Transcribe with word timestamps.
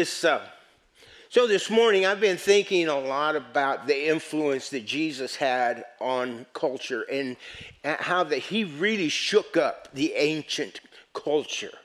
this. 0.00 0.24
Uh, 0.24 0.40
so 1.28 1.46
this 1.46 1.68
morning, 1.68 2.06
I've 2.06 2.20
been 2.20 2.38
thinking 2.38 2.88
a 2.88 2.98
lot 2.98 3.36
about 3.36 3.86
the 3.86 4.08
influence 4.08 4.70
that 4.70 4.86
Jesus 4.86 5.36
had 5.36 5.84
on 6.00 6.46
culture 6.54 7.02
and 7.02 7.36
how 7.84 8.24
that 8.24 8.38
he 8.38 8.64
really 8.64 9.10
shook 9.10 9.58
up 9.58 9.92
the 9.92 10.14
ancient 10.14 10.80
culture. 11.12 11.76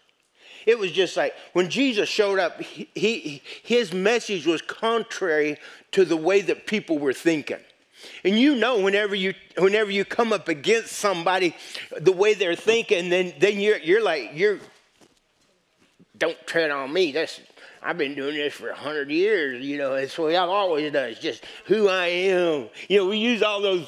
It 0.66 0.80
was 0.80 0.94
just 0.94 1.18
like 1.18 1.36
when 1.52 1.70
Jesus 1.70 2.08
showed 2.08 2.40
up, 2.40 2.62
he, 2.62 2.88
he, 2.96 3.42
his 3.64 3.92
message 3.92 4.48
was 4.48 4.62
contrary 4.62 5.58
to 5.92 6.06
the 6.06 6.16
way 6.16 6.40
that 6.40 6.68
people 6.68 6.98
were 6.98 7.14
thinking. 7.14 7.60
And 8.24 8.40
you 8.40 8.56
know, 8.56 8.80
whenever 8.80 9.14
you 9.14 9.34
whenever 9.58 9.92
you 9.92 10.06
come 10.06 10.32
up 10.32 10.48
against 10.48 10.94
somebody, 10.94 11.54
the 12.00 12.14
way 12.14 12.34
they're 12.34 12.56
thinking, 12.56 13.10
then 13.10 13.34
then 13.40 13.60
you're 13.60 13.80
you're 13.80 14.04
like 14.04 14.32
you're 14.34 14.60
don't 16.18 16.38
tread 16.48 16.72
on 16.72 16.94
me. 16.94 17.12
That's 17.12 17.42
I've 17.86 18.00
been 18.00 18.16
doing 18.16 18.34
this 18.34 18.56
for 18.56 18.70
a 18.70 18.76
hundred 18.76 19.12
years. 19.12 19.64
You 19.64 19.78
know, 19.78 19.94
it's 19.94 20.18
what 20.18 20.34
I've 20.34 20.50
always 20.50 20.92
done. 20.92 21.10
It's 21.10 21.20
just 21.20 21.46
who 21.66 21.88
I 21.88 22.08
am. 22.08 22.70
You 22.90 22.98
know, 22.98 23.06
we 23.06 23.20
use 23.20 23.44
all 23.44 23.62
those. 23.62 23.88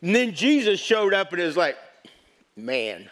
And 0.00 0.14
then 0.14 0.32
Jesus 0.32 0.80
showed 0.80 1.12
up 1.12 1.34
and 1.34 1.42
was 1.42 1.54
like, 1.54 1.76
man, 2.56 3.10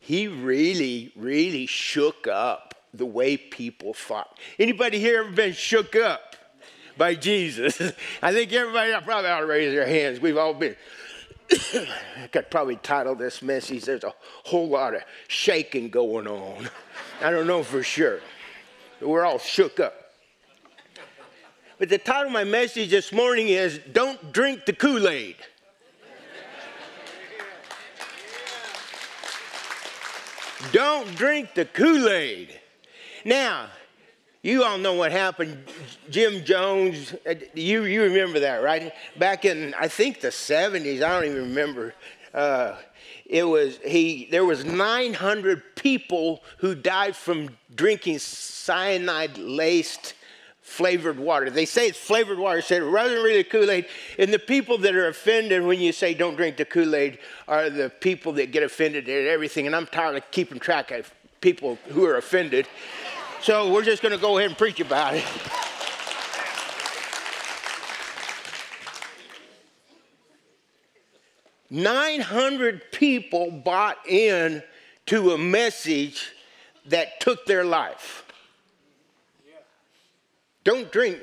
he 0.00 0.26
really, 0.26 1.12
really 1.16 1.66
shook 1.66 2.26
up 2.26 2.76
the 2.94 3.04
way 3.04 3.36
people 3.36 3.92
thought. 3.92 4.38
Anybody 4.58 4.98
here 4.98 5.20
ever 5.20 5.32
been 5.32 5.52
shook 5.52 5.94
up 5.94 6.34
by 6.96 7.14
Jesus? 7.14 7.78
I 8.22 8.32
think 8.32 8.50
everybody 8.54 8.94
I 8.94 9.00
probably 9.00 9.28
ought 9.28 9.40
to 9.40 9.46
raise 9.46 9.70
their 9.70 9.86
hands. 9.86 10.18
We've 10.18 10.38
all 10.38 10.54
been. 10.54 10.76
I 11.50 12.28
could 12.32 12.50
probably 12.50 12.76
title 12.76 13.14
this 13.14 13.42
message, 13.42 13.84
There's 13.84 14.04
a 14.04 14.14
whole 14.44 14.68
lot 14.68 14.94
of 14.94 15.02
shaking 15.28 15.90
going 15.90 16.26
on. 16.26 16.70
I 17.20 17.30
don't 17.30 17.46
know 17.46 17.62
for 17.62 17.82
sure. 17.82 18.20
We're 19.00 19.24
all 19.24 19.38
shook 19.38 19.78
up. 19.78 19.94
But 21.78 21.88
the 21.88 21.98
title 21.98 22.26
of 22.26 22.32
my 22.32 22.42
message 22.42 22.90
this 22.90 23.12
morning 23.12 23.48
is 23.48 23.78
Don't 23.92 24.32
Drink 24.32 24.66
the 24.66 24.72
Kool 24.72 25.08
Aid. 25.08 25.36
Don't 30.72 31.14
drink 31.14 31.54
the 31.54 31.64
Kool 31.64 32.08
Aid. 32.08 32.58
Now, 33.24 33.68
you 34.42 34.64
all 34.64 34.78
know 34.78 34.94
what 34.94 35.12
happened. 35.12 35.64
Jim 36.10 36.44
Jones, 36.44 37.14
uh, 37.28 37.34
you, 37.54 37.84
you 37.84 38.02
remember 38.02 38.40
that, 38.40 38.62
right? 38.62 38.92
Back 39.16 39.44
in, 39.44 39.74
I 39.74 39.86
think, 39.86 40.20
the 40.20 40.28
70s, 40.28 40.96
I 40.96 41.20
don't 41.20 41.24
even 41.24 41.42
remember. 41.48 41.94
Uh, 42.34 42.76
it 43.28 43.44
was 43.44 43.78
he 43.84 44.26
there 44.30 44.44
was 44.44 44.64
900 44.64 45.76
people 45.76 46.42
who 46.58 46.74
died 46.74 47.14
from 47.14 47.50
drinking 47.74 48.18
cyanide 48.18 49.36
laced 49.36 50.14
flavored 50.62 51.18
water. 51.18 51.48
They 51.48 51.64
say 51.64 51.88
it's 51.88 51.98
flavored 51.98 52.38
water 52.38 52.60
said 52.60 52.82
rather 52.82 53.14
than 53.14 53.24
really 53.24 53.44
kool-aid. 53.44 53.86
And 54.18 54.32
the 54.32 54.38
people 54.38 54.76
that 54.78 54.94
are 54.94 55.08
offended 55.08 55.62
when 55.62 55.80
you 55.80 55.92
say 55.92 56.12
don't 56.12 56.36
drink 56.36 56.58
the 56.58 56.64
kool-aid 56.66 57.18
are 57.46 57.70
the 57.70 57.88
people 57.88 58.32
that 58.34 58.52
get 58.52 58.62
offended 58.62 59.08
at 59.08 59.26
everything. 59.26 59.66
And 59.66 59.74
i'm 59.74 59.86
tired 59.86 60.16
of 60.16 60.30
keeping 60.30 60.58
track 60.58 60.90
of 60.90 61.12
people 61.40 61.78
who 61.88 62.04
are 62.04 62.16
offended. 62.16 62.66
So 63.40 63.72
we're 63.72 63.84
just 63.84 64.02
going 64.02 64.12
to 64.12 64.20
go 64.20 64.36
ahead 64.38 64.50
and 64.50 64.58
preach 64.58 64.80
about 64.80 65.14
it 65.14 65.24
900 71.70 72.92
people 72.92 73.50
bought 73.50 73.98
in 74.06 74.62
to 75.06 75.32
a 75.32 75.38
message 75.38 76.32
that 76.86 77.20
took 77.20 77.44
their 77.46 77.64
life. 77.64 78.24
Don't 80.64 80.90
drink 80.90 81.18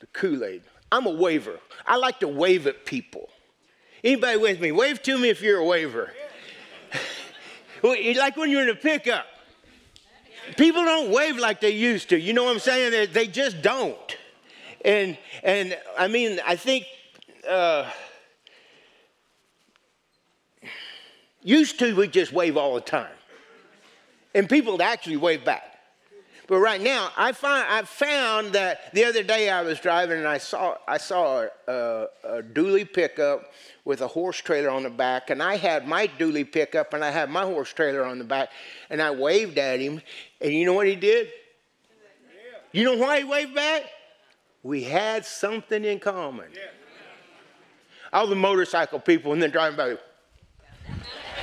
the 0.00 0.06
Kool-Aid. 0.06 0.62
I'm 0.90 1.06
a 1.06 1.10
waver. 1.10 1.58
I 1.86 1.96
like 1.96 2.20
to 2.20 2.28
wave 2.28 2.66
at 2.66 2.86
people. 2.86 3.28
Anybody 4.02 4.36
with 4.36 4.60
me? 4.60 4.70
Wave 4.70 5.02
to 5.04 5.18
me 5.18 5.28
if 5.28 5.42
you're 5.42 5.58
a 5.58 5.64
waver. 5.64 6.12
like 7.82 8.36
when 8.36 8.50
you're 8.50 8.62
in 8.62 8.68
a 8.68 8.74
pickup. 8.74 9.26
People 10.56 10.84
don't 10.84 11.10
wave 11.10 11.38
like 11.38 11.60
they 11.60 11.70
used 11.70 12.10
to. 12.10 12.18
You 12.18 12.32
know 12.32 12.44
what 12.44 12.52
I'm 12.52 12.58
saying? 12.58 12.90
They, 12.90 13.06
they 13.06 13.26
just 13.26 13.62
don't. 13.62 14.16
And 14.84 15.16
and 15.42 15.76
I 15.98 16.08
mean, 16.08 16.38
I 16.46 16.56
think 16.56 16.84
uh, 17.48 17.90
Used 21.44 21.78
to, 21.78 21.94
we 21.94 22.08
just 22.08 22.32
wave 22.32 22.56
all 22.56 22.74
the 22.74 22.80
time. 22.80 23.12
And 24.34 24.48
people 24.48 24.72
would 24.72 24.80
actually 24.80 25.18
wave 25.18 25.44
back. 25.44 25.74
But 26.46 26.58
right 26.58 26.80
now, 26.80 27.10
I, 27.16 27.32
find, 27.32 27.66
I 27.68 27.82
found 27.82 28.52
that 28.52 28.92
the 28.92 29.04
other 29.04 29.22
day 29.22 29.48
I 29.48 29.62
was 29.62 29.80
driving 29.80 30.18
and 30.18 30.26
I 30.26 30.38
saw, 30.38 30.76
I 30.86 30.98
saw 30.98 31.42
a, 31.42 31.72
a, 31.72 32.06
a 32.24 32.42
dually 32.42 32.90
pickup 32.90 33.50
with 33.84 34.00
a 34.02 34.06
horse 34.06 34.38
trailer 34.38 34.70
on 34.70 34.82
the 34.82 34.90
back, 34.90 35.30
and 35.30 35.42
I 35.42 35.56
had 35.56 35.86
my 35.86 36.06
dually 36.06 36.50
pickup 36.50 36.92
and 36.92 37.04
I 37.04 37.10
had 37.10 37.30
my 37.30 37.44
horse 37.44 37.72
trailer 37.72 38.04
on 38.04 38.18
the 38.18 38.24
back, 38.24 38.50
and 38.90 39.00
I 39.00 39.10
waved 39.10 39.56
at 39.58 39.80
him, 39.80 40.00
and 40.40 40.52
you 40.52 40.66
know 40.66 40.72
what 40.72 40.86
he 40.86 40.96
did? 40.96 41.28
You 42.72 42.84
know 42.84 42.96
why 42.96 43.18
he 43.18 43.24
waved 43.24 43.54
back? 43.54 43.84
We 44.62 44.82
had 44.82 45.24
something 45.24 45.84
in 45.84 46.00
common. 46.00 46.46
All 48.12 48.26
the 48.26 48.36
motorcycle 48.36 49.00
people, 49.00 49.32
and 49.32 49.40
then 49.40 49.50
driving 49.50 49.76
by, 49.76 49.96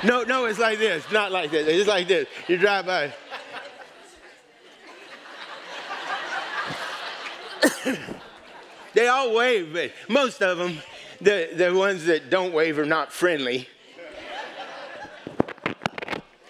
no, 0.04 0.24
no, 0.24 0.46
it's 0.46 0.60
like 0.60 0.80
this. 0.80 1.10
Not 1.12 1.32
like 1.32 1.52
this. 1.52 1.68
It's 1.68 1.88
like 1.88 2.08
this. 2.08 2.28
You 2.48 2.58
drive 2.58 2.86
by. 2.86 3.14
they 8.94 9.08
all 9.08 9.34
wave, 9.34 9.74
but 9.74 9.92
most 10.10 10.42
of 10.42 10.58
them, 10.58 10.78
the, 11.20 11.50
the 11.56 11.74
ones 11.74 12.06
that 12.06 12.30
don't 12.30 12.54
wave 12.54 12.80
are 12.80 12.86
not 12.86 13.12
friendly. 13.12 13.68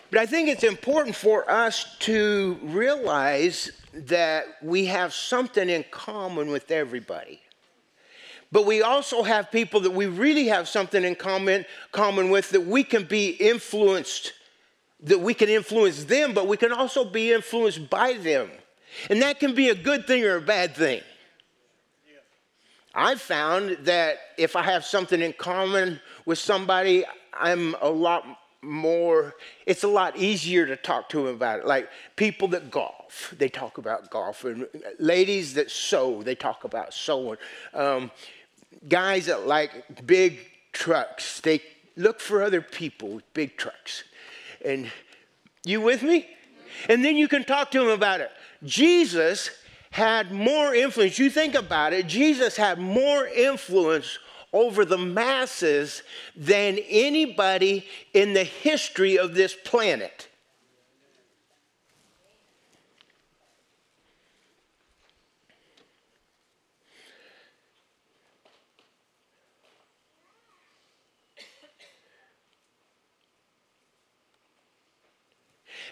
But 0.10 0.20
I 0.20 0.26
think 0.26 0.50
it's 0.50 0.64
important 0.64 1.16
for 1.16 1.50
us 1.50 1.96
to 2.00 2.60
realize 2.64 3.72
that 3.94 4.46
we 4.62 4.86
have 4.86 5.14
something 5.14 5.70
in 5.70 5.86
common 5.90 6.50
with 6.50 6.70
everybody. 6.70 7.42
But 8.52 8.66
we 8.66 8.82
also 8.82 9.24
have 9.24 9.52
people 9.52 9.80
that 9.82 9.92
we 9.92 10.08
really 10.08 10.48
have 10.48 10.68
something 10.68 11.04
in 11.04 11.16
common, 11.16 11.66
common 11.92 12.30
with 12.30 12.50
that 12.50 12.66
we 12.66 12.84
can 12.84 13.06
be 13.06 13.30
influenced, 13.30 14.34
that 15.04 15.22
we 15.22 15.34
can 15.34 15.48
influence 15.48 16.04
them, 16.04 16.34
but 16.34 16.48
we 16.48 16.58
can 16.58 16.74
also 16.74 17.06
be 17.06 17.32
influenced 17.32 17.90
by 17.90 18.14
them. 18.14 18.52
And 19.10 19.22
that 19.22 19.40
can 19.40 19.56
be 19.56 19.70
a 19.70 19.76
good 19.76 20.06
thing 20.06 20.26
or 20.26 20.36
a 20.36 20.42
bad 20.42 20.76
thing. 20.76 21.02
I've 22.94 23.22
found 23.22 23.78
that 23.84 24.18
if 24.38 24.58
I 24.58 24.64
have 24.64 24.84
something 24.84 25.22
in 25.22 25.32
common 25.34 26.02
with 26.26 26.40
somebody, 26.40 27.06
I'm 27.34 27.76
a 27.82 27.90
lot 27.90 28.26
more, 28.62 29.36
it's 29.66 29.84
a 29.84 29.88
lot 29.88 30.18
easier 30.18 30.66
to 30.66 30.76
talk 30.76 31.08
to 31.10 31.24
them 31.24 31.36
about 31.36 31.60
it. 31.60 31.66
Like 31.66 31.90
people 32.18 32.50
that 32.50 32.70
golf, 32.70 33.34
they 33.38 33.48
talk 33.48 33.78
about 33.78 34.12
golf. 34.12 34.44
And 34.44 34.68
ladies 35.00 35.54
that 35.54 35.72
sew, 35.72 36.22
they 36.22 36.36
talk 36.36 36.66
about 36.66 36.94
sewing. 36.94 37.38
Um, 37.74 38.12
guys 38.88 39.28
that 39.28 39.48
like 39.48 40.06
big 40.06 40.40
trucks, 40.72 41.40
they 41.42 41.62
look 41.96 42.20
for 42.20 42.42
other 42.42 42.62
people 42.62 43.10
with 43.10 43.34
big 43.34 43.58
trucks. 43.58 44.04
And 44.64 44.92
you 45.64 45.82
with 45.82 46.04
me? 46.04 46.28
And 46.90 47.04
then 47.04 47.16
you 47.16 47.28
can 47.28 47.44
talk 47.44 47.72
to 47.72 47.80
them 47.80 47.90
about 47.90 48.22
it. 48.22 48.32
Jesus 48.64 49.50
had 49.92 50.32
more 50.32 50.74
influence. 50.74 51.20
You 51.20 51.30
think 51.30 51.54
about 51.56 51.94
it, 51.94 52.08
Jesus 52.08 52.56
had 52.56 52.80
more 52.80 53.28
influence 53.28 54.18
over 54.54 54.84
the 54.84 54.98
masses 54.98 56.04
than 56.36 56.78
anybody 56.90 57.86
in 58.14 58.34
the 58.34 58.44
history 58.44 59.18
of 59.18 59.34
this 59.34 59.56
planet. 59.56 60.28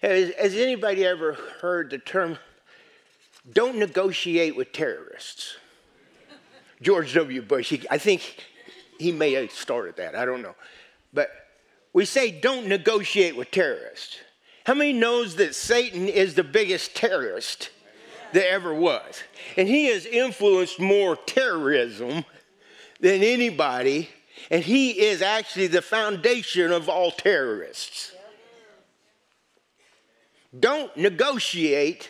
Has, 0.02 0.32
has 0.40 0.56
anybody 0.56 1.06
ever 1.06 1.34
heard 1.62 1.90
the 1.90 1.98
term, 1.98 2.38
don't 3.52 3.78
negotiate 3.78 4.56
with 4.56 4.72
terrorists? 4.72 5.58
George 6.82 7.14
W. 7.14 7.42
Bush, 7.42 7.70
he, 7.70 7.82
I 7.92 7.98
think 7.98 8.46
he 8.98 9.12
may 9.12 9.34
have 9.34 9.52
started 9.52 9.98
that, 9.98 10.16
I 10.16 10.26
don't 10.26 10.42
know. 10.42 10.56
But 11.14 11.30
we 11.92 12.06
say 12.06 12.32
don't 12.32 12.68
negotiate 12.68 13.36
with 13.36 13.52
terrorists. 13.52 14.18
How 14.66 14.74
many 14.74 14.94
knows 14.94 15.36
that 15.38 15.56
Satan 15.56 16.08
is 16.08 16.36
the 16.36 16.44
biggest 16.44 16.96
terrorist 16.96 17.72
that 18.34 18.50
ever 18.50 18.74
was? 18.74 19.24
And 19.58 19.68
he 19.68 19.88
has 19.88 20.06
influenced 20.06 20.80
more 20.80 21.16
terrorism 21.16 22.24
than 23.02 23.24
anybody, 23.24 24.10
and 24.52 24.64
he 24.64 24.92
is 24.92 25.22
actually 25.22 25.68
the 25.68 25.82
foundation 25.82 26.72
of 26.72 26.88
all 26.88 27.12
terrorists. 27.12 28.14
Don't 30.58 30.96
negotiate 30.98 32.10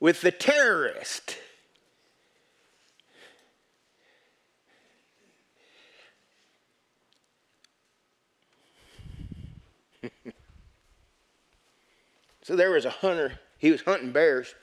with 0.00 0.20
the 0.20 0.30
terrorist. 0.30 1.38
so 12.42 12.54
there 12.54 12.70
was 12.70 12.84
a 12.84 12.90
hunter, 12.90 13.40
he 13.56 13.70
was 13.70 13.80
hunting 13.80 14.12
bears, 14.12 14.54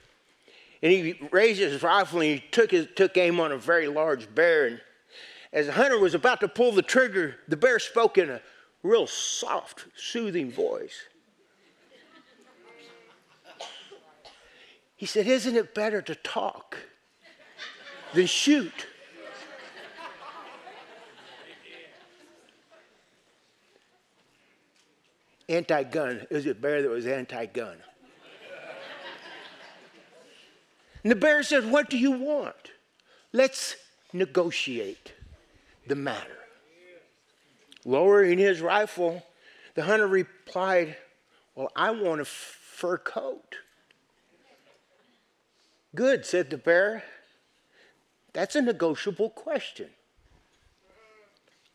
and 0.84 0.92
he 0.92 1.20
raised 1.32 1.60
his 1.60 1.82
rifle 1.82 2.22
and 2.22 2.30
he 2.30 2.44
took, 2.52 2.70
his, 2.70 2.88
took 2.96 3.18
aim 3.18 3.40
on 3.40 3.52
a 3.52 3.58
very 3.58 3.88
large 3.88 4.34
bear. 4.36 4.68
And 4.68 4.80
as 5.52 5.66
the 5.66 5.74
hunter 5.74 5.98
was 6.00 6.14
about 6.14 6.40
to 6.42 6.48
pull 6.48 6.72
the 6.72 6.84
trigger, 6.84 7.38
the 7.48 7.58
bear 7.58 7.80
spoke 7.80 8.20
in 8.20 8.30
a 8.30 8.42
real 8.84 9.08
soft, 9.08 9.86
soothing 9.96 10.52
voice. 10.52 11.04
He 14.96 15.06
said, 15.06 15.28
Isn't 15.28 15.56
it 15.56 15.74
better 15.74 16.02
to 16.02 16.16
talk 16.16 16.78
than 18.14 18.28
shoot? 18.28 18.88
Anti 25.50 25.84
gun. 25.84 26.28
It 26.30 26.32
was 26.32 26.46
a 26.46 26.54
bear 26.54 26.82
that 26.82 26.90
was 26.90 27.08
anti 27.08 27.46
gun. 27.48 27.78
And 31.04 31.12
the 31.12 31.16
bear 31.16 31.42
said, 31.44 31.70
What 31.70 31.90
do 31.90 31.98
you 31.98 32.12
want? 32.12 32.72
Let's 33.34 33.76
negotiate 34.14 35.14
the 35.88 35.96
matter. 35.96 36.41
Lowering 37.86 38.38
his 38.38 38.62
rifle, 38.62 39.24
the 39.76 39.84
hunter 39.84 40.08
replied, 40.08 40.98
Well, 41.56 41.72
I 41.76 41.92
want 41.92 42.22
a 42.22 42.26
fur 42.26 42.98
coat. 42.98 43.58
Good, 45.96 46.26
said 46.26 46.50
the 46.50 46.58
bear. 46.58 47.04
That's 48.34 48.56
a 48.56 48.62
negotiable 48.62 49.30
question. 49.30 49.90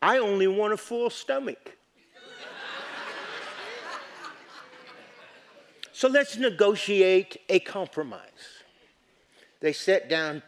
I 0.01 0.17
only 0.17 0.47
want 0.47 0.73
a 0.73 0.77
full 0.77 1.09
stomach. 1.09 1.77
so 5.91 6.07
let's 6.07 6.37
negotiate 6.37 7.37
a 7.49 7.59
compromise. 7.59 8.21
They 9.59 9.73
sat 9.73 10.09
down 10.09 10.41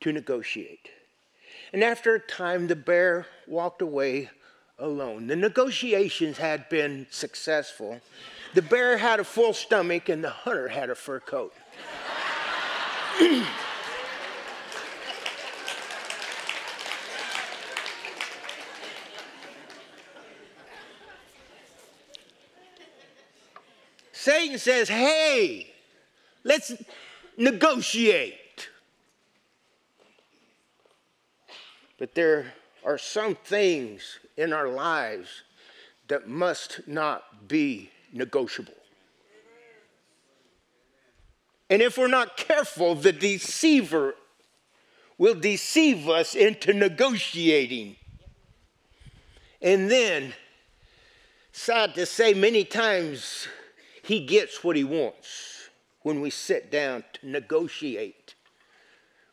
to 0.00 0.12
negotiate. 0.12 0.90
And 1.72 1.82
after 1.82 2.14
a 2.14 2.20
time, 2.20 2.66
the 2.66 2.76
bear 2.76 3.26
walked 3.46 3.82
away 3.82 4.30
alone. 4.78 5.26
The 5.26 5.36
negotiations 5.36 6.38
had 6.38 6.68
been 6.68 7.06
successful. 7.10 8.00
The 8.54 8.62
bear 8.62 8.98
had 8.98 9.20
a 9.20 9.24
full 9.24 9.52
stomach, 9.52 10.08
and 10.08 10.22
the 10.22 10.30
hunter 10.30 10.68
had 10.68 10.90
a 10.90 10.94
fur 10.94 11.20
coat. 11.20 11.52
Satan 24.26 24.58
says, 24.58 24.88
hey, 24.88 25.72
let's 26.42 26.72
negotiate. 27.36 28.68
But 31.96 32.16
there 32.16 32.52
are 32.86 32.96
some 32.96 33.34
things 33.34 34.20
in 34.36 34.52
our 34.52 34.68
lives 34.68 35.42
that 36.06 36.28
must 36.28 36.86
not 36.86 37.48
be 37.48 37.90
negotiable. 38.12 38.72
And 41.68 41.82
if 41.82 41.98
we're 41.98 42.06
not 42.06 42.36
careful, 42.36 42.94
the 42.94 43.12
deceiver 43.12 44.14
will 45.18 45.34
deceive 45.34 46.08
us 46.08 46.36
into 46.36 46.72
negotiating. 46.72 47.96
And 49.60 49.90
then, 49.90 50.32
sad 51.50 51.96
to 51.96 52.06
say, 52.06 52.34
many 52.34 52.62
times 52.62 53.48
he 54.04 54.24
gets 54.24 54.62
what 54.62 54.76
he 54.76 54.84
wants 54.84 55.70
when 56.02 56.20
we 56.20 56.30
sit 56.30 56.70
down 56.70 57.02
to 57.14 57.28
negotiate 57.28 58.36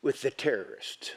with 0.02 0.24
the 0.24 0.32
terrorist. 0.32 1.14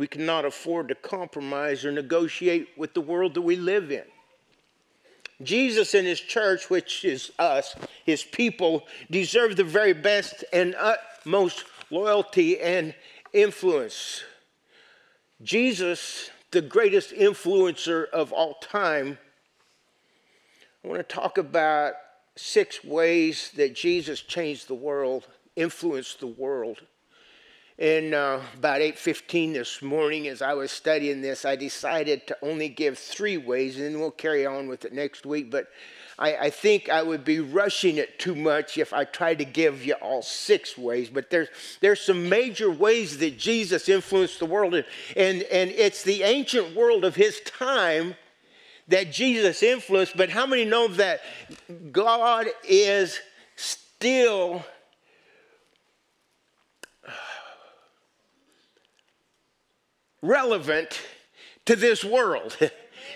We 0.00 0.06
cannot 0.06 0.46
afford 0.46 0.88
to 0.88 0.94
compromise 0.94 1.84
or 1.84 1.92
negotiate 1.92 2.68
with 2.78 2.94
the 2.94 3.02
world 3.02 3.34
that 3.34 3.42
we 3.42 3.56
live 3.56 3.92
in. 3.92 4.04
Jesus 5.42 5.92
and 5.92 6.06
his 6.06 6.22
church, 6.22 6.70
which 6.70 7.04
is 7.04 7.32
us, 7.38 7.76
his 8.06 8.22
people, 8.22 8.86
deserve 9.10 9.56
the 9.56 9.62
very 9.62 9.92
best 9.92 10.42
and 10.54 10.74
utmost 10.76 11.66
loyalty 11.90 12.58
and 12.58 12.94
influence. 13.34 14.22
Jesus, 15.42 16.30
the 16.50 16.62
greatest 16.62 17.12
influencer 17.12 18.08
of 18.08 18.32
all 18.32 18.54
time, 18.54 19.18
I 20.82 20.88
want 20.88 21.06
to 21.06 21.14
talk 21.14 21.36
about 21.36 21.92
six 22.36 22.82
ways 22.82 23.50
that 23.54 23.74
Jesus 23.74 24.22
changed 24.22 24.66
the 24.66 24.74
world, 24.74 25.26
influenced 25.56 26.20
the 26.20 26.26
world. 26.26 26.78
And 27.80 28.12
uh, 28.12 28.40
about 28.58 28.82
8:15 28.82 29.54
this 29.54 29.80
morning, 29.80 30.28
as 30.28 30.42
I 30.42 30.52
was 30.52 30.70
studying 30.70 31.22
this, 31.22 31.46
I 31.46 31.56
decided 31.56 32.26
to 32.26 32.36
only 32.42 32.68
give 32.68 32.98
three 32.98 33.38
ways, 33.38 33.80
and 33.80 33.98
we'll 33.98 34.10
carry 34.10 34.44
on 34.44 34.68
with 34.68 34.84
it 34.84 34.92
next 34.92 35.24
week. 35.24 35.50
But 35.50 35.68
I, 36.18 36.36
I, 36.36 36.50
think 36.50 36.90
I 36.90 37.02
would 37.02 37.24
be 37.24 37.40
rushing 37.40 37.96
it 37.96 38.18
too 38.18 38.34
much 38.34 38.76
if 38.76 38.92
I 38.92 39.04
tried 39.04 39.38
to 39.38 39.46
give 39.46 39.82
you 39.82 39.94
all 39.94 40.20
six 40.20 40.76
ways. 40.76 41.08
But 41.08 41.30
there's 41.30 41.48
there's 41.80 42.02
some 42.02 42.28
major 42.28 42.70
ways 42.70 43.16
that 43.16 43.38
Jesus 43.38 43.88
influenced 43.88 44.40
the 44.40 44.44
world, 44.44 44.74
and, 44.74 44.84
and 45.16 45.70
it's 45.70 46.02
the 46.02 46.22
ancient 46.22 46.76
world 46.76 47.02
of 47.02 47.16
his 47.16 47.40
time 47.40 48.14
that 48.88 49.10
Jesus 49.10 49.62
influenced. 49.62 50.18
But 50.18 50.28
how 50.28 50.44
many 50.44 50.66
know 50.66 50.88
that 50.88 51.22
God 51.92 52.48
is 52.68 53.18
still 53.56 54.66
relevant 60.22 61.00
to 61.66 61.76
this 61.76 62.04
world. 62.04 62.56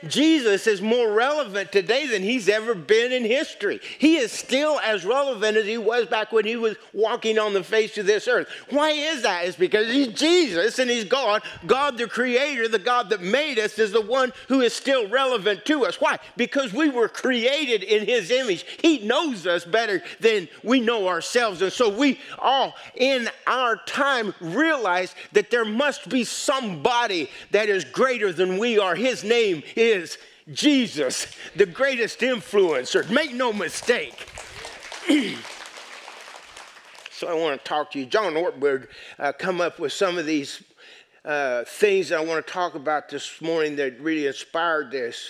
Jesus 0.08 0.66
is 0.66 0.80
more 0.80 1.12
relevant 1.12 1.72
today 1.72 2.06
than 2.06 2.22
he's 2.22 2.48
ever 2.48 2.74
been 2.74 3.12
in 3.12 3.24
history. 3.24 3.80
He 3.98 4.16
is 4.16 4.32
still 4.32 4.80
as 4.80 5.04
relevant 5.04 5.56
as 5.56 5.66
he 5.66 5.78
was 5.78 6.06
back 6.06 6.32
when 6.32 6.44
he 6.44 6.56
was 6.56 6.76
walking 6.92 7.38
on 7.38 7.54
the 7.54 7.64
face 7.64 7.96
of 7.98 8.06
this 8.06 8.28
earth. 8.28 8.48
Why 8.70 8.90
is 8.90 9.22
that? 9.22 9.44
It's 9.44 9.56
because 9.56 9.92
he's 9.92 10.08
Jesus 10.08 10.78
and 10.78 10.90
he's 10.90 11.04
God. 11.04 11.42
God, 11.66 11.98
the 11.98 12.08
creator, 12.08 12.68
the 12.68 12.78
God 12.78 13.10
that 13.10 13.20
made 13.20 13.58
us, 13.58 13.78
is 13.78 13.92
the 13.92 14.00
one 14.00 14.32
who 14.48 14.60
is 14.60 14.74
still 14.74 15.08
relevant 15.08 15.64
to 15.66 15.84
us. 15.84 16.00
Why? 16.00 16.18
Because 16.36 16.72
we 16.72 16.88
were 16.90 17.08
created 17.08 17.82
in 17.82 18.06
his 18.06 18.30
image. 18.30 18.64
He 18.80 18.98
knows 18.98 19.46
us 19.46 19.64
better 19.64 20.02
than 20.20 20.48
we 20.62 20.80
know 20.80 21.08
ourselves. 21.08 21.62
And 21.62 21.72
so 21.72 21.88
we 21.88 22.18
all 22.38 22.74
in 22.94 23.28
our 23.46 23.76
time 23.86 24.34
realize 24.40 25.14
that 25.32 25.50
there 25.50 25.64
must 25.64 26.08
be 26.08 26.24
somebody 26.24 27.30
that 27.50 27.68
is 27.68 27.84
greater 27.84 28.32
than 28.32 28.58
we 28.58 28.78
are. 28.78 28.94
His 28.94 29.24
name 29.24 29.62
is 29.76 29.93
is 29.94 30.18
Jesus, 30.52 31.26
the 31.56 31.66
greatest 31.66 32.20
influencer. 32.20 33.08
Make 33.08 33.32
no 33.32 33.52
mistake. 33.52 34.28
so 37.10 37.28
I 37.28 37.34
want 37.34 37.58
to 37.58 37.64
talk 37.68 37.90
to 37.92 37.98
you. 37.98 38.06
John 38.06 38.34
Ortberg 38.34 38.88
uh, 39.18 39.32
come 39.32 39.60
up 39.60 39.78
with 39.78 39.92
some 39.92 40.18
of 40.18 40.26
these 40.26 40.62
uh, 41.24 41.64
things 41.64 42.12
I 42.12 42.20
want 42.20 42.46
to 42.46 42.52
talk 42.52 42.74
about 42.74 43.08
this 43.08 43.40
morning 43.40 43.76
that 43.76 43.98
really 44.00 44.26
inspired 44.26 44.90
this. 44.90 45.26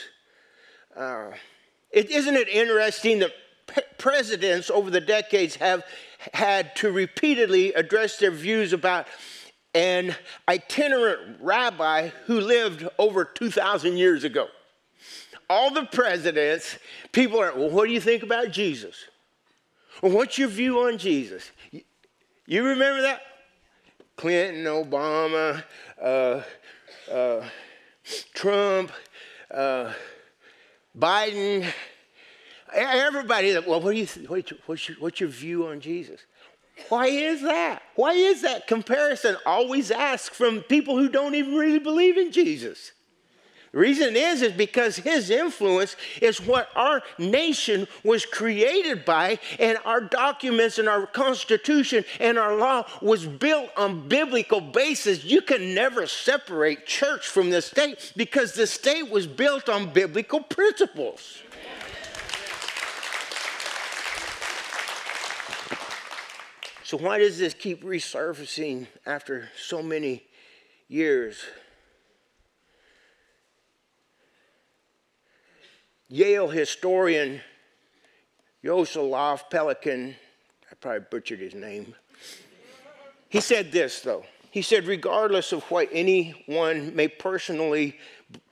Uh, 0.97 1.30
it, 1.92 2.11
isn't 2.11 2.35
it 2.35 2.49
interesting 2.49 3.21
that 3.21 3.33
presidents 3.99 4.71
over 4.71 4.90
the 4.90 5.00
decades 5.00 5.56
have 5.56 5.85
had 6.33 6.75
to 6.76 6.90
repeatedly 6.90 7.73
address 7.75 8.18
their 8.18 8.30
views 8.30 8.73
about 8.73 9.06
an 9.75 10.14
itinerant 10.49 11.38
rabbi 11.40 12.09
who 12.26 12.40
lived 12.40 12.88
over 12.99 13.25
2,000 13.25 13.97
years 13.97 14.25
ago. 14.25 14.47
All 15.50 15.71
the 15.73 15.85
presidents, 15.85 16.78
people 17.12 17.40
are, 17.40 17.54
well, 17.54 17.71
what 17.71 17.87
do 17.87 17.93
you 17.93 18.00
think 18.00 18.23
about 18.23 18.50
Jesus? 18.50 19.04
Well, 20.00 20.12
what's 20.12 20.38
your 20.38 20.49
view 20.49 20.81
on 20.81 20.99
Jesus? 20.99 21.50
You 22.47 22.64
remember 22.64 23.02
that? 23.02 23.23
Clinton, 24.16 24.64
Obama, 24.64 25.62
uh, 26.00 26.43
uh, 27.11 27.45
Trump, 28.33 28.93
uh, 29.50 29.93
Biden, 30.97 31.66
everybody. 32.73 33.59
Well, 33.59 33.81
what 33.81 33.93
do 33.93 33.99
you? 33.99 34.07
What's, 34.66 34.88
your, 34.88 34.97
what's 34.99 35.21
your 35.21 35.28
view 35.28 35.66
on 35.66 35.81
Jesus? 35.81 36.21
Why 36.88 37.07
is 37.07 37.43
that? 37.43 37.83
Why 37.95 38.12
is 38.12 38.43
that 38.43 38.66
comparison 38.66 39.37
always 39.47 39.90
asked 39.90 40.35
from 40.35 40.61
people 40.62 40.97
who 40.99 41.09
don't 41.09 41.35
even 41.35 41.54
really 41.54 41.78
believe 41.78 42.19
in 42.19 42.33
Jesus? 42.33 42.93
The 43.75 43.81
reason 43.81 44.14
is 44.14 44.40
is 44.40 44.52
because 44.52 44.95
his 44.95 45.31
influence 45.31 45.97
is 46.23 46.40
what 46.40 46.69
our 46.76 47.02
nation 47.19 47.88
was 48.04 48.25
created 48.25 49.04
by 49.04 49.40
and 49.59 49.78
our 49.85 50.00
documents 50.00 50.78
and 50.78 50.88
our 50.88 51.09
constitution 51.09 52.04
and 52.21 52.38
our 52.38 52.54
law 52.54 52.87
was 53.02 53.26
built 53.26 53.71
on 53.76 54.07
biblical 54.07 54.61
basis. 54.61 55.25
You 55.25 55.43
can 55.43 55.75
never 55.75 56.07
separate 56.07 56.87
church 56.87 57.26
from 57.26 57.50
the 57.50 57.61
state 57.61 58.12
because 58.16 58.52
the 58.52 58.69
state 58.69 59.11
was 59.11 59.26
built 59.26 59.69
on 59.69 59.93
biblical 59.93 60.40
principles. 60.40 61.43
So 66.94 66.98
why 66.98 67.18
does 67.18 67.38
this 67.38 67.54
keep 67.54 67.82
resurfacing 67.82 68.86
after 69.04 69.48
so 69.60 69.82
many 69.82 70.22
years? 70.86 71.42
Yale 76.06 76.46
historian 76.46 77.40
Yaroslav 78.62 79.50
Pelikan, 79.50 80.14
I 80.70 80.74
probably 80.76 81.06
butchered 81.10 81.40
his 81.40 81.56
name. 81.56 81.96
He 83.28 83.40
said 83.40 83.72
this, 83.72 84.00
though. 84.02 84.24
He 84.52 84.62
said, 84.62 84.86
regardless 84.86 85.50
of 85.50 85.64
what 85.64 85.88
anyone 85.90 86.94
may 86.94 87.08
personally 87.08 87.98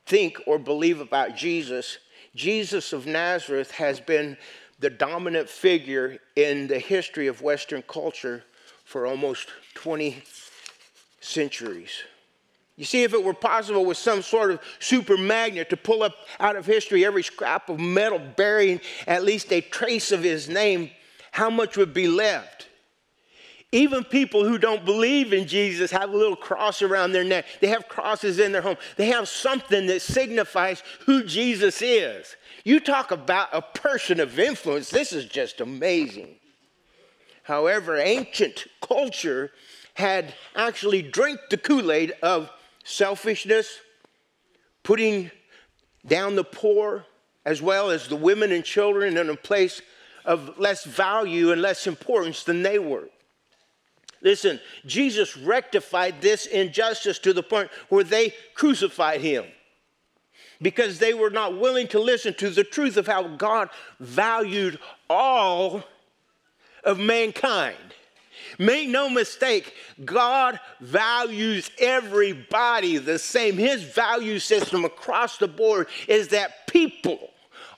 think 0.04 0.36
or 0.48 0.58
believe 0.58 1.00
about 1.00 1.36
Jesus, 1.36 1.98
Jesus 2.34 2.92
of 2.92 3.06
Nazareth 3.06 3.70
has 3.70 4.00
been 4.00 4.36
the 4.82 4.90
dominant 4.90 5.48
figure 5.48 6.18
in 6.36 6.66
the 6.66 6.78
history 6.78 7.28
of 7.28 7.40
Western 7.40 7.82
culture 7.82 8.42
for 8.84 9.06
almost 9.06 9.48
20 9.74 10.22
centuries. 11.20 12.02
You 12.76 12.84
see, 12.84 13.04
if 13.04 13.14
it 13.14 13.22
were 13.22 13.32
possible 13.32 13.84
with 13.84 13.96
some 13.96 14.22
sort 14.22 14.50
of 14.50 14.60
super 14.80 15.16
magnet 15.16 15.70
to 15.70 15.76
pull 15.76 16.02
up 16.02 16.14
out 16.40 16.56
of 16.56 16.66
history 16.66 17.04
every 17.04 17.22
scrap 17.22 17.68
of 17.68 17.78
metal 17.78 18.18
bearing 18.18 18.80
at 19.06 19.22
least 19.22 19.52
a 19.52 19.60
trace 19.60 20.10
of 20.10 20.24
his 20.24 20.48
name, 20.48 20.90
how 21.30 21.48
much 21.48 21.76
would 21.76 21.94
be 21.94 22.08
left? 22.08 22.68
Even 23.74 24.04
people 24.04 24.44
who 24.44 24.58
don't 24.58 24.84
believe 24.84 25.32
in 25.32 25.48
Jesus 25.48 25.90
have 25.90 26.12
a 26.12 26.16
little 26.16 26.36
cross 26.36 26.82
around 26.82 27.12
their 27.12 27.24
neck. 27.24 27.46
They 27.60 27.68
have 27.68 27.88
crosses 27.88 28.38
in 28.38 28.52
their 28.52 28.60
home. 28.60 28.76
They 28.96 29.06
have 29.06 29.28
something 29.28 29.86
that 29.86 30.02
signifies 30.02 30.82
who 31.06 31.24
Jesus 31.24 31.80
is. 31.80 32.36
You 32.64 32.80
talk 32.80 33.10
about 33.10 33.48
a 33.52 33.62
person 33.62 34.20
of 34.20 34.38
influence. 34.38 34.90
This 34.90 35.14
is 35.14 35.24
just 35.24 35.62
amazing. 35.62 36.36
However, 37.44 37.96
ancient 37.96 38.66
culture 38.82 39.50
had 39.94 40.34
actually 40.54 41.00
drank 41.00 41.40
the 41.48 41.56
Kool 41.56 41.90
Aid 41.90 42.12
of 42.22 42.50
selfishness, 42.84 43.78
putting 44.82 45.30
down 46.06 46.36
the 46.36 46.44
poor, 46.44 47.06
as 47.46 47.62
well 47.62 47.90
as 47.90 48.06
the 48.06 48.16
women 48.16 48.52
and 48.52 48.64
children 48.64 49.16
in 49.16 49.30
a 49.30 49.36
place 49.36 49.80
of 50.26 50.58
less 50.58 50.84
value 50.84 51.52
and 51.52 51.62
less 51.62 51.86
importance 51.86 52.44
than 52.44 52.62
they 52.62 52.78
were. 52.78 53.08
Listen, 54.22 54.60
Jesus 54.86 55.36
rectified 55.36 56.20
this 56.20 56.46
injustice 56.46 57.18
to 57.20 57.32
the 57.32 57.42
point 57.42 57.70
where 57.88 58.04
they 58.04 58.32
crucified 58.54 59.20
him 59.20 59.44
because 60.60 60.98
they 60.98 61.12
were 61.12 61.30
not 61.30 61.58
willing 61.58 61.88
to 61.88 61.98
listen 61.98 62.32
to 62.34 62.48
the 62.48 62.62
truth 62.62 62.96
of 62.96 63.08
how 63.08 63.26
God 63.36 63.68
valued 63.98 64.78
all 65.10 65.82
of 66.84 67.00
mankind. 67.00 67.76
Make 68.58 68.88
no 68.88 69.08
mistake, 69.08 69.74
God 70.04 70.60
values 70.80 71.70
everybody 71.78 72.98
the 72.98 73.18
same. 73.18 73.56
His 73.56 73.82
value 73.82 74.38
system 74.38 74.84
across 74.84 75.38
the 75.38 75.48
board 75.48 75.88
is 76.06 76.28
that 76.28 76.66
people 76.68 77.31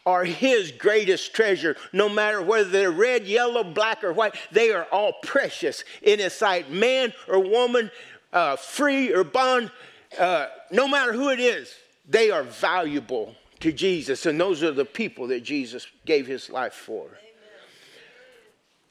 are 0.07 0.25
his 0.25 0.71
greatest 0.71 1.35
treasure. 1.35 1.77
No 1.93 2.09
matter 2.09 2.43
whether 2.43 2.69
they're 2.69 2.91
red, 2.91 3.27
yellow, 3.27 3.65
black, 3.65 4.05
or 4.05 4.13
white, 4.13 4.35
they 4.53 4.71
are 4.71 4.85
all 4.93 5.15
precious 5.23 5.85
in 6.03 6.19
his 6.19 6.35
sight. 6.35 6.71
Man 6.71 7.13
or 7.29 7.39
woman, 7.39 7.91
uh, 8.33 8.57
free 8.57 9.13
or 9.13 9.25
bond, 9.25 9.71
uh, 10.19 10.49
no 10.71 10.87
matter 10.87 11.13
who 11.13 11.31
it 11.31 11.41
is, 11.41 11.75
they 12.09 12.31
are 12.31 12.43
valuable 12.43 13.35
to 13.61 13.73
Jesus. 13.73 14.27
And 14.27 14.39
those 14.39 14.63
are 14.63 14.73
the 14.73 14.85
people 14.85 15.29
that 15.29 15.43
Jesus 15.43 15.87
gave 16.05 16.27
his 16.27 16.51
life 16.51 16.75
for. 16.75 17.09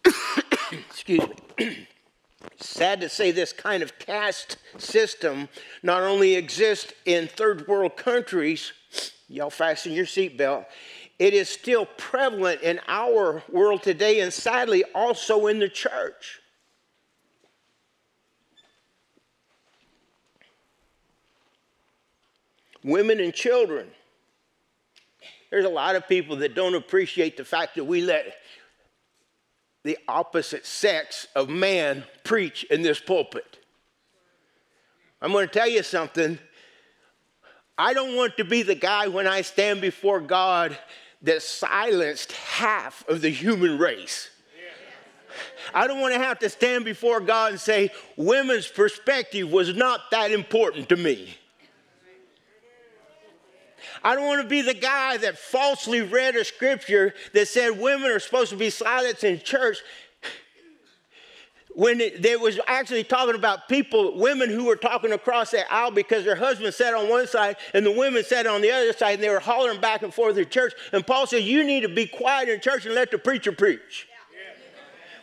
Excuse 0.72 1.28
me. 1.60 1.88
Sad 2.60 3.02
to 3.02 3.10
say, 3.10 3.32
this 3.32 3.54
kind 3.54 3.84
of 3.84 3.98
caste 4.00 4.58
system 4.78 5.48
not 5.82 6.04
only 6.04 6.36
exists 6.36 6.94
in 7.06 7.28
third 7.28 7.68
world 7.68 7.96
countries, 7.96 8.74
y'all 9.28 9.50
fasten 9.50 9.94
your 9.94 10.06
seatbelt, 10.06 10.66
it 11.24 11.34
is 11.34 11.48
still 11.48 11.86
prevalent 11.86 12.62
in 12.64 12.82
our 12.86 13.42
world 13.50 13.82
today 13.82 14.20
and 14.20 14.34
sadly 14.34 14.84
also 14.94 15.48
in 15.48 15.58
the 15.58 15.70
church. 15.70 16.42
Women 22.84 23.22
and 23.22 23.34
children. 23.34 23.88
There's 25.50 25.64
a 25.64 25.70
lot 25.70 25.96
of 25.96 26.10
people 26.10 26.36
that 26.38 26.56
don't 26.56 26.76
appreciate 26.76 27.38
the 27.38 27.46
fact 27.46 27.76
that 27.76 27.86
we 27.86 28.02
let 28.02 28.26
the 29.84 29.98
opposite 30.10 30.66
sex 30.66 31.28
of 31.38 31.48
man 31.48 32.04
preach 32.26 32.66
in 32.66 32.82
this 32.82 33.00
pulpit. 33.00 33.60
I'm 35.22 35.32
going 35.32 35.48
to 35.48 35.54
tell 35.54 35.70
you 35.70 35.84
something. 35.84 36.38
I 37.78 37.94
don't 37.94 38.18
want 38.18 38.36
to 38.36 38.44
be 38.44 38.62
the 38.62 38.76
guy 38.76 39.08
when 39.08 39.26
I 39.26 39.42
stand 39.42 39.80
before 39.80 40.20
God 40.20 40.78
that 41.24 41.42
silenced 41.42 42.32
half 42.34 43.08
of 43.08 43.22
the 43.22 43.30
human 43.30 43.78
race. 43.78 44.30
I 45.74 45.88
don't 45.88 46.02
want 46.02 46.14
to 46.14 46.20
have 46.20 46.40
to 46.40 46.50
stand 46.50 46.86
before 46.86 47.20
God 47.20 47.52
and 47.54 47.60
say, 47.60 47.90
women's 48.18 48.68
perspective 48.68 49.52
was 49.52 49.76
not 49.76 50.12
that 50.12 50.32
important 50.32 50.90
to 50.90 50.98
me. 50.98 51.38
I 54.04 54.16
don't 54.16 54.26
want 54.26 54.42
to 54.42 54.48
be 54.48 54.62
the 54.62 54.74
guy 54.74 55.16
that 55.18 55.38
falsely 55.38 56.02
read 56.02 56.36
a 56.36 56.44
scripture 56.44 57.14
that 57.34 57.48
said 57.48 57.80
women 57.80 58.12
are 58.12 58.20
supposed 58.20 58.50
to 58.50 58.58
be 58.58 58.70
silenced 58.70 59.24
in 59.24 59.40
church 59.40 59.78
when 61.76 62.00
it, 62.02 62.22
they 62.22 62.36
was 62.36 62.60
actually 62.68 63.04
talking 63.04 63.36
about 63.36 63.68
people, 63.68 64.18
women 64.18 64.50
who 64.50 64.66
were 64.66 64.76
talking 64.76 65.12
across 65.12 65.52
that 65.52 65.72
aisle 65.72 65.92
because 65.92 66.24
their 66.24 66.36
husband 66.36 66.74
sat 66.74 66.94
on 66.94 67.10
one 67.10 67.28
side 67.28 67.58
and 67.74 67.86
the 67.86 67.92
women 67.92 68.24
sat 68.24 68.46
on 68.46 68.62
the 68.62 68.72
other 68.72 68.94
side 68.94 69.16
and 69.16 69.24
they 69.24 69.30
were 69.30 69.40
hollering 69.40 69.82
back 69.82 70.04
and 70.04 70.14
forth 70.14 70.38
in 70.38 70.48
church. 70.50 70.74
And 70.92 71.06
Paul 71.06 71.26
said, 71.26 71.44
You 71.44 71.64
need 71.64 71.82
to 71.82 71.90
be 71.90 72.06
quiet 72.06 72.50
in 72.50 72.62
church 72.62 72.86
and 72.86 72.94
let 72.94 73.12
the 73.12 73.18
preacher 73.18 73.52
preach. 73.52 74.08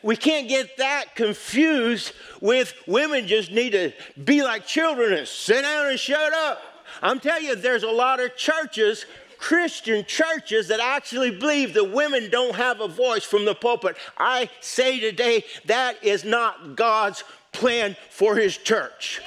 We 0.03 0.17
can't 0.17 0.49
get 0.49 0.79
that 0.79 1.15
confused 1.15 2.13
with 2.41 2.75
women 2.87 3.27
just 3.27 3.53
need 3.53 3.71
to 3.71 3.93
be 4.23 4.43
like 4.43 4.67
children 4.67 5.13
and 5.13 5.29
sit 5.29 5.63
down 5.63 5.89
and 5.89 6.01
shut 6.01 6.33
up. 6.33 6.63
I'm 7.03 7.21
telling 7.21 7.45
you, 7.45 7.55
there's 7.55 7.83
a 7.83 7.91
lot 7.91 8.19
of 8.19 8.35
churches 8.37 9.05
Christian 9.41 10.05
churches 10.05 10.69
that 10.69 10.81
actually 10.81 11.31
believe 11.31 11.73
that 11.73 11.85
women 11.85 12.29
don't 12.31 12.55
have 12.55 12.81
a 12.81 12.87
voice 12.87 13.25
from 13.25 13.47
the 13.47 13.55
pulpit. 13.55 13.97
I 14.19 14.51
say 14.61 15.01
today 15.01 15.45
that 15.65 16.05
is 16.05 16.25
not 16.25 16.77
God's 16.77 17.25
plan 17.51 17.97
for 18.11 18.37
his 18.37 18.57
church. 18.59 19.21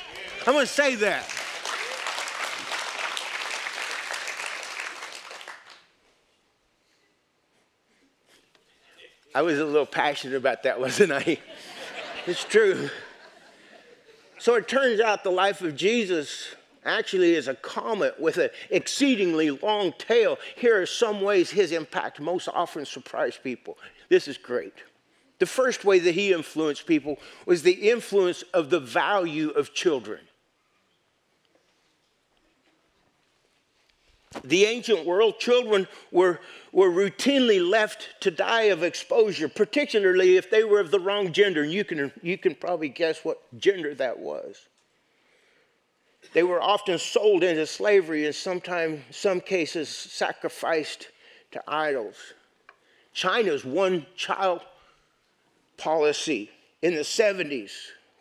I'm 0.45 0.53
going 0.53 0.67
to 0.67 0.71
say 0.71 0.95
that. 0.95 1.27
I 9.35 9.41
was 9.41 9.57
a 9.57 9.65
little 9.65 9.87
passionate 9.87 10.35
about 10.35 10.61
that, 10.61 10.79
wasn't 10.79 11.11
I? 11.11 11.39
it's 12.27 12.43
true. 12.43 12.89
So 14.37 14.55
it 14.55 14.67
turns 14.67 14.99
out 14.99 15.23
the 15.23 15.31
life 15.31 15.61
of 15.61 15.75
Jesus 15.75 16.53
actually 16.85 17.35
is 17.35 17.47
a 17.47 17.55
comet 17.55 18.19
with 18.19 18.37
an 18.37 18.49
exceedingly 18.69 19.51
long 19.51 19.93
tail. 19.97 20.37
Here 20.55 20.81
are 20.81 20.85
some 20.85 21.21
ways 21.21 21.49
his 21.49 21.71
impact 21.71 22.19
most 22.19 22.47
often 22.47 22.85
surprised 22.85 23.43
people. 23.43 23.77
This 24.09 24.27
is 24.27 24.37
great. 24.37 24.73
The 25.39 25.45
first 25.45 25.83
way 25.83 25.99
that 25.99 26.13
he 26.13 26.31
influenced 26.31 26.85
people 26.85 27.19
was 27.45 27.63
the 27.63 27.89
influence 27.89 28.43
of 28.53 28.69
the 28.69 28.79
value 28.79 29.49
of 29.49 29.73
children. 29.73 30.19
The 34.43 34.65
ancient 34.65 35.05
world, 35.05 35.39
children 35.39 35.87
were, 36.11 36.39
were 36.71 36.89
routinely 36.89 37.67
left 37.67 38.09
to 38.21 38.31
die 38.31 38.63
of 38.63 38.83
exposure, 38.83 39.47
particularly 39.47 40.37
if 40.37 40.49
they 40.49 40.63
were 40.63 40.79
of 40.79 40.91
the 40.91 40.99
wrong 40.99 41.31
gender. 41.31 41.63
And 41.63 41.71
you 41.71 41.83
can, 41.83 42.11
you 42.21 42.37
can 42.37 42.55
probably 42.55 42.89
guess 42.89 43.23
what 43.23 43.41
gender 43.59 43.93
that 43.95 44.19
was. 44.19 44.67
They 46.31 46.43
were 46.43 46.61
often 46.61 46.97
sold 46.97 47.43
into 47.43 47.67
slavery 47.67 48.25
and 48.25 48.33
sometimes, 48.33 49.01
some 49.11 49.41
cases, 49.41 49.89
sacrificed 49.89 51.09
to 51.51 51.61
idols. 51.67 52.15
China's 53.13 53.65
one 53.65 54.05
child 54.15 54.61
policy 55.77 56.49
in 56.81 56.95
the 56.95 57.01
70s, 57.01 57.71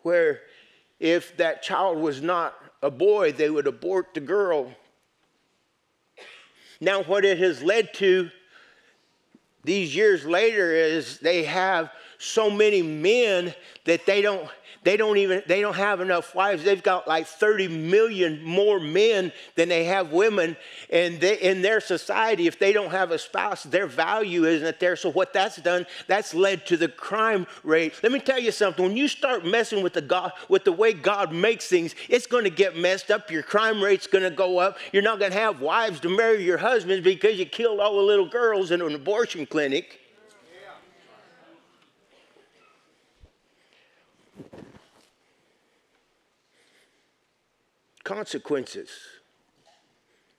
where 0.01 0.41
if 0.99 1.35
that 1.37 1.63
child 1.63 1.97
was 1.97 2.21
not 2.21 2.53
a 2.81 2.91
boy, 2.91 3.31
they 3.31 3.49
would 3.49 3.67
abort 3.67 4.13
the 4.13 4.19
girl 4.19 4.75
Now, 6.83 7.01
what 7.03 7.23
it 7.23 7.37
has 7.37 7.63
led 7.63 7.93
to 7.95 8.29
these 9.63 9.95
years 9.95 10.25
later 10.25 10.71
is 10.73 11.19
they 11.19 11.43
have 11.43 11.89
so 12.17 12.49
many 12.49 12.81
men 12.81 13.53
that 13.85 14.05
they 14.05 14.21
don't 14.21 14.49
they 14.83 14.97
don't 14.97 15.17
even 15.17 15.43
they 15.47 15.61
don't 15.61 15.75
have 15.75 16.01
enough 16.01 16.35
wives. 16.35 16.63
They've 16.63 16.83
got 16.83 17.07
like 17.07 17.25
30 17.25 17.69
million 17.69 18.43
more 18.43 18.79
men 18.79 19.31
than 19.55 19.69
they 19.69 19.85
have 19.85 20.11
women. 20.11 20.57
And 20.89 21.19
they, 21.19 21.39
in 21.39 21.61
their 21.61 21.79
society 21.79 22.47
if 22.47 22.59
they 22.59 22.73
don't 22.73 22.91
have 22.91 23.11
a 23.11 23.17
spouse 23.17 23.63
their 23.63 23.87
value 23.87 24.45
isn't 24.45 24.79
there. 24.79 24.95
So 24.95 25.11
what 25.11 25.33
that's 25.33 25.57
done 25.57 25.85
that's 26.07 26.33
led 26.33 26.65
to 26.67 26.77
the 26.77 26.89
crime 26.89 27.47
rate. 27.63 27.93
Let 28.03 28.11
me 28.11 28.19
tell 28.19 28.39
you 28.39 28.51
something. 28.51 28.83
When 28.83 28.97
you 28.97 29.07
start 29.07 29.45
messing 29.45 29.83
with 29.83 29.93
the 29.93 30.01
god 30.01 30.33
with 30.49 30.65
the 30.65 30.71
way 30.71 30.93
god 30.93 31.31
makes 31.31 31.67
things 31.67 31.95
it's 32.09 32.27
going 32.27 32.43
to 32.43 32.49
get 32.49 32.75
messed 32.75 33.11
up. 33.11 33.31
Your 33.31 33.43
crime 33.43 33.81
rate's 33.81 34.07
going 34.07 34.23
to 34.23 34.35
go 34.35 34.57
up. 34.57 34.77
You're 34.91 35.03
not 35.03 35.19
going 35.19 35.31
to 35.31 35.37
have 35.37 35.61
wives 35.61 35.99
to 36.01 36.09
marry 36.09 36.43
your 36.43 36.57
husbands 36.57 37.03
because 37.03 37.39
you 37.39 37.45
killed 37.45 37.79
all 37.79 37.95
the 37.95 38.01
little 38.01 38.27
girls 38.27 38.71
in 38.71 38.81
an 38.81 38.93
abortion 38.93 39.45
clinic 39.45 39.99
consequences. 48.03 48.89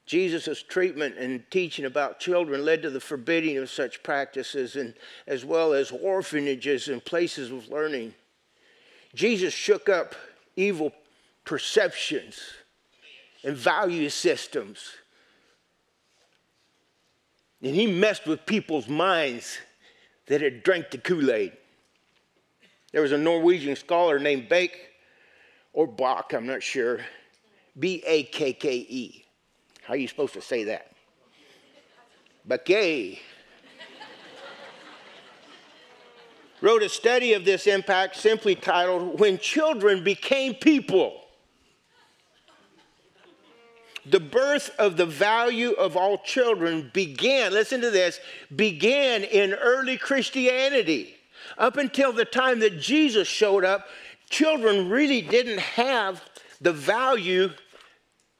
Jesus' 0.06 0.62
treatment 0.62 1.16
and 1.16 1.50
teaching 1.50 1.86
about 1.86 2.20
children 2.20 2.64
led 2.64 2.82
to 2.82 2.90
the 2.90 3.00
forbidding 3.00 3.56
of 3.56 3.70
such 3.70 4.02
practices, 4.02 4.76
and 4.76 4.94
as 5.26 5.44
well 5.44 5.72
as 5.72 5.90
orphanages 5.90 6.88
and 6.88 7.02
places 7.04 7.50
of 7.50 7.68
learning. 7.68 8.14
Jesus 9.14 9.54
shook 9.54 9.88
up 9.88 10.14
evil 10.56 10.92
perceptions 11.44 12.38
and 13.44 13.56
value 13.56 14.10
systems. 14.10 14.92
And 17.62 17.74
he 17.74 17.86
messed 17.86 18.26
with 18.26 18.44
people's 18.44 18.88
minds 18.88 19.58
that 20.26 20.42
had 20.42 20.62
drank 20.62 20.90
the 20.90 20.98
Kool 20.98 21.30
Aid. 21.30 21.52
There 22.92 23.02
was 23.02 23.12
a 23.12 23.18
Norwegian 23.18 23.74
scholar 23.74 24.18
named 24.18 24.48
Bake, 24.48 24.78
or 25.72 25.86
Bach, 25.86 26.32
I'm 26.34 26.46
not 26.46 26.62
sure. 26.62 27.00
B 27.78 28.02
A 28.06 28.24
K 28.24 28.52
K 28.52 28.76
E. 28.88 29.24
How 29.82 29.94
are 29.94 29.96
you 29.96 30.08
supposed 30.08 30.34
to 30.34 30.40
say 30.40 30.64
that? 30.64 30.92
Bakke. 32.48 33.18
Wrote 36.60 36.82
a 36.82 36.88
study 36.88 37.34
of 37.34 37.44
this 37.44 37.66
impact 37.66 38.16
simply 38.16 38.54
titled 38.54 39.20
When 39.20 39.38
Children 39.38 40.02
Became 40.02 40.54
People. 40.54 41.20
The 44.06 44.20
birth 44.20 44.70
of 44.78 44.96
the 44.96 45.06
value 45.06 45.72
of 45.72 45.96
all 45.96 46.18
children 46.18 46.90
began, 46.92 47.52
listen 47.52 47.80
to 47.80 47.90
this, 47.90 48.20
began 48.54 49.24
in 49.24 49.54
early 49.54 49.96
Christianity. 49.96 51.16
Up 51.58 51.76
until 51.76 52.12
the 52.12 52.24
time 52.24 52.60
that 52.60 52.80
Jesus 52.80 53.28
showed 53.28 53.64
up, 53.64 53.86
children 54.30 54.88
really 54.88 55.22
didn't 55.22 55.60
have 55.60 56.22
the 56.60 56.72
value 56.72 57.50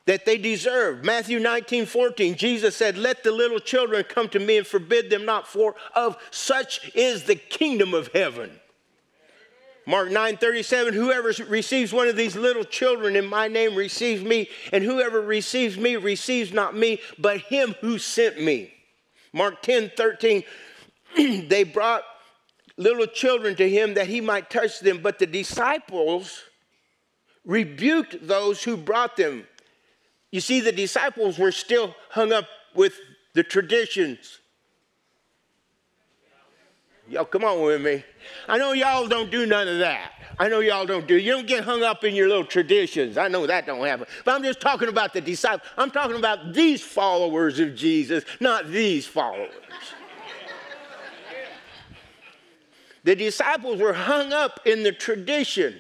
that 0.07 0.27
they 0.27 0.37
deserve. 0.37 1.05
Matthew 1.05 1.39
19, 1.39 1.87
14, 1.87 2.37
Jesus 2.37 2.77
said, 2.77 2.99
Let 2.99 3.23
the 3.23 3.33
little 3.33 3.59
children 3.59 4.05
come 4.05 4.29
to 4.31 4.39
me 4.39 4.59
and 4.59 4.67
forbid 4.67 5.11
them 5.11 5.25
not, 5.25 5.49
for 5.49 5.75
of 5.95 6.17
such 6.31 6.91
is 6.95 7.25
the 7.25 7.37
kingdom 7.37 7.95
of 7.95 8.09
heaven. 8.09 8.51
Mark 9.87 10.11
9, 10.11 10.39
37, 10.39 10.95
whoever 10.95 11.33
receives 11.47 11.93
one 11.93 12.09
of 12.09 12.17
these 12.17 12.37
little 12.37 12.65
children 12.65 13.17
in 13.17 13.27
my 13.27 13.49
name 13.49 13.75
receives 13.75 14.23
me, 14.23 14.49
and 14.73 14.83
whoever 14.83 15.21
receives 15.21 15.77
me 15.77 15.97
receives 15.97 16.53
not 16.53 16.75
me, 16.75 17.01
but 17.19 17.41
him 17.41 17.75
who 17.81 17.99
sent 17.99 18.41
me. 18.41 18.73
Mark 19.33 19.61
10, 19.63 19.93
13, 19.95 20.43
they 21.17 21.65
brought 21.65 22.03
little 22.77 23.07
children 23.07 23.55
to 23.57 23.69
him 23.69 23.95
that 23.95 24.07
he 24.07 24.21
might 24.21 24.49
touch 24.49 24.81
them, 24.81 25.01
but 25.03 25.19
the 25.19 25.27
disciples 25.27 26.43
rebuked 27.45 28.27
those 28.27 28.63
who 28.65 28.77
brought 28.77 29.17
them. 29.17 29.47
You 30.35 30.41
see, 30.41 30.59
the 30.59 30.73
disciples 30.73 31.39
were 31.39 31.53
still 31.53 31.95
hung 32.11 32.33
up 32.33 32.49
with 32.75 32.95
the 33.35 33.45
traditions. 33.45 34.41
Y'all, 37.09 37.25
come 37.25 37.45
on 37.45 37.63
with 37.63 37.81
me. 37.81 38.03
I 38.49 38.59
know 38.59 38.73
y'all 38.73 39.07
don't 39.07 39.31
do 39.31 39.47
none 39.47 39.69
of 39.69 39.79
that. 39.79 40.11
I 40.37 40.49
know 40.49 40.59
y'all 40.59 40.87
don't 40.87 41.07
do. 41.07 41.17
You 41.17 41.31
don't 41.31 41.47
get 41.47 41.63
hung 41.63 41.85
up 41.85 42.03
in 42.03 42.17
your 42.17 42.27
little 42.27 42.45
traditions. 42.45 43.17
I 43.17 43.29
know 43.29 43.47
that 43.47 43.65
don't 43.65 43.87
happen. 43.87 44.07
But 44.25 44.35
I'm 44.35 44.43
just 44.43 44.61
talking 44.61 44.89
about 44.89 45.13
the 45.13 45.21
disciples. 45.21 45.71
I'm 45.79 45.93
talking 45.93 46.17
about 46.17 46.53
these 46.53 46.83
followers 46.83 47.61
of 47.61 47.77
Jesus, 47.77 48.25
not 48.41 48.67
these 48.67 49.07
followers. 49.07 49.53
the 53.05 53.15
disciples 53.15 53.81
were 53.81 53.93
hung 53.93 54.33
up 54.33 54.59
in 54.67 54.83
the 54.83 54.91
tradition 54.91 55.77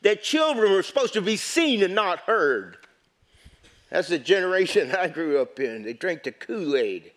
that 0.00 0.22
children 0.22 0.72
were 0.72 0.82
supposed 0.82 1.12
to 1.12 1.20
be 1.20 1.36
seen 1.36 1.82
and 1.82 1.94
not 1.94 2.20
heard. 2.20 2.78
That's 3.90 4.08
the 4.08 4.18
generation 4.18 4.94
I 4.94 5.08
grew 5.08 5.40
up 5.40 5.58
in. 5.60 5.82
They 5.82 5.92
drank 5.92 6.22
the 6.22 6.32
Kool 6.32 6.76
Aid. 6.76 7.12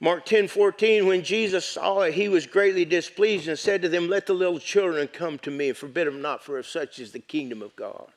Mark 0.00 0.26
10 0.26 0.48
14, 0.48 1.06
when 1.06 1.22
Jesus 1.22 1.64
saw 1.64 2.00
it, 2.00 2.14
he 2.14 2.28
was 2.28 2.46
greatly 2.46 2.84
displeased 2.84 3.48
and 3.48 3.58
said 3.58 3.80
to 3.82 3.88
them, 3.88 4.08
Let 4.08 4.26
the 4.26 4.34
little 4.34 4.58
children 4.58 5.08
come 5.08 5.38
to 5.38 5.50
me 5.50 5.68
and 5.68 5.76
forbid 5.76 6.06
them 6.06 6.20
not, 6.20 6.42
for 6.42 6.58
of 6.58 6.66
such 6.66 6.98
is 6.98 7.12
the 7.12 7.20
kingdom 7.20 7.62
of 7.62 7.74
God. 7.76 8.08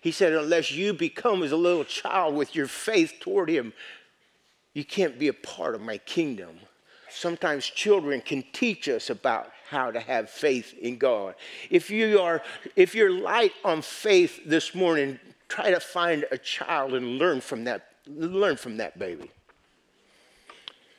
He 0.00 0.12
said, 0.12 0.32
Unless 0.34 0.70
you 0.70 0.92
become 0.92 1.42
as 1.42 1.50
a 1.50 1.56
little 1.56 1.84
child 1.84 2.34
with 2.34 2.54
your 2.54 2.68
faith 2.68 3.14
toward 3.18 3.48
him, 3.48 3.72
you 4.74 4.84
can't 4.84 5.18
be 5.18 5.28
a 5.28 5.32
part 5.32 5.74
of 5.74 5.80
my 5.80 5.98
kingdom. 5.98 6.60
Sometimes 7.14 7.66
children 7.66 8.20
can 8.20 8.42
teach 8.52 8.88
us 8.88 9.10
about 9.10 9.50
how 9.68 9.90
to 9.90 10.00
have 10.00 10.30
faith 10.30 10.74
in 10.78 10.98
God. 10.98 11.34
If 11.70 11.90
you 11.90 12.20
are 12.20 12.42
if 12.76 12.94
you're 12.94 13.10
light 13.10 13.52
on 13.64 13.82
faith 13.82 14.40
this 14.46 14.74
morning, 14.74 15.18
try 15.48 15.70
to 15.70 15.80
find 15.80 16.24
a 16.30 16.38
child 16.38 16.94
and 16.94 17.18
learn 17.18 17.40
from 17.40 17.64
that 17.64 17.86
learn 18.06 18.56
from 18.56 18.78
that 18.78 18.98
baby. 18.98 19.30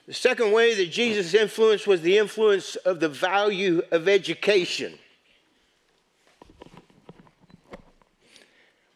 The 0.07 0.13
second 0.13 0.51
way 0.51 0.75
that 0.75 0.91
Jesus 0.91 1.33
influenced 1.33 1.87
was 1.87 2.01
the 2.01 2.17
influence 2.17 2.75
of 2.75 2.99
the 2.99 3.09
value 3.09 3.81
of 3.91 4.07
education. 4.07 4.99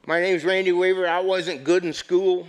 My 0.06 0.20
name 0.20 0.36
is 0.36 0.46
Randy 0.46 0.72
Weaver. 0.72 1.08
I 1.08 1.20
wasn't 1.20 1.64
good 1.64 1.84
in 1.84 1.94
school. 1.94 2.48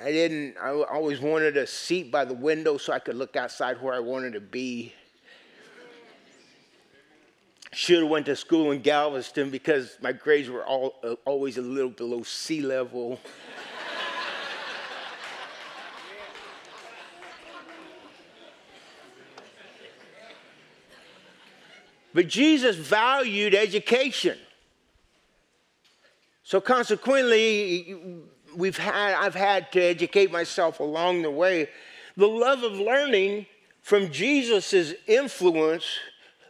I 0.00 0.12
didn't, 0.12 0.56
I 0.58 0.70
always 0.70 1.20
wanted 1.20 1.56
a 1.56 1.66
seat 1.66 2.12
by 2.12 2.24
the 2.24 2.34
window 2.34 2.78
so 2.78 2.92
I 2.92 3.00
could 3.00 3.16
look 3.16 3.34
outside 3.36 3.82
where 3.82 3.94
I 3.94 3.98
wanted 3.98 4.34
to 4.34 4.40
be. 4.40 4.92
Should 7.72 8.02
have 8.02 8.08
went 8.08 8.26
to 8.26 8.36
school 8.36 8.70
in 8.70 8.80
Galveston 8.80 9.50
because 9.50 9.98
my 10.00 10.12
grades 10.12 10.48
were 10.48 10.64
all, 10.64 10.94
uh, 11.02 11.16
always 11.24 11.58
a 11.58 11.62
little 11.62 11.90
below 11.90 12.22
sea 12.22 12.60
level. 12.60 13.18
but 22.14 22.28
Jesus 22.28 22.76
valued 22.76 23.54
education. 23.54 24.38
So 26.44 26.60
consequently, 26.60 27.98
we've 28.58 28.76
had, 28.76 29.14
I've 29.14 29.34
had 29.34 29.70
to 29.72 29.80
educate 29.80 30.32
myself 30.32 30.80
along 30.80 31.22
the 31.22 31.30
way. 31.30 31.68
The 32.16 32.26
love 32.26 32.64
of 32.64 32.72
learning 32.72 33.46
from 33.80 34.10
Jesus' 34.10 34.94
influence 35.06 35.84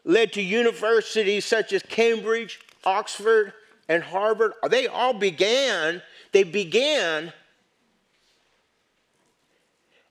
led 0.04 0.32
to 0.32 0.42
universities 0.42 1.44
such 1.44 1.72
as 1.72 1.82
Cambridge, 1.82 2.60
Oxford, 2.84 3.52
and 3.88 4.02
Harvard. 4.02 4.54
They 4.70 4.86
all 4.86 5.12
began, 5.12 6.02
they 6.32 6.44
began 6.44 7.32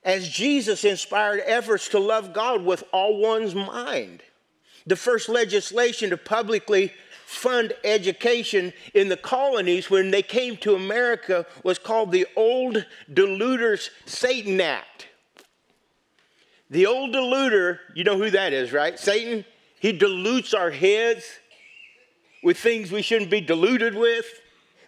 as 0.04 0.28
Jesus 0.28 0.84
inspired 0.84 1.42
efforts 1.44 1.88
to 1.88 1.98
love 1.98 2.32
God 2.32 2.64
with 2.64 2.84
all 2.92 3.18
one's 3.18 3.54
mind. 3.54 4.22
The 4.86 4.96
first 4.96 5.28
legislation 5.28 6.10
to 6.10 6.16
publicly 6.16 6.92
fund 7.28 7.74
education 7.84 8.72
in 8.94 9.10
the 9.10 9.16
colonies 9.16 9.90
when 9.90 10.10
they 10.10 10.22
came 10.22 10.56
to 10.56 10.74
America 10.74 11.44
was 11.62 11.78
called 11.78 12.10
the 12.10 12.26
Old 12.34 12.86
Deluders 13.12 13.90
Satan 14.06 14.58
Act. 14.62 15.08
The 16.70 16.86
old 16.86 17.14
deluder, 17.14 17.80
you 17.94 18.02
know 18.02 18.16
who 18.16 18.30
that 18.30 18.54
is, 18.54 18.72
right? 18.72 18.98
Satan. 18.98 19.44
He 19.78 19.92
dilutes 19.92 20.54
our 20.54 20.70
heads 20.70 21.22
with 22.42 22.56
things 22.56 22.90
we 22.90 23.02
shouldn't 23.02 23.30
be 23.30 23.42
deluded 23.42 23.94
with. 23.94 24.24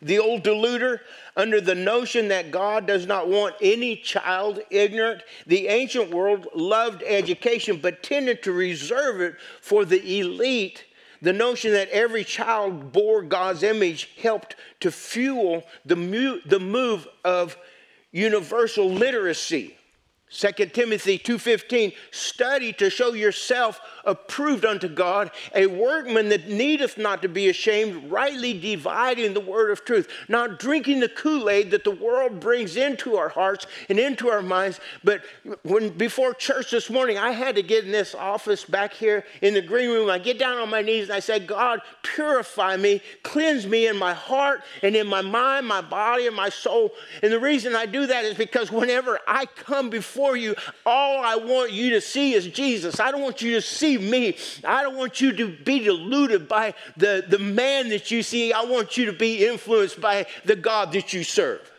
The 0.01 0.19
old 0.19 0.43
deluder, 0.43 1.01
under 1.37 1.61
the 1.61 1.75
notion 1.75 2.29
that 2.29 2.51
God 2.51 2.87
does 2.87 3.07
not 3.07 3.29
want 3.29 3.55
any 3.61 3.97
child 3.97 4.61
ignorant. 4.71 5.23
The 5.47 5.69
ancient 5.69 6.09
world 6.09 6.49
loved 6.55 7.03
education 7.03 7.81
but 7.83 8.03
tended 8.03 8.43
to 8.45 8.53
reserve 8.53 9.21
it 9.21 9.35
for 9.61 9.85
the 9.85 10.21
elite 10.21 10.87
The 11.23 11.33
notion 11.33 11.73
that 11.73 11.89
every 11.91 12.25
child 12.25 12.93
bore 12.93 13.23
God's 13.23 13.63
image 13.63 14.11
helped 14.23 14.57
to 14.81 14.91
fuel 14.91 15.65
the, 15.85 15.97
move 15.97 17.07
of 17.25 17.57
universal 18.11 18.91
literacy. 18.91 19.77
2 20.33 20.73
Timothy 20.73 21.19
2:15 21.19 21.93
study 22.13 22.73
to 22.75 22.89
show 22.89 23.15
yourself 23.15 23.81
approved 24.05 24.65
unto 24.65 24.87
God 24.87 25.33
a 25.57 25.67
workman 25.67 26.29
that 26.29 26.49
needeth 26.49 26.97
not 26.97 27.21
to 27.23 27.29
be 27.29 27.49
ashamed 27.49 28.13
rightly 28.13 28.55
dividing 28.55 29.35
the 29.35 29.41
word 29.41 29.73
of 29.73 29.85
truth 29.85 30.09
not 30.29 30.61
drinking 30.61 31.01
the 31.01 31.09
kool-aid 31.09 31.73
that 31.73 31.83
the 31.83 31.91
world 31.91 32.39
brings 32.39 32.77
into 32.77 33.17
our 33.17 33.29
hearts 33.29 33.67
and 33.89 33.99
into 33.99 34.29
our 34.29 34.41
minds. 34.41 34.79
But 35.03 35.23
when 35.65 35.91
before 35.91 36.33
church 36.33 36.71
this 36.71 36.89
morning 36.89 37.19
I 37.19 37.33
had 37.33 37.57
to 37.57 37.63
get 37.63 37.85
in 37.85 37.91
this 37.91 38.15
office 38.15 38.65
back 38.65 38.95
here 38.95 39.25
in 39.43 39.55
the 39.55 39.61
green 39.61 39.91
room. 39.91 40.09
I 40.09 40.19
get 40.19 40.39
down 40.39 40.59
on 40.59 40.71
my 40.71 40.81
knees 40.81 41.09
and 41.09 41.13
I 41.13 41.21
say 41.21 41.41
God 41.41 41.81
purify 42.05 42.77
me 42.77 43.03
cleanse 43.25 43.67
me 43.67 43.89
in 43.89 43.97
my 43.97 44.15
heart 44.15 44.63
and 44.83 44.95
in 44.95 45.09
my 45.09 45.23
mind 45.23 45.67
my 45.67 45.81
body 45.81 46.29
and 46.29 46.37
my 46.37 46.51
soul. 46.51 46.93
And 47.21 47.33
the 47.33 47.41
reason 47.41 47.75
I 47.75 47.87
do 47.87 48.07
that 48.07 48.25
is 48.25 48.37
because 48.37 48.71
whenever 48.71 49.19
I 49.27 49.47
come 49.47 49.91
before 49.91 50.20
before 50.21 50.37
you, 50.37 50.55
all 50.85 51.25
I 51.25 51.37
want 51.37 51.73
you 51.73 51.91
to 51.91 52.01
see 52.03 52.35
is 52.35 52.47
Jesus. 52.47 53.01
I 53.01 53.11
don't 53.11 53.23
want 53.23 53.41
you 53.41 53.55
to 53.55 53.63
see 53.63 53.97
me. 53.97 54.37
I 54.63 54.83
don't 54.83 54.97
want 54.97 55.23
you 55.23 55.33
to 55.33 55.49
be 55.49 55.81
deluded 55.81 56.47
by 56.47 56.75
the, 56.99 57.25
the 57.27 57.39
man 57.39 57.89
that 57.89 58.11
you 58.11 58.23
see. 58.23 58.53
I 58.53 58.65
want 58.65 58.99
you 58.99 59.07
to 59.07 59.15
be 59.15 59.47
influenced 59.47 59.99
by 59.99 60.27
the 60.45 60.57
God 60.57 60.93
that 60.93 61.15
you 61.15 61.25
serve. 61.25 61.73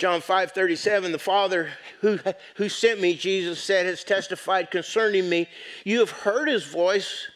John 0.00 0.20
5 0.20 0.50
37, 0.50 1.12
the 1.12 1.18
Father 1.20 1.70
who, 2.00 2.18
who 2.56 2.68
sent 2.68 3.00
me, 3.00 3.14
Jesus 3.14 3.62
said, 3.62 3.86
has 3.86 4.02
testified 4.02 4.72
concerning 4.72 5.28
me. 5.28 5.46
You 5.84 6.00
have 6.00 6.10
heard 6.10 6.48
his 6.48 6.64
voice. 6.64 7.28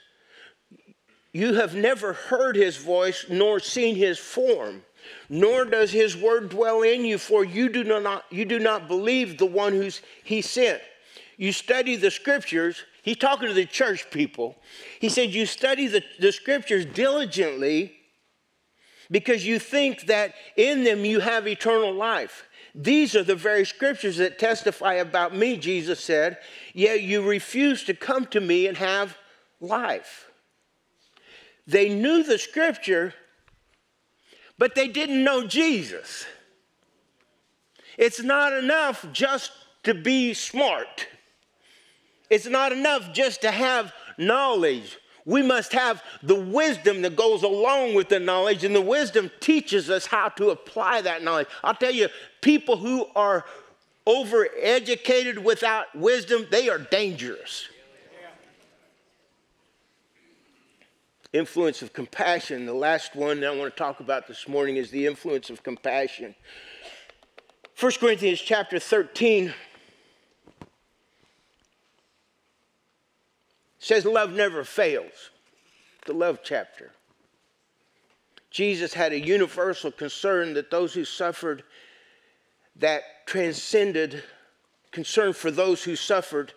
You 1.32 1.54
have 1.54 1.76
never 1.76 2.14
heard 2.14 2.56
his 2.56 2.76
voice 2.76 3.26
nor 3.28 3.60
seen 3.60 3.94
his 3.94 4.18
form 4.18 4.82
nor 5.29 5.64
does 5.64 5.90
his 5.90 6.16
word 6.16 6.49
dwell 6.51 6.83
in 6.83 7.05
you, 7.05 7.18
for 7.18 7.44
you 7.44 7.68
do 7.68 7.85
not, 7.85 8.25
you 8.31 8.44
do 8.44 8.59
not 8.59 8.88
believe 8.88 9.38
the 9.38 9.47
one 9.47 9.73
who's 9.73 10.03
he 10.25 10.42
sent. 10.42 10.81
You 11.37 11.53
study 11.53 11.97
the 11.97 12.11
scriptures. 12.11 12.83
He's 13.03 13.16
talking 13.16 13.49
to 13.49 13.55
the 13.55 13.66
church 13.66 14.11
people. 14.11 14.57
He 15.01 15.09
said, 15.09 15.31
You 15.31 15.47
study 15.47 15.87
the, 15.87 16.03
the 16.18 16.33
scriptures 16.33 16.85
diligently 16.85 17.94
because 19.11 19.47
you 19.47 19.59
think 19.59 20.07
that 20.07 20.35
in 20.57 20.85
them 20.85 21.05
you 21.05 21.21
have 21.21 21.47
eternal 21.47 21.94
life. 21.94 22.44
These 22.75 23.16
are 23.16 23.23
the 23.23 23.35
very 23.35 23.64
scriptures 23.64 24.18
that 24.18 24.38
testify 24.38 24.94
about 24.94 25.35
me, 25.35 25.57
Jesus 25.57 26.03
said, 26.03 26.38
yet 26.75 27.03
you 27.03 27.27
refuse 27.27 27.85
to 27.85 27.94
come 27.94 28.27
to 28.27 28.40
me 28.40 28.66
and 28.66 28.77
have 28.77 29.16
life. 29.61 30.31
They 31.66 31.88
knew 31.88 32.23
the 32.23 32.38
scripture, 32.38 33.14
but 34.59 34.75
they 34.75 34.88
didn't 34.88 35.23
know 35.23 35.47
Jesus. 35.47 36.27
It's 37.97 38.23
not 38.23 38.53
enough 38.53 39.07
just 39.12 39.53
to 39.85 39.94
be 39.94 40.35
smart. 40.35 41.07
It's 42.31 42.47
not 42.47 42.73
enough 42.73 43.12
just 43.12 43.40
to 43.42 43.51
have 43.51 43.92
knowledge. 44.18 44.99
We 45.25 45.42
must 45.42 45.73
have 45.73 46.03
the 46.23 46.35
wisdom 46.35 47.03
that 47.03 47.16
goes 47.16 47.42
along 47.42 47.94
with 47.94 48.09
the 48.09 48.18
knowledge, 48.18 48.64
and 48.64 48.75
the 48.75 48.81
wisdom 48.81 49.31
teaches 49.40 49.90
us 49.90 50.07
how 50.07 50.29
to 50.31 50.51
apply 50.51 51.03
that 51.03 51.23
knowledge. 51.23 51.49
I'll 51.62 51.75
tell 51.75 51.92
you, 51.92 52.09
people 52.40 52.77
who 52.77 53.07
are 53.14 53.44
overeducated 54.07 55.38
without 55.38 55.94
wisdom, 55.94 56.47
they 56.51 56.68
are 56.68 56.79
dangerous. 56.79 57.68
Influence 61.32 61.82
of 61.82 61.92
compassion. 61.92 62.66
The 62.66 62.72
last 62.72 63.14
one 63.14 63.40
that 63.40 63.52
I 63.52 63.56
want 63.56 63.74
to 63.74 63.78
talk 63.78 64.00
about 64.00 64.26
this 64.26 64.48
morning 64.48 64.76
is 64.76 64.90
the 64.90 65.06
influence 65.06 65.50
of 65.50 65.62
compassion. 65.62 66.34
1 67.78 67.92
Corinthians 68.00 68.40
chapter 68.40 68.78
13 68.78 69.52
says 73.78 74.04
love 74.04 74.32
never 74.32 74.64
fails. 74.64 75.30
The 76.06 76.12
love 76.14 76.40
chapter. 76.42 76.92
Jesus 78.50 78.94
had 78.94 79.12
a 79.12 79.20
universal 79.20 79.92
concern 79.92 80.54
that 80.54 80.70
those 80.70 80.94
who 80.94 81.04
suffered 81.04 81.62
that 82.76 83.02
transcended 83.26 84.22
concern 84.90 85.32
for 85.32 85.50
those 85.50 85.84
who 85.84 85.94
suffered 85.94 86.52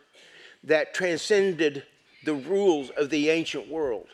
that 0.63 0.93
transcended 0.93 1.84
the 2.23 2.34
rules 2.34 2.89
of 2.91 3.10
the 3.10 3.29
ancient 3.29 3.67
world. 3.67 4.07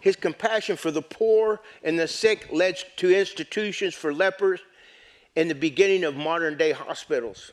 His 0.00 0.16
compassion 0.16 0.76
for 0.76 0.90
the 0.90 1.02
poor 1.02 1.60
and 1.82 1.98
the 1.98 2.08
sick 2.08 2.48
led 2.52 2.78
to 2.96 3.14
institutions 3.14 3.94
for 3.94 4.14
lepers 4.14 4.60
and 5.36 5.50
the 5.50 5.54
beginning 5.54 6.04
of 6.04 6.16
modern 6.16 6.56
day 6.56 6.72
hospitals. 6.72 7.52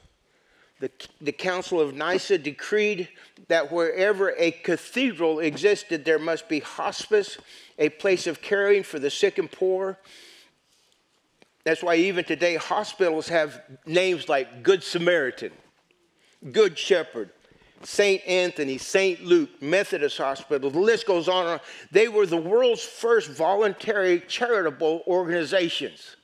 The, 0.80 0.92
the 1.22 1.32
Council 1.32 1.80
of 1.80 1.96
Nicaea 1.96 2.38
decreed 2.38 3.08
that 3.48 3.72
wherever 3.72 4.34
a 4.38 4.52
cathedral 4.52 5.40
existed, 5.40 6.04
there 6.04 6.20
must 6.20 6.50
be 6.50 6.60
hospice, 6.60 7.38
a 7.80 7.90
place 7.90 8.28
of 8.28 8.42
caring 8.42 8.84
for 8.84 9.00
the 9.00 9.10
sick 9.10 9.38
and 9.38 9.50
poor. 9.50 9.98
That's 11.64 11.82
why 11.82 11.96
even 11.96 12.26
today 12.26 12.56
hospitals 12.56 13.30
have 13.30 13.62
names 13.86 14.28
like 14.28 14.64
Good 14.64 14.84
Samaritan, 14.84 15.52
Good 16.52 16.78
Shepherd, 16.78 17.32
St. 17.84 18.26
Anthony, 18.26 18.78
St. 18.78 19.24
Luke, 19.24 19.62
Methodist 19.62 20.18
Hospital, 20.18 20.70
the 20.70 20.80
list 20.80 21.06
goes 21.06 21.28
on. 21.28 21.60
They 21.92 22.08
were 22.08 22.26
the 22.26 22.38
world's 22.38 22.84
first 22.84 23.30
voluntary 23.30 24.22
charitable 24.22 25.04
organizations. 25.08 26.16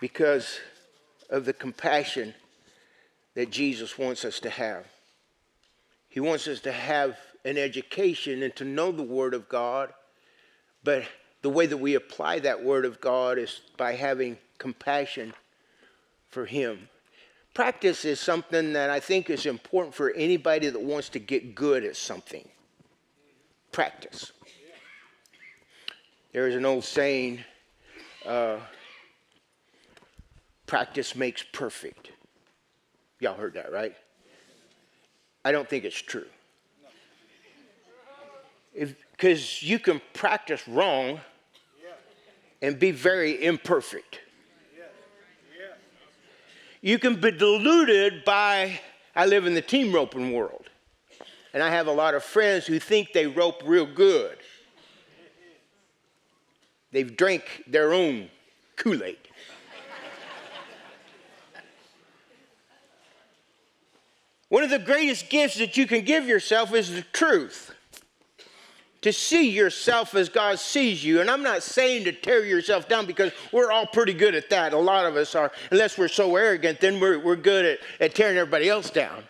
Because 0.00 0.60
of 1.30 1.44
the 1.44 1.52
compassion 1.52 2.34
that 3.34 3.50
Jesus 3.50 3.98
wants 3.98 4.24
us 4.24 4.38
to 4.40 4.50
have. 4.50 4.86
He 6.08 6.20
wants 6.20 6.46
us 6.48 6.60
to 6.60 6.72
have 6.72 7.16
an 7.44 7.58
education 7.58 8.42
and 8.42 8.54
to 8.56 8.64
know 8.64 8.92
the 8.92 9.02
Word 9.02 9.34
of 9.34 9.48
God, 9.48 9.92
but 10.84 11.04
the 11.42 11.50
way 11.50 11.66
that 11.66 11.76
we 11.76 11.94
apply 11.94 12.40
that 12.40 12.62
Word 12.62 12.84
of 12.84 13.00
God 13.00 13.38
is 13.38 13.60
by 13.76 13.92
having 13.92 14.38
compassion 14.58 15.32
for 16.36 16.44
Him. 16.44 16.90
Practice 17.54 18.04
is 18.04 18.20
something 18.20 18.74
that 18.74 18.90
I 18.90 19.00
think 19.00 19.30
is 19.30 19.46
important 19.46 19.94
for 19.94 20.10
anybody 20.10 20.68
that 20.68 20.78
wants 20.78 21.08
to 21.08 21.18
get 21.18 21.54
good 21.54 21.82
at 21.82 21.96
something. 21.96 22.46
Practice. 23.72 24.32
There 26.34 26.46
is 26.46 26.54
an 26.54 26.66
old 26.66 26.84
saying 26.84 27.42
uh, 28.26 28.58
practice 30.66 31.16
makes 31.16 31.42
perfect. 31.42 32.10
Y'all 33.18 33.38
heard 33.38 33.54
that, 33.54 33.72
right? 33.72 33.94
I 35.42 35.52
don't 35.52 35.66
think 35.66 35.86
it's 35.86 36.02
true. 36.02 36.26
Because 38.78 39.62
you 39.62 39.78
can 39.78 40.02
practice 40.12 40.68
wrong 40.68 41.18
and 42.60 42.78
be 42.78 42.90
very 42.90 43.42
imperfect. 43.42 44.20
You 46.86 47.00
can 47.00 47.16
be 47.16 47.32
deluded 47.32 48.24
by, 48.24 48.78
I 49.16 49.26
live 49.26 49.44
in 49.44 49.54
the 49.54 49.60
team 49.60 49.92
roping 49.92 50.32
world. 50.32 50.70
And 51.52 51.60
I 51.60 51.68
have 51.68 51.88
a 51.88 51.92
lot 51.92 52.14
of 52.14 52.22
friends 52.22 52.64
who 52.64 52.78
think 52.78 53.12
they 53.12 53.26
rope 53.26 53.60
real 53.64 53.86
good. 53.86 54.38
They've 56.92 57.16
drank 57.16 57.64
their 57.66 57.92
own 57.92 58.28
Kool 58.76 59.02
Aid. 59.02 59.18
One 64.48 64.62
of 64.62 64.70
the 64.70 64.78
greatest 64.78 65.28
gifts 65.28 65.58
that 65.58 65.76
you 65.76 65.88
can 65.88 66.04
give 66.04 66.28
yourself 66.28 66.72
is 66.72 66.94
the 66.94 67.02
truth 67.02 67.74
to 69.02 69.12
see 69.12 69.50
yourself 69.50 70.14
as 70.14 70.28
God 70.28 70.58
sees 70.58 71.04
you. 71.04 71.20
And 71.20 71.30
I'm 71.30 71.42
not 71.42 71.62
saying 71.62 72.04
to 72.04 72.12
tear 72.12 72.44
yourself 72.44 72.88
down 72.88 73.06
because 73.06 73.32
we're 73.52 73.70
all 73.70 73.86
pretty 73.86 74.14
good 74.14 74.34
at 74.34 74.50
that. 74.50 74.72
A 74.72 74.78
lot 74.78 75.06
of 75.06 75.16
us 75.16 75.34
are. 75.34 75.52
Unless 75.70 75.98
we're 75.98 76.08
so 76.08 76.34
arrogant, 76.36 76.80
then 76.80 76.98
we're, 76.98 77.18
we're 77.18 77.36
good 77.36 77.64
at, 77.64 77.78
at 78.00 78.14
tearing 78.14 78.36
everybody 78.36 78.68
else 78.68 78.90
down. 78.90 79.24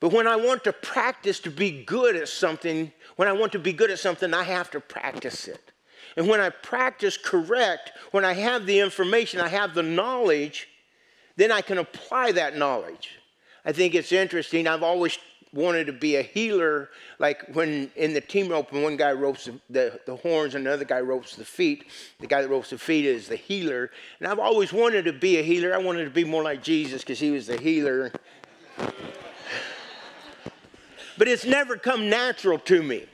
But 0.00 0.12
when 0.12 0.26
I 0.26 0.34
want 0.34 0.64
to 0.64 0.72
practice 0.72 1.38
to 1.40 1.50
be 1.50 1.84
good 1.84 2.16
at 2.16 2.28
something, 2.28 2.90
when 3.16 3.28
I 3.28 3.32
want 3.32 3.52
to 3.52 3.60
be 3.60 3.72
good 3.72 3.90
at 3.90 4.00
something, 4.00 4.34
I 4.34 4.42
have 4.42 4.70
to 4.72 4.80
practice 4.80 5.46
it. 5.46 5.70
And 6.16 6.28
when 6.28 6.40
I 6.40 6.50
practice 6.50 7.16
correct, 7.16 7.92
when 8.10 8.24
I 8.24 8.32
have 8.32 8.66
the 8.66 8.80
information, 8.80 9.40
I 9.40 9.48
have 9.48 9.74
the 9.74 9.82
knowledge, 9.82 10.68
then 11.36 11.52
I 11.52 11.60
can 11.60 11.78
apply 11.78 12.32
that 12.32 12.56
knowledge. 12.56 13.10
I 13.64 13.72
think 13.72 13.94
it's 13.94 14.10
interesting. 14.10 14.66
I've 14.66 14.82
always 14.82 15.18
wanted 15.52 15.86
to 15.86 15.92
be 15.92 16.16
a 16.16 16.22
healer, 16.22 16.88
like 17.18 17.46
when 17.52 17.90
in 17.94 18.14
the 18.14 18.20
team 18.20 18.48
rope, 18.48 18.72
and 18.72 18.82
one 18.82 18.96
guy 18.96 19.12
ropes 19.12 19.44
the, 19.44 19.60
the, 19.68 20.00
the, 20.06 20.16
horns 20.16 20.54
and 20.54 20.66
another 20.66 20.84
guy 20.84 21.00
ropes 21.00 21.36
the 21.36 21.44
feet. 21.44 21.86
The 22.20 22.26
guy 22.26 22.42
that 22.42 22.48
ropes 22.48 22.70
the 22.70 22.78
feet 22.78 23.04
is 23.04 23.28
the 23.28 23.36
heeler. 23.36 23.90
And 24.18 24.28
I've 24.28 24.38
always 24.38 24.72
wanted 24.72 25.04
to 25.04 25.12
be 25.12 25.38
a 25.38 25.42
healer. 25.42 25.74
I 25.74 25.78
wanted 25.78 26.04
to 26.04 26.10
be 26.10 26.24
more 26.24 26.42
like 26.42 26.62
Jesus 26.62 27.02
because 27.02 27.20
he 27.20 27.30
was 27.30 27.46
the 27.46 27.58
healer. 27.58 28.12
but 31.18 31.28
it's 31.28 31.44
never 31.44 31.76
come 31.76 32.08
natural 32.08 32.58
to 32.60 32.82
me. 32.82 33.06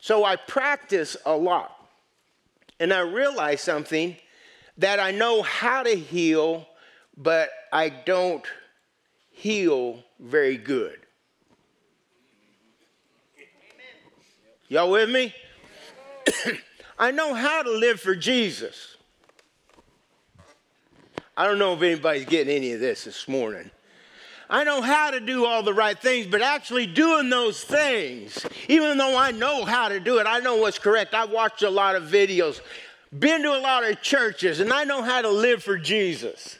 So 0.00 0.24
I 0.24 0.36
practice 0.36 1.16
a 1.24 1.34
lot. 1.36 1.76
And 2.78 2.92
I 2.92 3.00
realize 3.00 3.60
something 3.60 4.16
that 4.78 5.00
I 5.00 5.10
know 5.10 5.42
how 5.42 5.82
to 5.82 5.94
heal, 5.94 6.66
but 7.16 7.50
I 7.72 7.90
don't 7.90 8.44
heal 9.30 10.02
very 10.18 10.56
good. 10.56 10.98
Y'all 14.70 14.88
with 14.88 15.10
me? 15.10 15.34
I 16.98 17.10
know 17.10 17.34
how 17.34 17.64
to 17.64 17.72
live 17.72 18.00
for 18.00 18.14
Jesus. 18.14 18.96
I 21.36 21.44
don't 21.44 21.58
know 21.58 21.74
if 21.74 21.82
anybody's 21.82 22.24
getting 22.24 22.54
any 22.54 22.72
of 22.72 22.78
this 22.78 23.02
this 23.02 23.26
morning. 23.26 23.68
I 24.48 24.62
know 24.62 24.80
how 24.80 25.10
to 25.10 25.18
do 25.18 25.44
all 25.44 25.64
the 25.64 25.74
right 25.74 25.98
things, 25.98 26.28
but 26.28 26.40
actually 26.40 26.86
doing 26.86 27.30
those 27.30 27.64
things, 27.64 28.46
even 28.68 28.96
though 28.96 29.18
I 29.18 29.32
know 29.32 29.64
how 29.64 29.88
to 29.88 29.98
do 29.98 30.18
it, 30.18 30.26
I 30.28 30.38
know 30.38 30.56
what's 30.56 30.78
correct. 30.78 31.14
I've 31.14 31.30
watched 31.30 31.62
a 31.62 31.70
lot 31.70 31.96
of 31.96 32.04
videos, 32.04 32.60
been 33.18 33.42
to 33.42 33.56
a 33.56 33.58
lot 33.58 33.82
of 33.82 34.00
churches, 34.02 34.60
and 34.60 34.72
I 34.72 34.84
know 34.84 35.02
how 35.02 35.20
to 35.20 35.30
live 35.30 35.64
for 35.64 35.78
Jesus. 35.78 36.58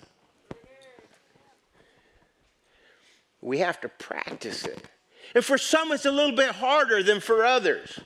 We 3.40 3.59
have 3.59 3.81
to 3.83 3.88
practice 3.88 4.64
it. 4.64 4.85
And 5.35 5.45
for 5.45 5.59
some, 5.59 5.93
it's 5.93 6.07
a 6.07 6.11
little 6.11 6.35
bit 6.35 6.51
harder 6.51 7.03
than 7.03 7.21
for 7.21 7.45
others. 7.45 8.01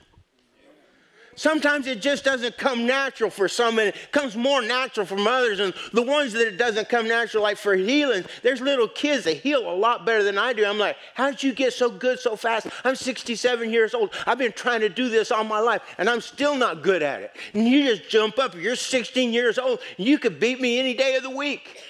Sometimes 1.36 1.86
it 1.86 2.00
just 2.00 2.24
doesn't 2.24 2.56
come 2.56 2.86
natural 2.86 3.28
for 3.28 3.48
some, 3.48 3.78
and 3.78 3.88
it 3.88 4.12
comes 4.12 4.36
more 4.36 4.62
natural 4.62 5.04
from 5.04 5.26
others. 5.26 5.58
And 5.58 5.74
the 5.92 6.02
ones 6.02 6.32
that 6.32 6.46
it 6.46 6.56
doesn't 6.56 6.88
come 6.88 7.08
natural, 7.08 7.42
like 7.42 7.56
for 7.56 7.74
heeling, 7.74 8.24
there's 8.42 8.60
little 8.60 8.88
kids 8.88 9.24
that 9.24 9.38
heel 9.38 9.68
a 9.68 9.74
lot 9.74 10.06
better 10.06 10.22
than 10.22 10.38
I 10.38 10.52
do. 10.52 10.64
I'm 10.64 10.78
like, 10.78 10.96
how 11.14 11.30
did 11.30 11.42
you 11.42 11.52
get 11.52 11.72
so 11.72 11.90
good 11.90 12.20
so 12.20 12.36
fast? 12.36 12.68
I'm 12.84 12.94
67 12.94 13.70
years 13.70 13.94
old. 13.94 14.12
I've 14.26 14.38
been 14.38 14.52
trying 14.52 14.80
to 14.80 14.88
do 14.88 15.08
this 15.08 15.32
all 15.32 15.44
my 15.44 15.60
life, 15.60 15.82
and 15.98 16.08
I'm 16.08 16.20
still 16.20 16.56
not 16.56 16.82
good 16.82 17.02
at 17.02 17.22
it. 17.22 17.36
And 17.52 17.66
you 17.66 17.84
just 17.84 18.08
jump 18.08 18.38
up. 18.38 18.54
You're 18.54 18.76
16 18.76 19.32
years 19.32 19.58
old. 19.58 19.80
You 19.96 20.18
could 20.18 20.38
beat 20.38 20.60
me 20.60 20.78
any 20.78 20.94
day 20.94 21.16
of 21.16 21.22
the 21.22 21.30
week. 21.30 21.82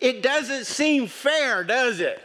It 0.00 0.22
doesn't 0.22 0.64
seem 0.66 1.06
fair, 1.06 1.64
does 1.64 2.00
it? 2.00 2.20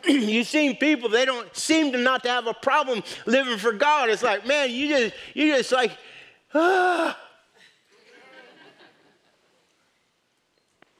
you've 0.06 0.46
seen 0.46 0.76
people 0.76 1.08
they 1.08 1.24
don't 1.24 1.54
seem 1.56 1.92
to 1.92 1.98
not 1.98 2.22
to 2.22 2.28
have 2.28 2.46
a 2.46 2.54
problem 2.54 3.02
living 3.26 3.58
for 3.58 3.72
god. 3.72 4.10
It's 4.10 4.22
like 4.22 4.46
man 4.46 4.70
you 4.70 4.88
just 4.88 5.14
you 5.34 5.54
just 5.54 5.72
like 5.72 5.96
ah. 6.54 7.18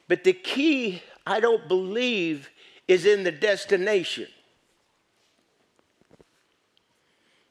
but 0.07 0.23
the 0.23 0.33
key 0.33 1.01
i 1.25 1.39
don't 1.39 1.67
believe 1.67 2.49
is 2.87 3.05
in 3.05 3.23
the 3.23 3.31
destination. 3.31 4.27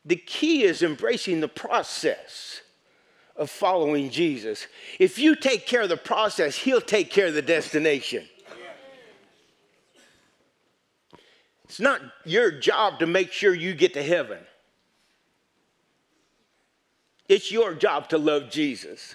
The 0.05 0.17
key 0.17 0.65
is 0.65 0.83
embracing 0.83 1.41
the 1.41 1.49
process 1.49 2.63
of 3.37 3.51
following 3.51 4.11
jesus. 4.11 4.67
If 4.99 5.19
you 5.19 5.37
take 5.37 5.67
care 5.67 5.83
of 5.83 5.89
the 5.89 5.97
process 5.97 6.57
he'll 6.57 6.81
take 6.81 7.11
care 7.11 7.27
of 7.27 7.35
the 7.35 7.43
destination 7.43 8.29
It's 11.68 11.81
not 11.81 12.00
your 12.24 12.50
job 12.50 13.00
to 13.00 13.07
make 13.07 13.33
sure 13.33 13.54
you 13.54 13.74
get 13.74 13.94
to 13.94 14.02
heaven. 14.02 14.38
It's 17.28 17.52
your 17.52 17.74
job 17.74 18.09
to 18.09 18.18
love 18.18 18.50
Jesus. 18.50 19.14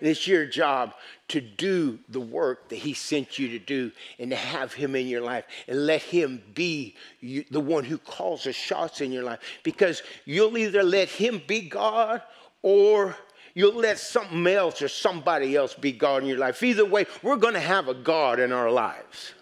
It's 0.00 0.26
your 0.26 0.46
job 0.46 0.94
to 1.28 1.40
do 1.40 1.98
the 2.08 2.20
work 2.20 2.68
that 2.68 2.76
He 2.76 2.94
sent 2.94 3.38
you 3.38 3.48
to 3.48 3.58
do 3.58 3.92
and 4.18 4.30
to 4.30 4.36
have 4.36 4.72
Him 4.72 4.94
in 4.94 5.08
your 5.08 5.20
life 5.20 5.44
and 5.66 5.84
let 5.84 6.02
Him 6.02 6.42
be 6.54 6.94
you, 7.20 7.44
the 7.50 7.60
one 7.60 7.84
who 7.84 7.98
calls 7.98 8.44
the 8.44 8.52
shots 8.52 9.00
in 9.00 9.12
your 9.12 9.24
life. 9.24 9.40
Because 9.62 10.02
you'll 10.24 10.56
either 10.56 10.82
let 10.82 11.08
Him 11.08 11.42
be 11.46 11.68
God 11.68 12.22
or 12.62 13.16
you'll 13.54 13.74
let 13.74 13.98
something 13.98 14.46
else 14.46 14.80
or 14.80 14.88
somebody 14.88 15.56
else 15.56 15.74
be 15.74 15.92
God 15.92 16.22
in 16.22 16.28
your 16.28 16.38
life. 16.38 16.62
Either 16.62 16.86
way, 16.86 17.06
we're 17.22 17.36
going 17.36 17.54
to 17.54 17.60
have 17.60 17.88
a 17.88 17.94
God 17.94 18.38
in 18.38 18.52
our 18.52 18.70
lives. 18.70 19.34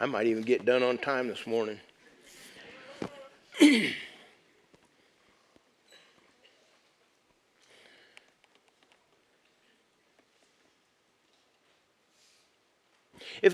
I 0.00 0.06
might 0.06 0.26
even 0.26 0.42
get 0.42 0.64
done 0.64 0.84
on 0.84 0.98
time 0.98 1.26
this 1.26 1.44
morning. 1.44 1.80
if 3.60 3.96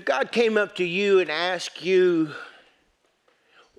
God 0.05 0.31
came 0.31 0.55
up 0.55 0.75
to 0.75 0.83
you 0.83 1.19
and 1.19 1.31
asked 1.31 1.83
you 1.83 2.33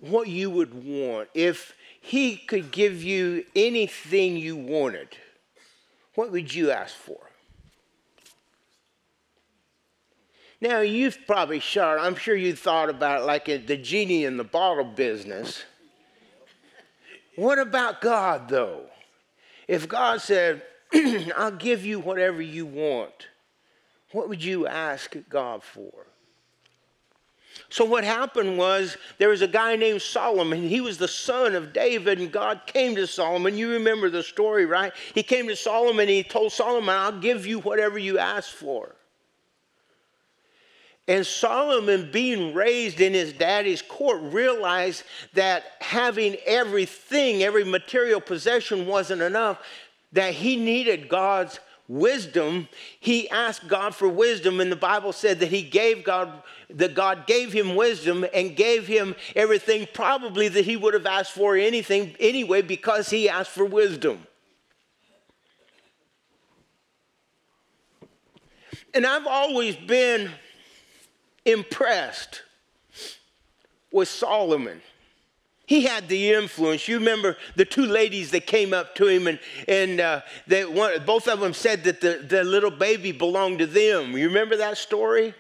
what 0.01 0.27
you 0.27 0.51
would 0.51 0.85
want, 0.85 1.29
if 1.35 1.73
He 2.01 2.37
could 2.37 2.73
give 2.73 3.05
you 3.05 3.45
anything 3.55 4.37
you 4.37 4.57
wanted, 4.57 5.17
what 6.17 6.33
would 6.33 6.53
you 6.53 6.73
ask 6.73 6.97
for? 6.97 7.21
Now, 10.61 10.81
you've 10.81 11.19
probably 11.27 11.61
shot, 11.61 11.99
I'm 11.99 12.17
sure 12.17 12.35
you 12.35 12.55
thought 12.55 12.89
about 12.89 13.27
like 13.27 13.45
the 13.45 13.77
genie 13.77 14.25
in 14.25 14.37
the 14.37 14.45
bottle 14.45 14.85
business. 14.85 15.63
What 17.37 17.59
about 17.59 18.01
God, 18.01 18.49
though? 18.49 18.87
If 19.69 19.87
God 19.87 20.23
said, 20.23 20.63
I'll 21.37 21.51
give 21.51 21.85
you 21.85 22.01
whatever 22.01 22.41
you 22.41 22.65
want, 22.65 23.29
what 24.13 24.29
would 24.31 24.43
you 24.43 24.67
ask 24.67 25.15
God 25.29 25.63
for? 25.63 25.93
So, 27.69 27.85
what 27.85 28.05
happened 28.05 28.57
was 28.57 28.97
there 29.19 29.29
was 29.29 29.43
a 29.43 29.49
guy 29.49 29.77
named 29.77 30.03
Solomon. 30.03 30.69
He 30.69 30.81
was 30.81 30.99
the 30.99 31.09
son 31.09 31.55
of 31.55 31.73
David, 31.73 32.19
and 32.19 32.33
God 32.33 32.63
came 32.67 32.95
to 32.97 33.07
Solomon. 33.07 33.57
You 33.57 33.73
remember 33.73 34.09
the 34.09 34.23
story, 34.23 34.67
right? 34.67 34.93
He 35.15 35.23
came 35.23 35.49
to 35.49 35.57
Solomon 35.57 36.03
and 36.03 36.11
he 36.11 36.23
told 36.23 36.53
Solomon, 36.53 36.95
I'll 36.95 37.21
give 37.21 37.47
you 37.47 37.59
whatever 37.61 37.99
you 37.99 38.19
ask 38.19 38.51
for. 38.51 38.96
And 41.09 41.25
Solomon, 41.25 42.11
being 42.11 42.53
raised 42.53 43.01
in 43.01 43.15
his 43.15 43.33
daddy's 43.33 43.81
court, 43.81 44.21
realized 44.23 45.05
that 45.35 45.65
having 45.81 46.37
everything, 46.45 47.45
every 47.45 47.65
material 47.65 48.21
possession 48.21 48.87
wasn't 48.87 49.23
enough, 49.23 49.63
that 50.13 50.35
he 50.35 50.57
needed 50.57 51.09
God's 51.09 51.61
wisdom. 51.87 52.69
He 52.99 53.31
asked 53.31 53.69
God 53.69 53.95
for 53.95 54.09
wisdom, 54.09 54.61
and 54.61 54.73
the 54.73 54.77
Bible 54.77 55.13
said 55.13 55.39
that 55.39 55.49
he 55.49 55.63
gave 55.63 56.03
God, 56.03 56.43
that 56.71 56.95
God 56.95 57.27
gave 57.29 57.53
him 57.53 57.77
wisdom 57.77 58.27
and 58.35 58.57
gave 58.57 58.89
him 58.89 59.15
everything 59.37 59.87
probably 59.95 60.49
that 60.49 60.65
he 60.65 60.77
would 60.77 60.95
have 60.95 61.07
asked 61.07 61.33
for 61.33 61.57
anything 61.57 62.17
anyway 62.19 62.63
because 62.63 63.11
he 63.11 63.29
asked 63.29 63.51
for 63.51 63.65
wisdom. 63.65 64.27
And 68.93 69.07
I've 69.07 69.27
always 69.27 69.77
been 69.77 70.31
impressed 71.47 72.43
with 73.93 74.09
Solomon. 74.09 74.83
He 75.67 75.83
had 75.83 76.09
the 76.09 76.33
influence. 76.33 76.87
You 76.87 76.99
remember 76.99 77.37
the 77.57 77.65
two 77.65 77.87
ladies 77.87 78.31
that 78.31 78.47
came 78.47 78.73
up 78.73 78.95
to 78.97 79.09
him, 79.09 79.27
and, 79.27 79.41
and 79.67 80.01
uh, 80.01 80.21
they, 80.47 80.65
one, 80.65 81.05
both 81.05 81.27
of 81.27 81.41
them 81.41 81.53
said 81.53 81.83
that 81.85 82.01
the, 82.01 82.25
the 82.29 82.45
little 82.45 82.71
baby 82.71 83.11
belonged 83.11 83.59
to 83.59 83.67
them. 83.67 84.17
You 84.17 84.29
remember 84.29 84.57
that 84.59 84.79
story? 84.79 85.35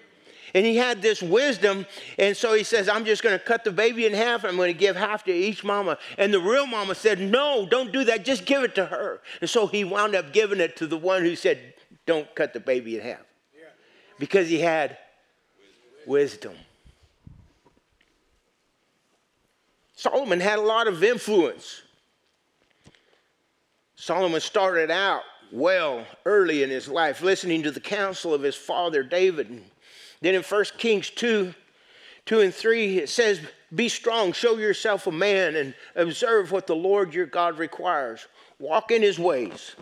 And 0.52 0.64
he 0.64 0.76
had 0.76 1.02
this 1.02 1.22
wisdom, 1.22 1.86
and 2.18 2.36
so 2.36 2.54
he 2.54 2.64
says, 2.64 2.88
I'm 2.88 3.04
just 3.04 3.22
going 3.22 3.38
to 3.38 3.44
cut 3.44 3.62
the 3.62 3.70
baby 3.70 4.06
in 4.06 4.14
half, 4.14 4.42
and 4.42 4.50
I'm 4.50 4.56
going 4.56 4.72
to 4.72 4.78
give 4.78 4.96
half 4.96 5.22
to 5.24 5.32
each 5.32 5.62
mama. 5.62 5.98
And 6.18 6.32
the 6.32 6.40
real 6.40 6.66
mama 6.66 6.94
said, 6.94 7.20
No, 7.20 7.66
don't 7.70 7.92
do 7.92 8.04
that, 8.04 8.24
just 8.24 8.46
give 8.46 8.62
it 8.62 8.74
to 8.76 8.86
her. 8.86 9.20
And 9.40 9.50
so 9.50 9.66
he 9.66 9.84
wound 9.84 10.14
up 10.14 10.32
giving 10.32 10.60
it 10.60 10.76
to 10.76 10.86
the 10.86 10.96
one 10.96 11.22
who 11.22 11.36
said, 11.36 11.74
Don't 12.06 12.32
cut 12.34 12.52
the 12.52 12.60
baby 12.60 12.96
in 12.96 13.02
half. 13.02 13.20
Because 14.18 14.48
he 14.48 14.60
had 14.60 14.96
wisdom. 16.06 16.54
Solomon 19.94 20.40
had 20.40 20.58
a 20.58 20.62
lot 20.62 20.86
of 20.86 21.02
influence. 21.02 21.82
Solomon 23.96 24.40
started 24.40 24.90
out 24.90 25.22
well 25.50 26.06
early 26.24 26.62
in 26.62 26.70
his 26.70 26.88
life, 26.88 27.22
listening 27.22 27.62
to 27.62 27.70
the 27.70 27.80
counsel 27.80 28.34
of 28.34 28.42
his 28.42 28.54
father 28.54 29.02
David. 29.02 29.62
Then 30.20 30.34
in 30.34 30.42
1 30.42 30.64
Kings 30.78 31.10
2 31.10 31.54
2 32.26 32.40
and 32.40 32.52
3, 32.52 32.98
it 32.98 33.08
says, 33.08 33.40
Be 33.72 33.88
strong, 33.88 34.32
show 34.32 34.58
yourself 34.58 35.06
a 35.06 35.12
man, 35.12 35.54
and 35.54 35.74
observe 35.94 36.50
what 36.50 36.66
the 36.66 36.74
Lord 36.74 37.14
your 37.14 37.26
God 37.26 37.56
requires. 37.56 38.26
Walk 38.58 38.90
in 38.90 39.00
his 39.00 39.18
ways, 39.18 39.76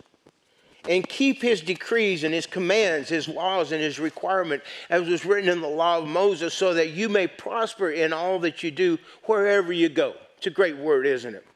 and 0.88 1.08
keep 1.08 1.40
his 1.40 1.60
decrees 1.60 2.24
and 2.24 2.34
his 2.34 2.46
commands, 2.46 3.08
his 3.08 3.28
laws 3.28 3.72
and 3.72 3.82
his 3.82 3.98
requirement, 3.98 4.62
as 4.90 5.08
was 5.08 5.24
written 5.24 5.48
in 5.48 5.60
the 5.60 5.68
law 5.68 5.98
of 5.98 6.06
Moses, 6.06 6.54
so 6.54 6.74
that 6.74 6.90
you 6.90 7.08
may 7.08 7.26
prosper 7.26 7.90
in 7.90 8.12
all 8.12 8.38
that 8.40 8.62
you 8.62 8.70
do 8.70 8.98
wherever 9.24 9.72
you 9.72 9.88
go. 9.88 10.14
It's 10.36 10.46
a 10.46 10.50
great 10.50 10.76
word, 10.76 11.06
isn't 11.06 11.34
it? 11.34 11.46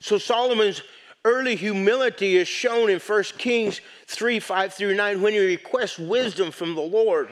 So 0.00 0.18
Solomon's 0.18 0.82
early 1.24 1.56
humility 1.56 2.36
is 2.36 2.48
shown 2.48 2.90
in 2.90 2.98
1 2.98 3.22
Kings 3.38 3.80
3 4.06 4.40
5 4.40 4.74
through 4.74 4.94
9 4.94 5.22
when 5.22 5.32
he 5.32 5.38
requests 5.38 5.98
wisdom 5.98 6.50
from 6.50 6.74
the 6.74 6.82
Lord. 6.82 7.28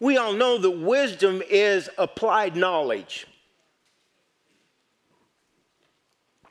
We 0.00 0.16
all 0.16 0.32
know 0.32 0.58
that 0.58 0.70
wisdom 0.70 1.42
is 1.48 1.90
applied 1.98 2.56
knowledge. 2.56 3.26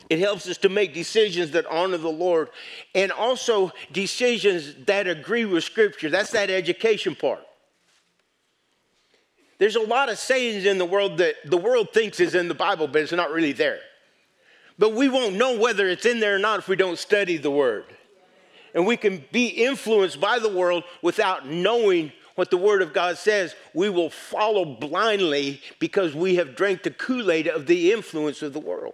It 0.09 0.19
helps 0.19 0.47
us 0.47 0.57
to 0.59 0.69
make 0.69 0.93
decisions 0.93 1.51
that 1.51 1.65
honor 1.65 1.97
the 1.97 2.09
Lord 2.09 2.49
and 2.95 3.11
also 3.11 3.73
decisions 3.91 4.73
that 4.85 5.07
agree 5.07 5.45
with 5.45 5.63
Scripture. 5.63 6.09
That's 6.09 6.31
that 6.31 6.49
education 6.49 7.13
part. 7.15 7.41
There's 9.59 9.75
a 9.75 9.81
lot 9.81 10.09
of 10.09 10.17
sayings 10.17 10.65
in 10.65 10.77
the 10.77 10.85
world 10.85 11.17
that 11.17 11.35
the 11.45 11.57
world 11.57 11.89
thinks 11.93 12.19
is 12.19 12.35
in 12.35 12.47
the 12.47 12.53
Bible, 12.53 12.87
but 12.87 13.01
it's 13.01 13.11
not 13.11 13.31
really 13.31 13.53
there. 13.53 13.79
But 14.79 14.93
we 14.93 15.09
won't 15.09 15.35
know 15.35 15.57
whether 15.57 15.87
it's 15.87 16.05
in 16.05 16.19
there 16.19 16.35
or 16.35 16.39
not 16.39 16.59
if 16.59 16.67
we 16.67 16.75
don't 16.75 16.99
study 16.99 17.37
the 17.37 17.51
Word. 17.51 17.85
And 18.75 18.85
we 18.85 18.95
can 18.95 19.25
be 19.31 19.47
influenced 19.47 20.21
by 20.21 20.37
the 20.39 20.53
world 20.53 20.83
without 21.01 21.47
knowing 21.47 22.11
what 22.35 22.51
the 22.51 22.57
Word 22.57 22.83
of 22.83 22.93
God 22.93 23.17
says. 23.17 23.55
We 23.73 23.89
will 23.89 24.11
follow 24.11 24.63
blindly 24.63 25.61
because 25.79 26.13
we 26.13 26.35
have 26.35 26.55
drank 26.55 26.83
the 26.83 26.91
Kool 26.91 27.31
Aid 27.31 27.47
of 27.47 27.65
the 27.65 27.91
influence 27.91 28.43
of 28.43 28.53
the 28.53 28.59
world. 28.59 28.93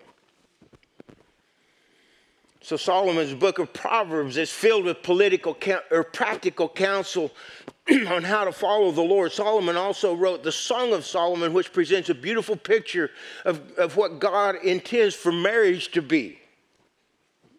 So 2.64 2.78
Solomon's 2.78 3.34
book 3.34 3.60
of 3.60 3.74
Proverbs 3.74 4.38
is 4.38 4.50
filled 4.50 4.86
with 4.86 5.04
political 5.04 5.58
or 5.92 6.04
practical 6.06 6.70
counsel 6.70 7.30
on 8.08 8.24
how 8.24 8.46
to 8.46 8.54
follow 8.54 8.90
the 8.92 9.02
Lord. 9.02 9.34
Solomon 9.34 9.76
also 9.76 10.16
wrote 10.16 10.44
the 10.44 10.52
Song 10.52 10.94
of 10.94 11.06
Solomon, 11.06 11.52
which 11.52 11.74
presents 11.74 12.08
a 12.10 12.16
beautiful 12.16 12.56
picture 12.56 13.12
of, 13.44 13.62
of 13.78 13.98
what 13.98 14.20
God 14.20 14.56
intends 14.64 15.14
for 15.14 15.34
marriage 15.34 15.92
to 15.92 16.02
be. 16.02 16.40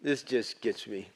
This 0.01 0.23
just 0.23 0.59
gets 0.59 0.87
me. 0.87 1.07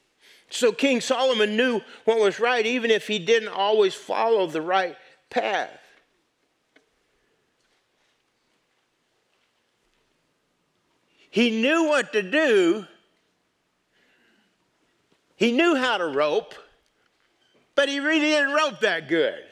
So 0.50 0.70
King 0.70 1.00
Solomon 1.00 1.56
knew 1.56 1.80
what 2.04 2.20
was 2.20 2.38
right, 2.38 2.64
even 2.64 2.92
if 2.92 3.08
he 3.08 3.18
didn't 3.18 3.48
always 3.48 3.94
follow 3.94 4.46
the 4.46 4.62
right 4.62 4.96
path. 5.30 5.76
He 11.28 11.60
knew 11.60 11.88
what 11.88 12.12
to 12.12 12.22
do 12.22 12.86
he 15.40 15.52
knew 15.52 15.74
how 15.74 15.96
to 15.96 16.06
rope, 16.06 16.54
but 17.74 17.88
he 17.88 17.98
really 17.98 18.20
didn't 18.20 18.52
rope 18.52 18.78
that 18.80 19.08
good. 19.08 19.42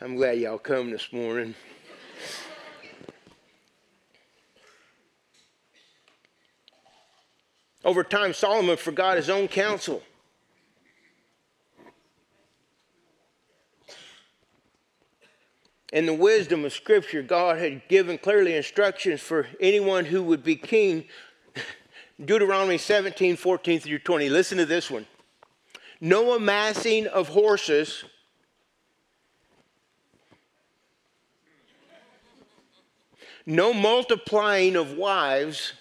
I'm 0.00 0.16
glad 0.16 0.40
y'all 0.40 0.58
come 0.58 0.90
this 0.90 1.12
morning. 1.12 1.54
Over 7.84 8.02
time, 8.02 8.34
Solomon 8.34 8.76
forgot 8.76 9.16
his 9.16 9.30
own 9.30 9.46
counsel. 9.46 10.02
In 15.94 16.06
the 16.06 16.12
wisdom 16.12 16.64
of 16.64 16.72
Scripture, 16.72 17.22
God 17.22 17.58
had 17.58 17.86
given 17.86 18.18
clearly 18.18 18.56
instructions 18.56 19.20
for 19.20 19.46
anyone 19.60 20.04
who 20.04 20.24
would 20.24 20.42
be 20.42 20.56
king. 20.56 21.04
Deuteronomy 22.22 22.78
17, 22.78 23.36
14 23.36 23.78
through 23.78 24.00
20. 24.00 24.28
Listen 24.28 24.58
to 24.58 24.66
this 24.66 24.90
one. 24.90 25.06
No 26.00 26.34
amassing 26.34 27.06
of 27.06 27.28
horses. 27.28 28.02
No 33.46 33.72
multiplying 33.72 34.74
of 34.74 34.94
wives. 34.94 35.74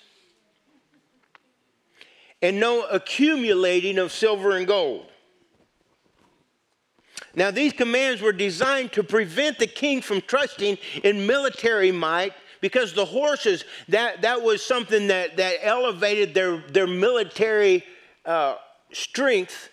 And 2.39 2.59
no 2.59 2.85
accumulating 2.85 3.97
of 3.97 4.11
silver 4.11 4.51
and 4.51 4.67
gold. 4.67 5.07
Now, 7.35 7.49
these 7.51 7.73
commands 7.73 8.21
were 8.21 8.31
designed 8.31 8.91
to 8.93 9.03
prevent 9.03 9.57
the 9.57 9.67
king 9.67 10.01
from 10.01 10.21
trusting 10.21 10.77
in 11.03 11.25
military 11.25 11.91
might 11.91 12.33
because 12.61 12.93
the 12.93 13.05
horses, 13.05 13.65
that, 13.89 14.21
that 14.21 14.41
was 14.41 14.63
something 14.63 15.07
that, 15.07 15.35
that 15.37 15.57
elevated 15.61 16.33
their, 16.33 16.57
their 16.57 16.87
military 16.87 17.83
uh, 18.25 18.55
strength. 18.91 19.69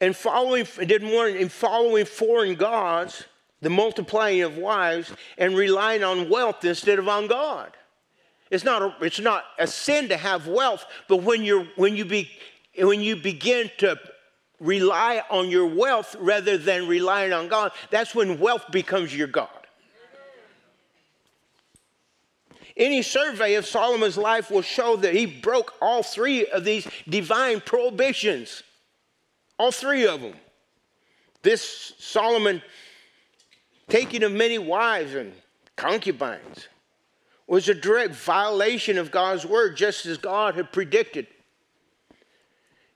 And 0.00 0.16
following, 0.16 0.66
didn't 0.78 1.08
in 1.36 1.48
following 1.48 2.06
foreign 2.06 2.56
gods, 2.56 3.24
the 3.60 3.70
multiplying 3.70 4.42
of 4.42 4.56
wives, 4.56 5.12
and 5.38 5.54
relying 5.54 6.02
on 6.02 6.28
wealth 6.28 6.64
instead 6.64 6.98
of 6.98 7.08
on 7.08 7.26
God. 7.26 7.72
It's 8.50 8.64
not 8.64 8.82
a, 8.82 8.94
it's 9.00 9.20
not 9.20 9.44
a 9.58 9.66
sin 9.66 10.08
to 10.08 10.16
have 10.16 10.48
wealth, 10.48 10.84
but 11.08 11.18
when, 11.18 11.44
you're, 11.44 11.68
when, 11.76 11.96
you 11.96 12.04
be, 12.04 12.30
when 12.76 13.00
you 13.00 13.14
begin 13.16 13.70
to 13.78 13.98
rely 14.60 15.22
on 15.30 15.48
your 15.48 15.66
wealth 15.66 16.14
rather 16.20 16.58
than 16.58 16.86
relying 16.86 17.32
on 17.32 17.48
God, 17.48 17.72
that's 17.90 18.14
when 18.14 18.38
wealth 18.38 18.70
becomes 18.70 19.14
your 19.16 19.26
God. 19.26 19.48
Any 22.76 23.02
survey 23.02 23.54
of 23.54 23.66
Solomon's 23.66 24.16
life 24.16 24.50
will 24.50 24.62
show 24.62 24.96
that 24.96 25.14
he 25.14 25.26
broke 25.26 25.74
all 25.82 26.02
three 26.02 26.46
of 26.46 26.64
these 26.64 26.86
divine 27.08 27.60
prohibitions. 27.60 28.62
All 29.58 29.72
three 29.72 30.06
of 30.06 30.22
them. 30.22 30.34
This 31.42 31.92
Solomon, 31.98 32.62
taking 33.88 34.22
of 34.22 34.32
many 34.32 34.58
wives 34.58 35.14
and 35.14 35.32
concubines, 35.76 36.68
was 37.46 37.68
a 37.68 37.74
direct 37.74 38.14
violation 38.14 38.96
of 38.96 39.10
God's 39.10 39.44
word, 39.44 39.76
just 39.76 40.06
as 40.06 40.16
God 40.16 40.54
had 40.54 40.72
predicted. 40.72 41.26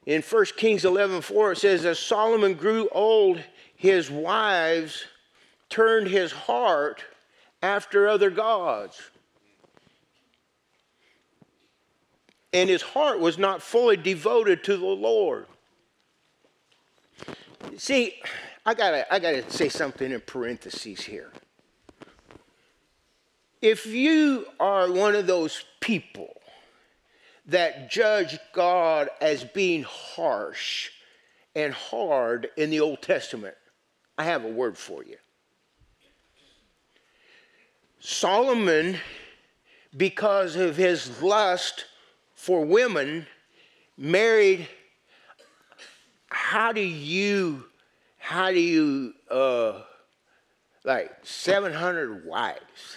In 0.06 0.20
1 0.20 0.44
Kings 0.56 0.84
11 0.84 1.22
4, 1.22 1.52
it 1.52 1.58
says, 1.58 1.84
As 1.84 1.98
Solomon 1.98 2.54
grew 2.54 2.88
old, 2.92 3.40
his 3.74 4.10
wives 4.10 5.04
turned 5.70 6.08
his 6.08 6.30
heart 6.30 7.02
after 7.62 8.06
other 8.08 8.30
gods. 8.30 9.00
And 12.52 12.68
his 12.68 12.82
heart 12.82 13.18
was 13.18 13.38
not 13.38 13.62
fully 13.62 13.96
devoted 13.96 14.62
to 14.64 14.76
the 14.76 14.84
Lord. 14.84 15.46
See, 17.76 18.14
I 18.64 18.74
gotta, 18.74 19.12
I 19.12 19.18
gotta 19.18 19.50
say 19.50 19.68
something 19.68 20.12
in 20.12 20.20
parentheses 20.20 21.00
here. 21.00 21.32
If 23.60 23.86
you 23.86 24.46
are 24.60 24.92
one 24.92 25.16
of 25.16 25.26
those 25.26 25.64
people 25.80 26.36
that 27.46 27.90
judge 27.90 28.38
God 28.52 29.10
as 29.20 29.44
being 29.44 29.82
harsh 29.82 30.90
and 31.54 31.72
hard 31.72 32.48
in 32.56 32.70
the 32.70 32.80
Old 32.80 33.02
Testament, 33.02 33.54
I 34.16 34.24
have 34.24 34.44
a 34.44 34.48
word 34.48 34.78
for 34.78 35.04
you. 35.04 35.16
Solomon, 38.00 38.98
because 39.96 40.56
of 40.56 40.76
his 40.76 41.22
lust 41.22 41.86
for 42.34 42.64
women, 42.64 43.26
married. 43.96 44.68
How 46.28 46.72
do 46.72 46.80
you, 46.80 47.64
how 48.18 48.50
do 48.50 48.60
you, 48.60 49.14
uh, 49.30 49.82
like 50.84 51.12
700 51.22 52.26
wives 52.26 52.96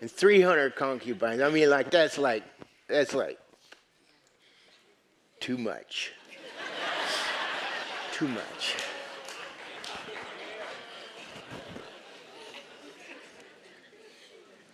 and 0.00 0.10
300 0.10 0.76
concubines? 0.76 1.42
I 1.42 1.50
mean, 1.50 1.68
like, 1.68 1.90
that's 1.90 2.16
like, 2.18 2.44
that's 2.88 3.12
like 3.12 3.38
too 5.40 5.58
much. 5.58 6.12
Too 8.12 8.28
much. 8.28 8.76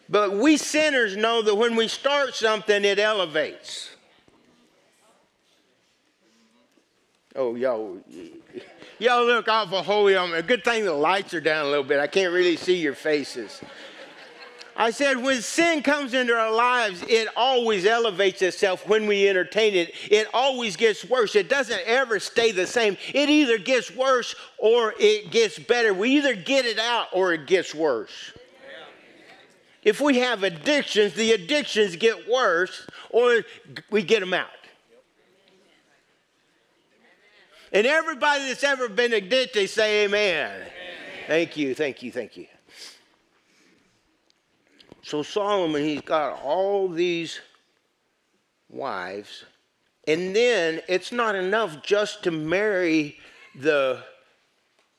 But 0.08 0.34
we 0.34 0.58
sinners 0.58 1.16
know 1.16 1.40
that 1.40 1.54
when 1.54 1.74
we 1.74 1.88
start 1.88 2.34
something, 2.34 2.84
it 2.84 2.98
elevates. 2.98 3.88
Oh, 7.34 7.54
y'all, 7.54 7.96
y'all 8.98 9.24
look 9.24 9.48
awful 9.48 9.82
holy 9.82 10.14
on 10.14 10.32
me. 10.32 10.42
Good 10.42 10.64
thing 10.64 10.84
the 10.84 10.92
lights 10.92 11.32
are 11.32 11.40
down 11.40 11.64
a 11.64 11.68
little 11.70 11.82
bit. 11.82 11.98
I 11.98 12.06
can't 12.06 12.30
really 12.30 12.56
see 12.56 12.76
your 12.76 12.94
faces. 12.94 13.62
I 14.74 14.90
said, 14.90 15.18
when 15.18 15.42
sin 15.42 15.82
comes 15.82 16.14
into 16.14 16.34
our 16.34 16.50
lives, 16.50 17.04
it 17.06 17.28
always 17.36 17.84
elevates 17.84 18.40
itself 18.40 18.88
when 18.88 19.06
we 19.06 19.28
entertain 19.28 19.74
it. 19.74 19.94
It 20.10 20.26
always 20.32 20.76
gets 20.76 21.04
worse. 21.04 21.36
It 21.36 21.50
doesn't 21.50 21.82
ever 21.84 22.18
stay 22.18 22.52
the 22.52 22.66
same. 22.66 22.96
It 23.12 23.28
either 23.28 23.58
gets 23.58 23.94
worse 23.94 24.34
or 24.56 24.94
it 24.98 25.30
gets 25.30 25.58
better. 25.58 25.92
We 25.92 26.10
either 26.16 26.34
get 26.34 26.64
it 26.64 26.78
out 26.78 27.08
or 27.12 27.34
it 27.34 27.46
gets 27.46 27.74
worse. 27.74 28.32
If 29.82 30.00
we 30.00 30.18
have 30.18 30.42
addictions, 30.42 31.14
the 31.14 31.32
addictions 31.32 31.96
get 31.96 32.28
worse 32.28 32.86
or 33.10 33.42
we 33.90 34.02
get 34.02 34.20
them 34.20 34.32
out. 34.32 34.48
And 37.72 37.86
everybody 37.86 38.48
that's 38.48 38.64
ever 38.64 38.88
been 38.88 39.12
addicted, 39.12 39.68
say 39.68 40.04
amen. 40.04 40.50
amen. 40.50 40.68
Thank 41.26 41.56
you, 41.56 41.74
thank 41.74 42.02
you, 42.02 42.12
thank 42.12 42.36
you. 42.36 42.46
So 45.02 45.22
Solomon, 45.22 45.82
he's 45.82 46.00
got 46.00 46.40
all 46.42 46.88
these 46.88 47.40
wives. 48.68 49.44
And 50.06 50.34
then 50.34 50.80
it's 50.88 51.12
not 51.12 51.34
enough 51.34 51.82
just 51.82 52.22
to 52.24 52.30
marry 52.30 53.18
the, 53.54 54.02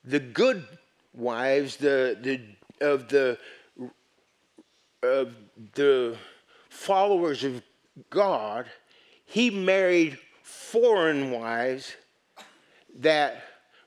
the 0.04 0.20
good 0.20 0.66
wives, 1.14 1.78
the, 1.78 2.18
the, 2.22 2.42
of 2.86 3.08
the, 3.10 3.38
of 5.02 5.36
the 5.74 6.18
followers 6.70 7.44
of 7.44 7.62
God. 8.10 8.66
He 9.26 9.50
married 9.50 10.20
foreign 10.42 11.32
wives 11.32 11.96
that 13.00 13.44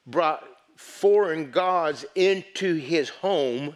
brought 0.06 0.44
foreign 0.76 1.50
gods 1.50 2.04
into 2.14 2.74
his 2.74 3.08
home 3.08 3.74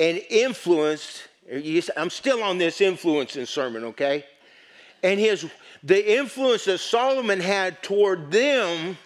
and 0.00 0.22
influenced. 0.30 1.28
I'm 1.96 2.10
still 2.10 2.42
on 2.42 2.58
this 2.58 2.80
influencing 2.80 3.46
sermon, 3.46 3.84
okay? 3.84 4.24
And 5.02 5.18
his 5.18 5.46
the 5.82 6.18
influence 6.18 6.64
that 6.64 6.78
Solomon 6.78 7.40
had 7.40 7.82
toward 7.82 8.30
them 8.30 8.98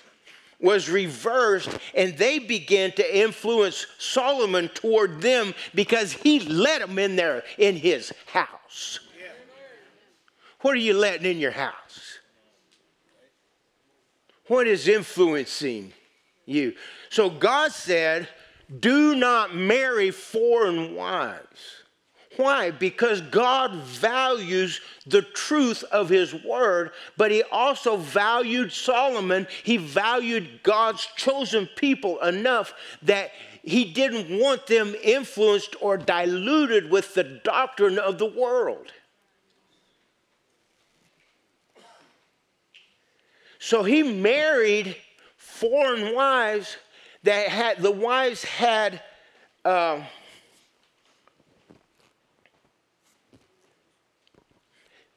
was 0.58 0.88
reversed, 0.88 1.76
and 1.94 2.16
they 2.16 2.38
began 2.38 2.92
to 2.92 3.18
influence 3.18 3.86
Solomon 3.98 4.68
toward 4.68 5.20
them 5.20 5.54
because 5.74 6.12
he 6.12 6.40
let 6.40 6.80
them 6.80 6.98
in 6.98 7.16
there 7.16 7.42
in 7.58 7.76
his 7.76 8.12
house. 8.26 9.00
What 10.60 10.74
are 10.74 10.78
you 10.78 10.94
letting 10.94 11.30
in 11.30 11.38
your 11.38 11.50
house? 11.50 12.18
What 14.46 14.68
is 14.68 14.86
influencing 14.86 15.92
you? 16.46 16.74
So 17.10 17.28
God 17.28 17.72
said, 17.72 18.28
Do 18.80 19.14
not 19.14 19.54
marry 19.54 20.10
foreign 20.10 20.94
wives. 20.94 21.82
Why? 22.36 22.70
Because 22.70 23.20
God 23.20 23.74
values 23.74 24.80
the 25.06 25.20
truth 25.20 25.84
of 25.84 26.08
his 26.08 26.32
word, 26.32 26.92
but 27.18 27.30
he 27.30 27.42
also 27.42 27.96
valued 27.96 28.72
Solomon. 28.72 29.46
He 29.62 29.76
valued 29.76 30.62
God's 30.62 31.06
chosen 31.16 31.68
people 31.76 32.18
enough 32.20 32.72
that 33.02 33.32
he 33.62 33.84
didn't 33.84 34.40
want 34.40 34.66
them 34.66 34.94
influenced 35.02 35.76
or 35.80 35.98
diluted 35.98 36.90
with 36.90 37.14
the 37.14 37.24
doctrine 37.24 37.98
of 37.98 38.18
the 38.18 38.26
world. 38.26 38.92
So 43.58 43.84
he 43.84 44.02
married 44.02 44.96
foreign 45.36 46.14
wives 46.14 46.76
that 47.22 47.48
had, 47.48 47.82
the 47.82 47.90
wives 47.90 48.44
had. 48.44 49.00
Uh, 49.64 50.02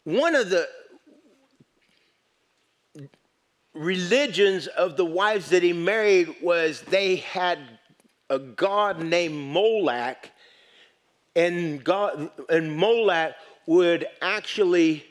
one 0.03 0.36
of 0.36 0.49
the 0.51 0.68
religions 3.74 4.68
of 4.68 4.97
the 4.97 5.06
wives 5.06 5.49
that 5.49 5.64
he 5.64 5.74
married 5.74 6.34
was 6.41 6.82
they 6.82 7.18
had 7.18 7.60
a 8.30 8.39
god 8.39 9.03
named 9.03 9.36
Molech, 9.51 10.32
and 11.36 11.84
God 11.84 12.30
and 12.49 12.76
Molech 12.76 13.36
would 13.66 14.08
actually 14.22 15.06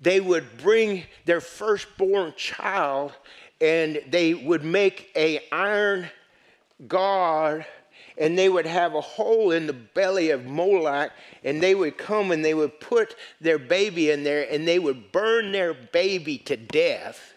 they 0.00 0.18
would 0.20 0.58
bring 0.58 1.04
their 1.26 1.40
firstborn 1.40 2.34
child 2.36 3.12
and 3.60 4.02
they 4.08 4.34
would 4.34 4.64
make 4.64 5.12
a 5.14 5.38
iron 5.52 6.10
god 6.88 7.64
and 8.18 8.38
they 8.38 8.48
would 8.48 8.66
have 8.66 8.94
a 8.94 9.00
hole 9.00 9.52
in 9.52 9.66
the 9.66 9.72
belly 9.72 10.30
of 10.30 10.44
Moloch, 10.44 11.10
and 11.44 11.62
they 11.62 11.74
would 11.74 11.96
come 11.96 12.30
and 12.30 12.44
they 12.44 12.52
would 12.52 12.78
put 12.78 13.16
their 13.40 13.58
baby 13.58 14.10
in 14.10 14.22
there 14.22 14.46
and 14.50 14.68
they 14.68 14.78
would 14.78 15.12
burn 15.12 15.50
their 15.50 15.72
baby 15.72 16.36
to 16.38 16.56
death 16.56 17.32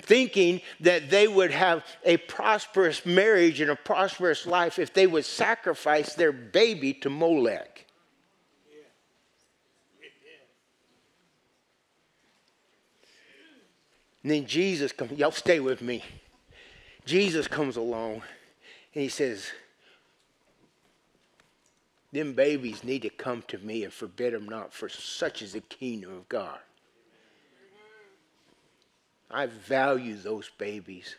thinking 0.00 0.60
that 0.80 1.10
they 1.10 1.26
would 1.26 1.50
have 1.50 1.84
a 2.04 2.18
prosperous 2.18 3.06
marriage 3.06 3.60
and 3.60 3.70
a 3.70 3.76
prosperous 3.76 4.46
life 4.46 4.78
if 4.78 4.92
they 4.92 5.06
would 5.06 5.24
sacrifice 5.24 6.14
their 6.14 6.32
baby 6.32 6.92
to 6.92 7.08
Molech. 7.08 7.86
And 14.22 14.30
then 14.30 14.46
Jesus 14.46 14.92
comes, 14.92 15.12
y'all 15.12 15.30
stay 15.30 15.60
with 15.60 15.80
me. 15.80 16.04
Jesus 17.10 17.48
comes 17.48 17.76
along 17.76 18.22
and 18.94 19.02
he 19.02 19.08
says, 19.08 19.50
Them 22.12 22.34
babies 22.34 22.84
need 22.84 23.02
to 23.02 23.10
come 23.10 23.42
to 23.48 23.58
me 23.58 23.82
and 23.82 23.92
forbid 23.92 24.32
them 24.32 24.48
not, 24.48 24.72
for 24.72 24.88
such 24.88 25.42
is 25.42 25.54
the 25.54 25.60
kingdom 25.60 26.16
of 26.16 26.28
God. 26.28 26.60
I 29.28 29.46
value 29.46 30.14
those 30.14 30.50
babies. 30.56 31.16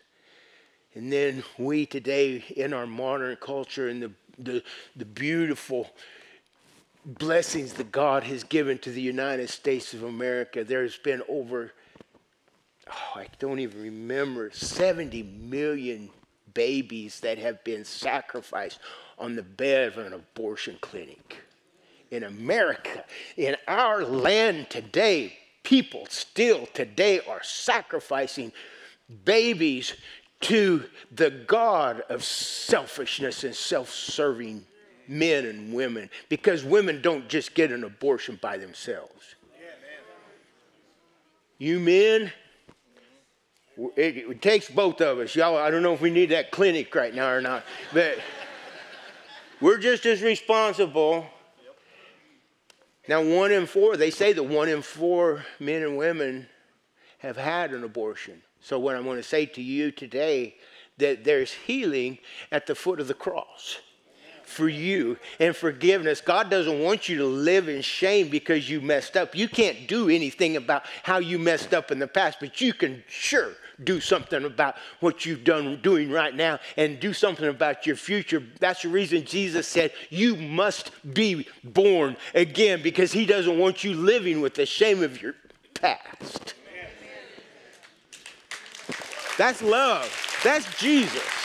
And 0.95 1.11
then 1.11 1.43
we 1.57 1.85
today, 1.85 2.41
in 2.55 2.71
our 2.71 2.87
modern 2.87 3.35
culture 3.35 3.89
and 3.89 4.01
the, 4.01 4.11
the, 4.39 4.63
the 4.95 5.05
beautiful 5.05 5.89
blessings 7.05 7.73
that 7.73 7.91
God 7.91 8.23
has 8.23 8.45
given 8.45 8.77
to 8.79 8.91
the 8.91 9.01
United 9.01 9.49
States 9.49 9.93
of 9.93 10.03
America, 10.03 10.63
there's 10.63 10.97
been 10.97 11.21
over 11.27 11.73
oh, 12.91 13.19
I 13.19 13.27
don't 13.39 13.59
even 13.59 13.81
remember, 13.81 14.51
70 14.51 15.23
million 15.23 16.09
babies 16.53 17.19
that 17.21 17.37
have 17.37 17.63
been 17.63 17.85
sacrificed 17.85 18.79
on 19.17 19.35
the 19.35 19.43
bed 19.43 19.87
of 19.87 19.97
an 19.97 20.13
abortion 20.13 20.77
clinic. 20.81 21.37
In 22.09 22.23
America, 22.23 23.05
in 23.37 23.55
our 23.67 24.03
land 24.03 24.69
today, 24.69 25.37
people 25.63 26.05
still 26.09 26.65
today 26.73 27.21
are 27.21 27.41
sacrificing 27.41 28.51
babies 29.23 29.93
to 30.41 30.83
the 31.11 31.29
God 31.29 32.01
of 32.09 32.23
selfishness 32.23 33.43
and 33.43 33.55
self 33.55 33.89
serving 33.89 34.65
men 35.07 35.45
and 35.45 35.73
women 35.73 36.09
because 36.29 36.63
women 36.63 37.01
don't 37.01 37.29
just 37.29 37.53
get 37.53 37.71
an 37.71 37.83
abortion 37.83 38.39
by 38.41 38.57
themselves. 38.57 39.35
You 41.57 41.79
men, 41.79 42.31
it, 43.77 44.17
it, 44.17 44.41
takes 44.41 44.69
both 44.69 45.01
of 45.01 45.19
us. 45.19 45.35
Y'all, 45.35 45.57
I 45.57 45.71
don't 45.71 45.83
know 45.83 45.93
if 45.93 46.01
we 46.01 46.09
need 46.09 46.29
that 46.29 46.51
clinic 46.51 46.93
right 46.93 47.13
now 47.13 47.31
or 47.31 47.41
not, 47.41 47.63
but 47.93 48.17
we're 49.59 49.77
just 49.77 50.05
as 50.05 50.21
responsible. 50.21 51.25
Now, 53.07 53.23
one 53.23 53.51
in 53.51 53.65
four, 53.65 53.97
they 53.97 54.11
say 54.11 54.33
that 54.33 54.43
one 54.43 54.69
in 54.69 54.81
four 54.81 55.45
men 55.59 55.81
and 55.81 55.97
women 55.97 56.47
have 57.19 57.37
had 57.37 57.71
an 57.71 57.83
abortion. 57.83 58.41
So, 58.59 58.79
what 58.79 58.95
I'm 58.95 59.03
going 59.03 59.17
to 59.17 59.23
say 59.23 59.45
to 59.47 59.61
you 59.61 59.91
today 59.91 60.55
that 60.97 61.23
there's 61.23 61.51
healing 61.51 62.19
at 62.51 62.67
the 62.67 62.75
foot 62.75 62.99
of 62.99 63.07
the 63.07 63.13
cross 63.13 63.79
for 64.51 64.69
you 64.69 65.17
and 65.39 65.55
forgiveness. 65.55 66.21
God 66.21 66.49
doesn't 66.49 66.79
want 66.79 67.09
you 67.09 67.17
to 67.17 67.25
live 67.25 67.67
in 67.69 67.81
shame 67.81 68.29
because 68.29 68.69
you 68.69 68.81
messed 68.81 69.17
up. 69.17 69.35
You 69.35 69.47
can't 69.47 69.87
do 69.87 70.09
anything 70.09 70.57
about 70.57 70.83
how 71.03 71.17
you 71.19 71.39
messed 71.39 71.73
up 71.73 71.91
in 71.91 71.99
the 71.99 72.07
past, 72.07 72.39
but 72.39 72.61
you 72.61 72.73
can 72.73 73.03
sure 73.07 73.53
do 73.83 73.99
something 73.99 74.45
about 74.45 74.75
what 74.99 75.25
you've 75.25 75.43
done 75.43 75.79
doing 75.81 76.11
right 76.11 76.35
now 76.35 76.59
and 76.77 76.99
do 76.99 77.13
something 77.13 77.47
about 77.47 77.87
your 77.87 77.95
future. 77.95 78.43
That's 78.59 78.83
the 78.83 78.89
reason 78.89 79.25
Jesus 79.25 79.67
said 79.67 79.91
you 80.09 80.35
must 80.35 80.91
be 81.13 81.47
born 81.63 82.15
again 82.35 82.83
because 82.83 83.11
he 83.11 83.25
doesn't 83.25 83.57
want 83.57 83.83
you 83.83 83.93
living 83.93 84.41
with 84.41 84.55
the 84.55 84.65
shame 84.65 85.01
of 85.01 85.21
your 85.21 85.35
past. 85.73 86.53
That's 89.37 89.61
love. 89.61 90.39
That's 90.43 90.77
Jesus. 90.79 91.40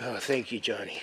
Oh, 0.00 0.16
thank 0.18 0.52
you, 0.52 0.60
Johnny. 0.60 1.00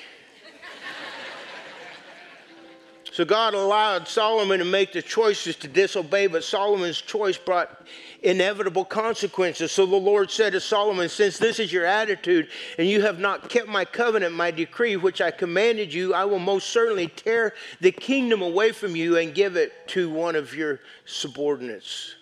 So 3.14 3.26
God 3.26 3.54
allowed 3.54 4.08
Solomon 4.08 4.58
to 4.58 4.66
make 4.66 4.91
the 4.91 5.02
choices 5.04 5.56
to 5.58 5.68
disobey, 5.68 6.26
but 6.26 6.44
Solomon's 6.44 7.00
choice 7.00 7.38
brought 7.38 7.86
inevitable 8.24 8.86
consequences. 8.86 9.72
So 9.72 9.86
the 9.86 9.96
Lord 9.96 10.32
said 10.32 10.54
to 10.54 10.60
Solomon, 10.60 11.10
Since 11.10 11.38
this 11.38 11.60
is 11.60 11.72
your 11.72 11.86
attitude, 11.86 12.50
and 12.80 12.89
you 12.89 13.02
have 13.02 13.20
not 13.20 13.50
kept 13.50 13.68
my 13.68 13.86
covenant, 13.86 14.34
my 14.34 14.50
decree, 14.50 14.96
which 14.96 15.22
I 15.22 15.30
commanded 15.30 15.94
you, 15.94 16.16
I 16.16 16.26
will 16.26 16.39
most 16.39 16.70
certainly 16.70 17.08
tear 17.08 17.54
the 17.82 17.91
kingdom 17.91 18.41
away 18.41 18.72
from 18.72 18.96
you 18.96 19.18
and 19.18 19.36
give 19.36 19.58
it 19.58 19.88
to 19.89 20.10
one 20.10 20.36
of 20.36 20.56
your 20.56 20.80
subordinates. 21.06 22.16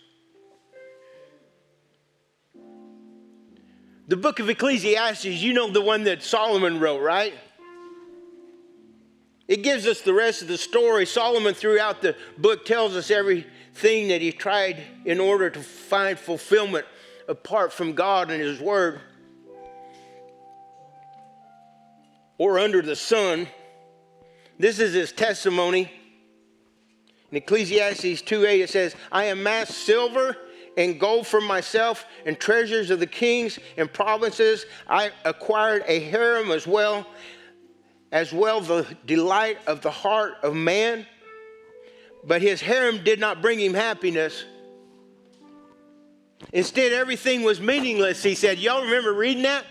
The 4.12 4.18
book 4.18 4.42
of 4.42 4.50
Ecclesiastes, 4.50 5.24
you 5.24 5.54
know 5.54 5.72
the 5.72 5.80
one 5.80 6.04
that 6.04 6.22
Solomon 6.22 6.82
wrote, 6.82 7.02
right? 7.02 7.34
It 9.48 9.64
gives 9.64 9.88
us 9.88 10.02
the 10.02 10.14
rest 10.14 10.42
of 10.42 10.50
the 10.50 10.58
story. 10.58 11.06
Solomon, 11.06 11.54
throughout 11.54 12.02
the 12.02 12.18
book, 12.38 12.66
tells 12.66 12.94
us 12.98 13.10
everything 13.10 14.10
that 14.10 14.20
he 14.20 14.34
tried 14.34 14.84
in 15.06 15.22
order 15.22 15.50
to 15.50 15.62
find 15.62 16.20
fulfillment 16.20 16.86
apart 17.30 17.72
from 17.72 17.94
God 17.94 18.30
and 18.32 18.42
His 18.42 18.60
Word 18.60 19.00
or 22.38 22.60
under 22.60 22.82
the 22.82 22.98
sun. 22.98 23.48
This 24.60 24.80
is 24.80 24.94
his 24.94 25.14
testimony. 25.14 25.90
In 27.32 27.38
Ecclesiastes 27.38 28.24
2 28.24 28.46
8, 28.46 28.60
it 28.60 28.70
says, 28.70 28.94
I 29.10 29.28
amassed 29.28 29.72
silver 29.72 30.36
and 30.78 31.00
gold 31.00 31.28
for 31.28 31.42
myself 31.42 32.06
and 32.26 32.40
treasures 32.40 32.90
of 32.90 33.00
the 33.00 33.08
kings 33.08 33.60
and 33.78 33.92
provinces. 33.92 34.66
I 34.88 35.12
acquired 35.26 35.84
a 35.88 36.00
harem 36.00 36.52
as 36.52 36.66
well, 36.66 37.06
as 38.12 38.32
well 38.32 38.62
the 38.62 38.88
delight 39.06 39.58
of 39.68 39.82
the 39.82 39.92
heart 39.92 40.36
of 40.44 40.56
man. 40.56 41.06
But 42.24 42.42
his 42.42 42.62
harem 42.62 43.04
did 43.04 43.20
not 43.20 43.42
bring 43.42 43.60
him 43.60 43.74
happiness. 43.74 44.46
Instead, 46.54 46.92
everything 46.92 47.44
was 47.44 47.62
meaningless, 47.62 48.24
he 48.24 48.36
said. 48.36 48.58
Y'all 48.60 48.84
remember 48.84 49.14
reading 49.14 49.44
that? 49.44 49.66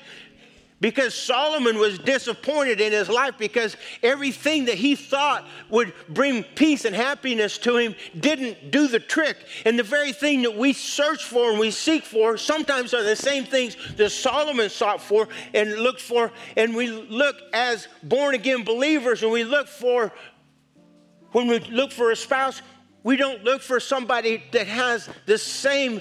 Because 0.80 1.14
Solomon 1.14 1.78
was 1.78 1.98
disappointed 1.98 2.80
in 2.80 2.92
his 2.92 3.10
life 3.10 3.34
because 3.36 3.76
everything 4.02 4.64
that 4.64 4.76
he 4.76 4.96
thought 4.96 5.46
would 5.68 5.92
bring 6.08 6.42
peace 6.42 6.86
and 6.86 6.96
happiness 6.96 7.58
to 7.58 7.76
him 7.76 7.94
didn't 8.18 8.70
do 8.70 8.88
the 8.88 8.98
trick. 8.98 9.36
And 9.66 9.78
the 9.78 9.82
very 9.82 10.12
thing 10.12 10.42
that 10.42 10.56
we 10.56 10.72
search 10.72 11.24
for 11.24 11.50
and 11.50 11.58
we 11.58 11.70
seek 11.70 12.04
for 12.04 12.38
sometimes 12.38 12.94
are 12.94 13.02
the 13.02 13.14
same 13.14 13.44
things 13.44 13.76
that 13.96 14.08
Solomon 14.08 14.70
sought 14.70 15.02
for 15.02 15.28
and 15.52 15.70
looked 15.74 16.00
for. 16.00 16.32
And 16.56 16.74
we 16.74 16.88
look 16.88 17.36
as 17.52 17.86
born 18.02 18.34
again 18.34 18.64
believers 18.64 19.22
and 19.22 19.30
we 19.30 19.44
look 19.44 19.68
for, 19.68 20.12
when 21.32 21.46
we 21.46 21.58
look 21.58 21.92
for 21.92 22.10
a 22.10 22.16
spouse, 22.16 22.62
we 23.02 23.16
don't 23.16 23.44
look 23.44 23.60
for 23.60 23.80
somebody 23.80 24.42
that 24.52 24.66
has 24.66 25.08
the 25.26 25.38
same 25.38 26.00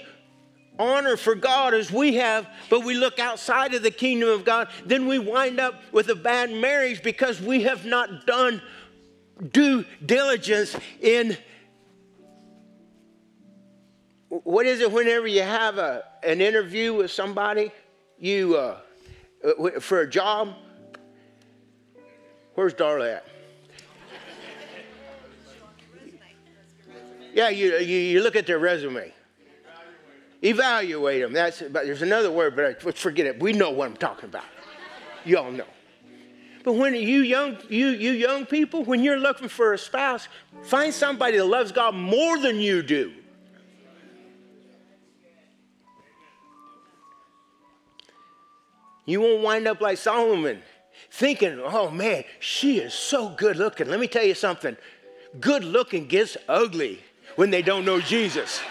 honor 0.80 1.18
for 1.18 1.36
God 1.36 1.74
as 1.74 1.92
we 1.92 2.16
have, 2.16 2.50
but 2.70 2.86
we 2.86 2.96
look 2.96 3.20
outside 3.20 3.74
of 3.74 3.84
the 3.84 3.92
kingdom 3.92 4.30
of 4.30 4.46
God, 4.46 4.70
then 4.86 5.08
we 5.08 5.20
wind 5.20 5.60
up 5.60 5.76
with 5.92 6.10
a 6.10 6.16
bad 6.16 6.50
marriage 6.52 7.04
because 7.04 7.42
we 7.42 7.64
have 7.64 7.86
not 7.86 8.26
done 8.26 8.62
due 9.52 9.86
diligence 10.06 10.76
in 11.02 11.38
what 14.30 14.66
is 14.66 14.80
it 14.80 14.92
whenever 14.92 15.28
you 15.28 15.42
have 15.42 15.78
a, 15.78 16.04
an 16.24 16.40
interview 16.40 16.94
with 16.94 17.12
somebody 17.12 17.72
you 18.18 18.56
uh, 18.56 18.78
uh 19.44 19.80
for 19.80 20.02
a 20.02 20.10
job? 20.10 20.54
Where's 22.54 22.74
darla 22.74 23.18
at? 23.18 23.26
Yeah 27.34 27.50
you, 27.50 27.78
you, 27.78 27.98
you 27.98 28.22
look 28.22 28.36
at 28.36 28.46
their 28.46 28.60
resume 28.60 29.14
Evaluate 30.42 31.22
them. 31.22 31.34
That's, 31.34 31.62
but 31.62 31.86
there's 31.86 32.02
another 32.02 32.32
word, 32.32 32.56
but 32.56 32.86
I, 32.86 32.92
forget 32.92 33.26
it. 33.26 33.42
We 33.42 33.54
know 33.54 33.72
what 33.72 33.90
I'm 33.90 33.98
talking 33.98 34.26
about. 34.26 34.46
You 35.26 35.38
all 35.38 35.52
know. 35.52 35.66
But 36.64 36.74
when 36.74 36.94
you 36.94 37.22
young, 37.22 37.58
you, 37.70 37.88
you 37.88 38.12
young 38.12 38.46
people, 38.46 38.84
when 38.84 39.04
you're 39.04 39.20
looking 39.20 39.50
for 39.50 39.74
a 39.74 39.78
spouse, 39.78 40.28
find 40.64 40.94
somebody 40.94 41.38
that 41.38 41.46
loves 41.46 41.72
God 41.72 41.96
more 41.96 42.38
than 42.38 42.60
you 42.60 42.84
do. 42.84 43.14
You 49.06 49.22
won't 49.22 49.42
wind 49.42 49.68
up 49.68 49.82
like 49.82 49.98
Solomon, 49.98 50.62
thinking, 51.10 51.60
oh 51.64 51.90
man, 51.90 52.24
she 52.40 52.78
is 52.78 52.94
so 52.94 53.30
good 53.30 53.58
looking. 53.58 53.88
Let 53.88 54.00
me 54.00 54.08
tell 54.08 54.24
you 54.24 54.36
something 54.36 54.78
good 55.40 55.64
looking 55.64 56.08
gets 56.08 56.38
ugly 56.48 57.00
when 57.36 57.50
they 57.50 57.62
don't 57.62 57.86
know 57.86 58.00
Jesus. 58.00 58.62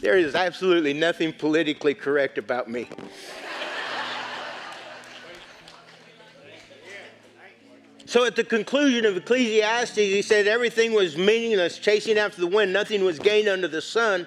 There 0.00 0.16
is 0.16 0.34
absolutely 0.34 0.94
nothing 0.94 1.32
politically 1.32 1.94
correct 1.94 2.38
about 2.38 2.70
me. 2.70 2.88
So 8.06 8.24
at 8.24 8.34
the 8.34 8.42
conclusion 8.42 9.04
of 9.04 9.16
Ecclesiastes, 9.16 9.96
he 9.96 10.22
said 10.22 10.48
everything 10.48 10.92
was 10.92 11.16
meaningless, 11.16 11.78
chasing 11.78 12.18
after 12.18 12.40
the 12.40 12.46
wind, 12.48 12.72
nothing 12.72 13.04
was 13.04 13.20
gained 13.20 13.46
under 13.46 13.68
the 13.68 13.80
sun. 13.80 14.26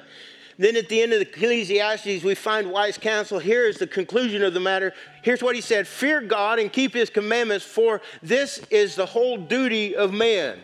Then 0.57 0.77
at 0.77 0.87
the 0.87 1.01
end 1.01 1.11
of 1.11 1.19
Ecclesiastes, 1.19 2.23
we 2.23 2.35
find 2.35 2.71
wise 2.71 2.97
counsel. 2.97 3.39
Here 3.39 3.65
is 3.65 3.77
the 3.77 3.87
conclusion 3.87 4.43
of 4.43 4.53
the 4.53 4.59
matter. 4.61 4.93
Here's 5.21 5.43
what 5.43 5.55
he 5.55 5.61
said 5.61 5.85
Fear 5.87 6.21
God 6.21 6.59
and 6.59 6.71
keep 6.71 6.93
his 6.93 7.09
commandments, 7.09 7.65
for 7.65 8.01
this 8.21 8.59
is 8.69 8.95
the 8.95 9.05
whole 9.05 9.37
duty 9.37 9.95
of 9.95 10.13
man. 10.13 10.59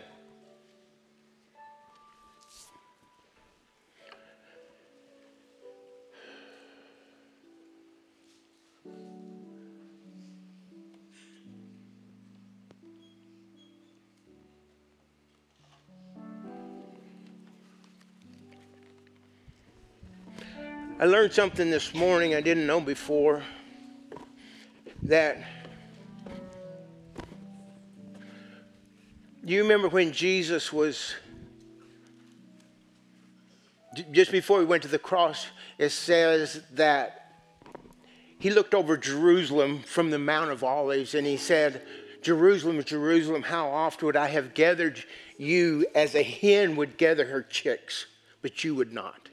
I 21.00 21.06
learned 21.06 21.32
something 21.32 21.70
this 21.70 21.94
morning 21.94 22.34
I 22.34 22.42
didn't 22.42 22.66
know 22.66 22.78
before 22.78 23.42
that 25.04 25.38
you 29.42 29.62
remember 29.62 29.88
when 29.88 30.12
Jesus 30.12 30.70
was 30.70 31.14
just 34.12 34.30
before 34.30 34.60
he 34.60 34.66
went 34.66 34.82
to 34.82 34.90
the 34.90 34.98
cross 34.98 35.46
it 35.78 35.88
says 35.88 36.60
that 36.74 37.38
he 38.38 38.50
looked 38.50 38.74
over 38.74 38.98
Jerusalem 38.98 39.80
from 39.80 40.10
the 40.10 40.18
Mount 40.18 40.50
of 40.50 40.62
Olives 40.62 41.14
and 41.14 41.26
he 41.26 41.38
said 41.38 41.80
Jerusalem 42.20 42.84
Jerusalem 42.84 43.40
how 43.40 43.70
oft 43.70 44.02
would 44.02 44.16
I 44.16 44.26
have 44.26 44.52
gathered 44.52 45.02
you 45.38 45.86
as 45.94 46.14
a 46.14 46.22
hen 46.22 46.76
would 46.76 46.98
gather 46.98 47.24
her 47.24 47.42
chicks 47.42 48.04
but 48.42 48.64
you 48.64 48.74
would 48.74 48.92
not 48.92 49.29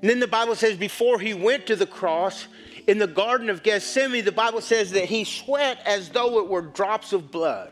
and 0.00 0.08
then 0.08 0.20
the 0.20 0.26
Bible 0.26 0.54
says, 0.54 0.76
before 0.76 1.18
he 1.18 1.34
went 1.34 1.66
to 1.66 1.76
the 1.76 1.86
cross 1.86 2.46
in 2.86 2.98
the 2.98 3.06
Garden 3.06 3.50
of 3.50 3.62
Gethsemane, 3.62 4.24
the 4.24 4.32
Bible 4.32 4.62
says 4.62 4.92
that 4.92 5.04
he 5.04 5.24
sweat 5.24 5.78
as 5.84 6.08
though 6.08 6.38
it 6.38 6.48
were 6.48 6.62
drops 6.62 7.12
of 7.12 7.30
blood. 7.30 7.70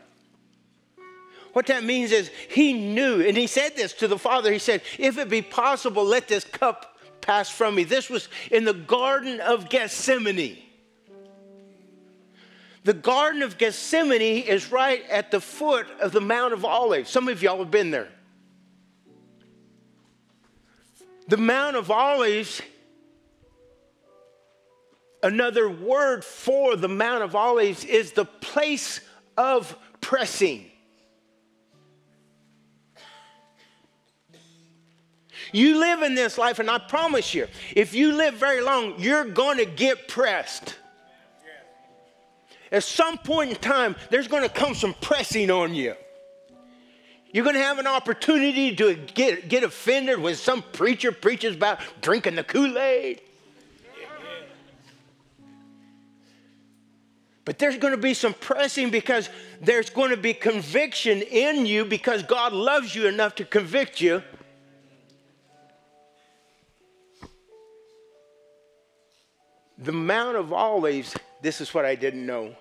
What 1.53 1.65
that 1.67 1.83
means 1.83 2.11
is 2.11 2.29
he 2.49 2.73
knew, 2.73 3.21
and 3.21 3.35
he 3.35 3.47
said 3.47 3.75
this 3.75 3.93
to 3.93 4.07
the 4.07 4.19
Father. 4.19 4.51
He 4.51 4.59
said, 4.59 4.83
If 4.99 5.17
it 5.17 5.29
be 5.29 5.41
possible, 5.41 6.05
let 6.05 6.27
this 6.27 6.43
cup 6.43 6.99
pass 7.21 7.49
from 7.49 7.73
me. 7.73 7.83
This 7.83 8.09
was 8.09 8.29
in 8.51 8.65
the 8.65 8.73
Garden 8.73 9.39
of 9.39 9.67
Gethsemane. 9.67 10.59
The 12.83 12.93
Garden 12.93 13.41
of 13.41 13.57
Gethsemane 13.57 14.43
is 14.43 14.71
right 14.71 15.03
at 15.09 15.31
the 15.31 15.41
foot 15.41 15.87
of 15.99 16.11
the 16.11 16.21
Mount 16.21 16.53
of 16.53 16.63
Olives. 16.63 17.09
Some 17.09 17.27
of 17.27 17.41
y'all 17.41 17.57
have 17.57 17.71
been 17.71 17.89
there. 17.89 18.09
The 21.29 21.37
Mount 21.37 21.75
of 21.75 21.91
Olives, 21.91 22.59
another 25.21 25.69
word 25.69 26.25
for 26.25 26.75
the 26.75 26.87
Mount 26.87 27.23
of 27.23 27.35
Olives 27.35 27.85
is 27.85 28.13
the 28.13 28.25
place 28.25 28.99
of 29.37 29.77
pressing. 30.01 30.65
You 35.51 35.79
live 35.79 36.01
in 36.01 36.15
this 36.15 36.39
life, 36.39 36.57
and 36.57 36.67
I 36.67 36.79
promise 36.79 37.35
you, 37.35 37.45
if 37.75 37.93
you 37.93 38.13
live 38.13 38.33
very 38.33 38.61
long, 38.61 38.95
you're 38.97 39.25
going 39.25 39.59
to 39.59 39.65
get 39.65 40.07
pressed. 40.07 40.79
At 42.71 42.83
some 42.83 43.19
point 43.19 43.51
in 43.51 43.55
time, 43.57 43.95
there's 44.09 44.27
going 44.27 44.43
to 44.43 44.49
come 44.49 44.73
some 44.73 44.95
pressing 44.99 45.51
on 45.51 45.75
you. 45.75 45.93
You're 47.31 47.43
going 47.43 47.55
to 47.55 47.61
have 47.61 47.77
an 47.77 47.87
opportunity 47.87 48.75
to 48.75 48.95
get, 48.95 49.49
get 49.49 49.63
offended 49.63 50.19
when 50.19 50.35
some 50.35 50.63
preacher 50.73 51.11
preaches 51.11 51.55
about 51.55 51.79
drinking 52.01 52.35
the 52.35 52.43
Kool 52.43 52.77
Aid. 52.77 53.21
But 57.45 57.57
there's 57.57 57.77
going 57.77 57.93
to 57.93 58.01
be 58.01 58.13
some 58.13 58.33
pressing 58.33 58.91
because 58.91 59.29
there's 59.59 59.89
going 59.89 60.11
to 60.11 60.17
be 60.17 60.33
conviction 60.33 61.21
in 61.21 61.65
you 61.65 61.85
because 61.85 62.21
God 62.23 62.53
loves 62.53 62.93
you 62.93 63.07
enough 63.07 63.35
to 63.35 63.45
convict 63.45 64.01
you. 64.01 64.21
The 69.79 69.91
Mount 69.91 70.35
of 70.35 70.51
Olives, 70.51 71.15
this 71.41 71.61
is 71.61 71.73
what 71.73 71.85
I 71.85 71.95
didn't 71.95 72.25
know, 72.25 72.55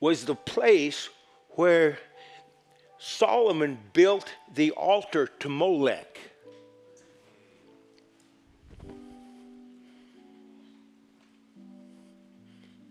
was 0.00 0.24
the 0.24 0.34
place 0.34 1.08
where 1.50 1.98
Solomon 3.00 3.78
built 3.94 4.30
the 4.54 4.72
altar 4.72 5.26
to 5.26 5.48
Molech. 5.48 6.18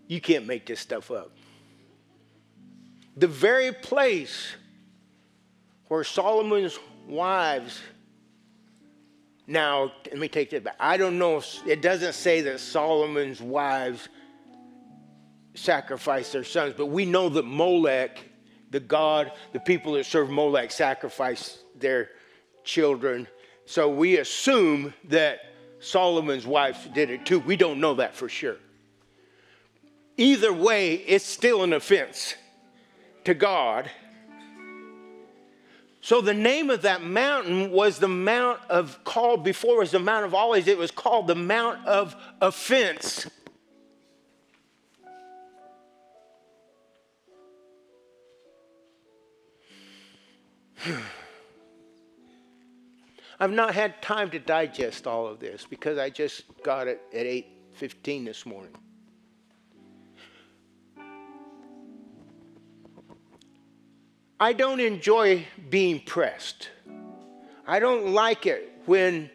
You 0.08 0.20
can't 0.20 0.46
make 0.46 0.66
this 0.66 0.80
stuff 0.80 1.12
up. 1.12 1.30
The 3.16 3.28
very 3.28 3.72
place 3.72 4.48
where 5.86 6.02
Solomon's 6.02 6.76
wives 7.06 7.80
now, 9.46 9.92
let 10.06 10.18
me 10.18 10.28
take 10.28 10.50
that 10.50 10.64
back. 10.64 10.76
I 10.78 10.96
don't 10.96 11.18
know 11.18 11.38
if 11.38 11.66
it 11.66 11.82
doesn't 11.82 12.14
say 12.14 12.40
that 12.42 12.60
Solomon's 12.60 13.40
wives 13.40 14.08
sacrificed 15.54 16.32
their 16.32 16.44
sons, 16.44 16.74
but 16.76 16.86
we 16.86 17.04
know 17.04 17.28
that 17.28 17.44
Molech, 17.44 18.29
the 18.70 18.80
god, 18.80 19.32
the 19.52 19.60
people 19.60 19.92
that 19.92 20.06
serve 20.06 20.30
Molech 20.30 20.70
sacrificed 20.70 21.58
their 21.78 22.10
children. 22.64 23.26
So 23.66 23.88
we 23.88 24.18
assume 24.18 24.94
that 25.04 25.40
Solomon's 25.80 26.46
wife 26.46 26.88
did 26.94 27.10
it 27.10 27.26
too. 27.26 27.40
We 27.40 27.56
don't 27.56 27.80
know 27.80 27.94
that 27.94 28.14
for 28.14 28.28
sure. 28.28 28.56
Either 30.16 30.52
way, 30.52 30.94
it's 30.94 31.24
still 31.24 31.62
an 31.62 31.72
offense 31.72 32.34
to 33.24 33.34
God 33.34 33.90
so 36.02 36.20
the 36.20 36.34
name 36.34 36.70
of 36.70 36.82
that 36.82 37.02
mountain 37.02 37.70
was 37.70 37.98
the 37.98 38.08
Mount 38.08 38.58
of 38.70 39.04
called 39.04 39.44
before 39.44 39.78
was 39.78 39.90
the 39.90 39.98
Mount 39.98 40.24
of 40.24 40.34
Olives. 40.34 40.66
It 40.66 40.78
was 40.78 40.90
called 40.90 41.26
the 41.26 41.34
Mount 41.34 41.86
of 41.86 42.16
Offense. 42.40 43.28
I've 53.40 53.52
not 53.52 53.74
had 53.74 54.00
time 54.02 54.30
to 54.30 54.38
digest 54.38 55.06
all 55.06 55.26
of 55.26 55.40
this 55.40 55.66
because 55.68 55.98
I 55.98 56.10
just 56.10 56.44
got 56.62 56.88
it 56.88 57.00
at 57.12 57.26
8:15 57.26 58.24
this 58.24 58.46
morning. 58.46 58.74
I 64.38 64.54
don't 64.54 64.80
enjoy 64.80 65.46
being 65.68 66.00
pressed. 66.00 66.70
I 67.66 67.78
don't 67.78 68.14
like 68.14 68.46
it 68.46 68.72
when 68.86 69.30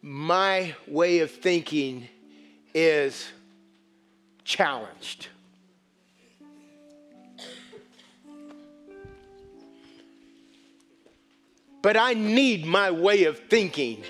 my 0.00 0.74
way 0.86 1.18
of 1.18 1.30
thinking 1.30 2.08
is 2.74 3.28
challenged. 4.42 5.28
But 11.84 11.98
I 11.98 12.14
need 12.14 12.64
my 12.64 12.90
way 12.90 13.24
of 13.24 13.38
thinking 13.38 14.04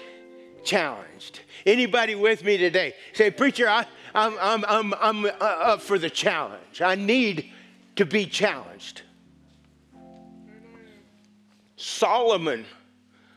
challenged. 0.62 1.41
Anybody 1.66 2.14
with 2.14 2.45
me 2.45 2.57
today? 2.57 2.95
Say, 3.14 3.33
preacher, 3.33 3.68
I, 3.68 3.81
am 4.14 4.37
I'm, 4.41 4.64
I'm, 4.64 4.95
I'm, 4.95 4.95
I'm 5.01 5.25
uh, 5.25 5.72
up 5.72 5.83
for 5.83 5.99
the 5.99 6.09
challenge. 6.09 6.81
I 6.81 6.95
need 6.95 7.51
to 7.97 8.07
be 8.07 8.27
challenged. 8.27 9.03
Solomon 11.75 12.64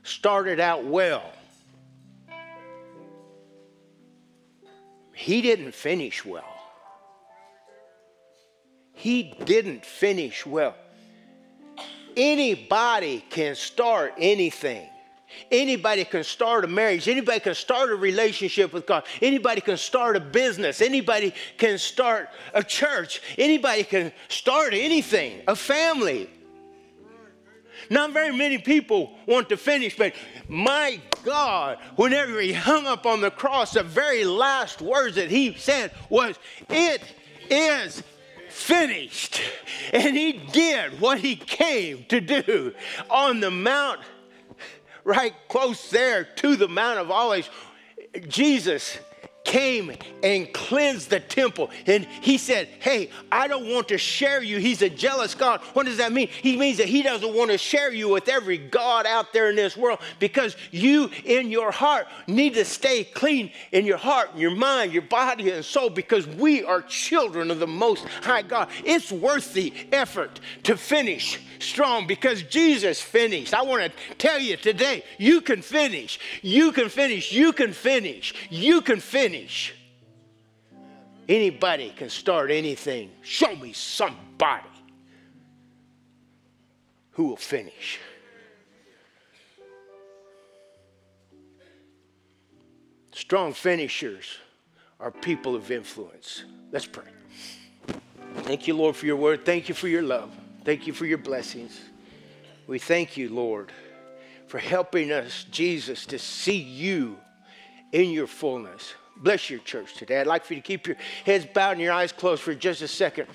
started 0.03 0.59
out 0.59 0.85
well. 0.85 1.33
He 5.13 5.41
didn't 5.41 5.73
finish 5.73 6.23
well. 6.23 6.43
He 8.93 9.33
didn't 9.45 9.83
finish 9.83 10.45
well. 10.45 10.75
Anybody 12.17 13.23
can 13.29 13.55
start 13.55 14.15
anything. 14.17 14.89
Anybody 15.51 16.03
can 16.03 16.23
start 16.23 16.65
a 16.65 16.67
marriage. 16.67 17.07
Anybody 17.07 17.39
can 17.39 17.53
start 17.53 17.91
a 17.91 17.95
relationship 17.95 18.73
with 18.73 18.87
God. 18.87 19.05
Anybody 19.21 19.61
can 19.61 19.77
start 19.77 20.15
a 20.15 20.19
business. 20.19 20.81
Anybody 20.81 21.31
can 21.57 21.77
start 21.77 22.29
a 22.55 22.63
church. 22.63 23.21
Anybody 23.37 23.83
can 23.83 24.11
start 24.29 24.73
anything, 24.73 25.41
a 25.47 25.55
family. 25.55 26.27
Not 27.91 28.13
very 28.13 28.35
many 28.35 28.57
people 28.57 29.13
want 29.27 29.49
to 29.49 29.57
finish, 29.57 29.95
but 29.95 30.13
my 30.47 30.99
God, 31.23 31.77
whenever 31.95 32.39
he 32.39 32.51
hung 32.51 32.87
up 32.87 33.05
on 33.05 33.21
the 33.21 33.29
cross, 33.29 33.73
the 33.73 33.83
very 33.83 34.25
last 34.25 34.81
words 34.81 35.15
that 35.15 35.29
he 35.29 35.53
said 35.53 35.91
was, 36.09 36.39
It 36.69 37.01
is 37.49 38.01
finished. 38.57 39.41
And 39.93 40.17
he 40.17 40.33
did 40.33 40.99
what 40.99 41.19
he 41.19 41.35
came 41.35 42.05
to 42.09 42.19
do 42.19 42.73
on 43.09 43.39
the 43.39 43.51
mount, 43.51 43.99
right 45.03 45.33
close 45.47 45.89
there 45.89 46.23
to 46.23 46.55
the 46.55 46.67
Mount 46.67 46.99
of 46.99 47.11
Olives. 47.11 47.49
Jesus 48.27 48.97
came 49.47 49.93
and 50.21 50.51
cleansed 50.53 51.09
the 51.09 51.21
temple. 51.21 51.71
And 51.87 52.05
he 52.21 52.37
said, 52.37 52.67
Hey, 52.79 53.09
I 53.31 53.47
don't 53.47 53.73
want 53.73 53.87
to 53.87 53.97
share 53.97 54.43
you. 54.43 54.57
He's 54.57 54.81
a 54.81 54.89
jealous 54.89 55.33
God. 55.33 55.61
What 55.73 55.85
does 55.85 55.97
that 55.97 56.11
mean? 56.11 56.27
He 56.27 56.57
means 56.57 56.77
that 56.77 56.89
he 56.89 57.01
doesn't 57.01 57.33
want 57.33 57.51
to 57.51 57.57
share 57.57 57.91
you 57.91 58.09
with 58.09 58.27
every 58.27 58.57
God 58.57 59.05
out 59.05 59.31
there 59.31 59.49
in 59.49 59.55
this 59.55 59.77
world 59.77 59.99
because 60.19 60.57
you 60.71 61.09
in 61.23 61.49
your 61.49 61.71
heart 61.71 62.07
need 62.27 62.55
to 62.55 62.65
stay 62.65 63.05
clean 63.05 63.51
in 63.71 63.85
your 63.85 63.97
heart, 63.97 64.35
your 64.35 64.51
mind, 64.51 64.91
your 64.91 65.03
body, 65.03 65.49
and 65.49 65.63
soul 65.63 65.89
because 65.89 66.27
we 66.27 66.63
are 66.65 66.81
children 66.81 67.49
of 67.49 67.59
the 67.59 67.67
Most 67.67 68.03
High 68.21 68.41
God. 68.41 68.67
It's 68.83 69.13
worth 69.13 69.53
the 69.53 69.73
effort 69.93 70.41
to 70.63 70.75
finish 70.75 71.39
strong 71.59 72.05
because 72.05 72.43
Jesus 72.43 73.01
finished. 73.01 73.53
I 73.53 73.61
want 73.61 73.83
to 73.83 74.15
tell 74.17 74.39
you 74.39 74.57
today, 74.57 75.03
you 75.17 75.39
can 75.39 75.61
finish. 75.61 76.19
You 76.41 76.73
can 76.73 76.89
finish. 76.89 77.31
You 77.31 77.53
can 77.53 77.71
finish. 77.71 78.33
You 78.49 78.81
can 78.81 78.99
finish 78.99 79.36
finish. 79.37 79.75
Anybody 81.29 81.93
can 81.95 82.09
start 82.09 82.51
anything. 82.51 83.11
Show 83.21 83.55
me 83.55 83.73
somebody 83.73 84.65
who 87.11 87.27
will 87.27 87.37
finish. 87.37 87.99
Strong 93.11 93.53
finishers 93.53 94.37
are 94.99 95.11
people 95.11 95.55
of 95.55 95.69
influence. 95.69 96.43
Let's 96.71 96.85
pray. 96.85 97.03
Thank 98.43 98.67
you, 98.67 98.75
Lord, 98.75 98.95
for 98.95 99.05
your 99.05 99.15
word. 99.17 99.43
Thank 99.45 99.67
you 99.67 99.75
for 99.75 99.87
your 99.87 100.03
love. 100.03 100.31
Thank 100.63 100.87
you 100.87 100.93
for 100.93 101.05
your 101.05 101.17
blessings. 101.17 101.79
We 102.67 102.79
thank 102.79 103.17
you, 103.17 103.29
Lord, 103.29 103.71
for 104.47 104.59
helping 104.59 105.11
us, 105.11 105.45
Jesus, 105.51 106.05
to 106.07 106.19
see 106.19 106.57
you 106.57 107.17
in 107.91 108.11
your 108.11 108.27
fullness 108.27 108.93
bless 109.21 109.49
your 109.49 109.59
church 109.59 109.93
today. 109.95 110.21
I'd 110.21 110.27
like 110.27 110.45
for 110.45 110.53
you 110.53 110.61
to 110.61 110.67
keep 110.67 110.87
your 110.87 110.97
heads 111.25 111.45
bowed 111.45 111.71
and 111.73 111.81
your 111.81 111.93
eyes 111.93 112.11
closed 112.11 112.41
for 112.41 112.53
just 112.53 112.81
a 112.81 112.87
second. 112.87 113.27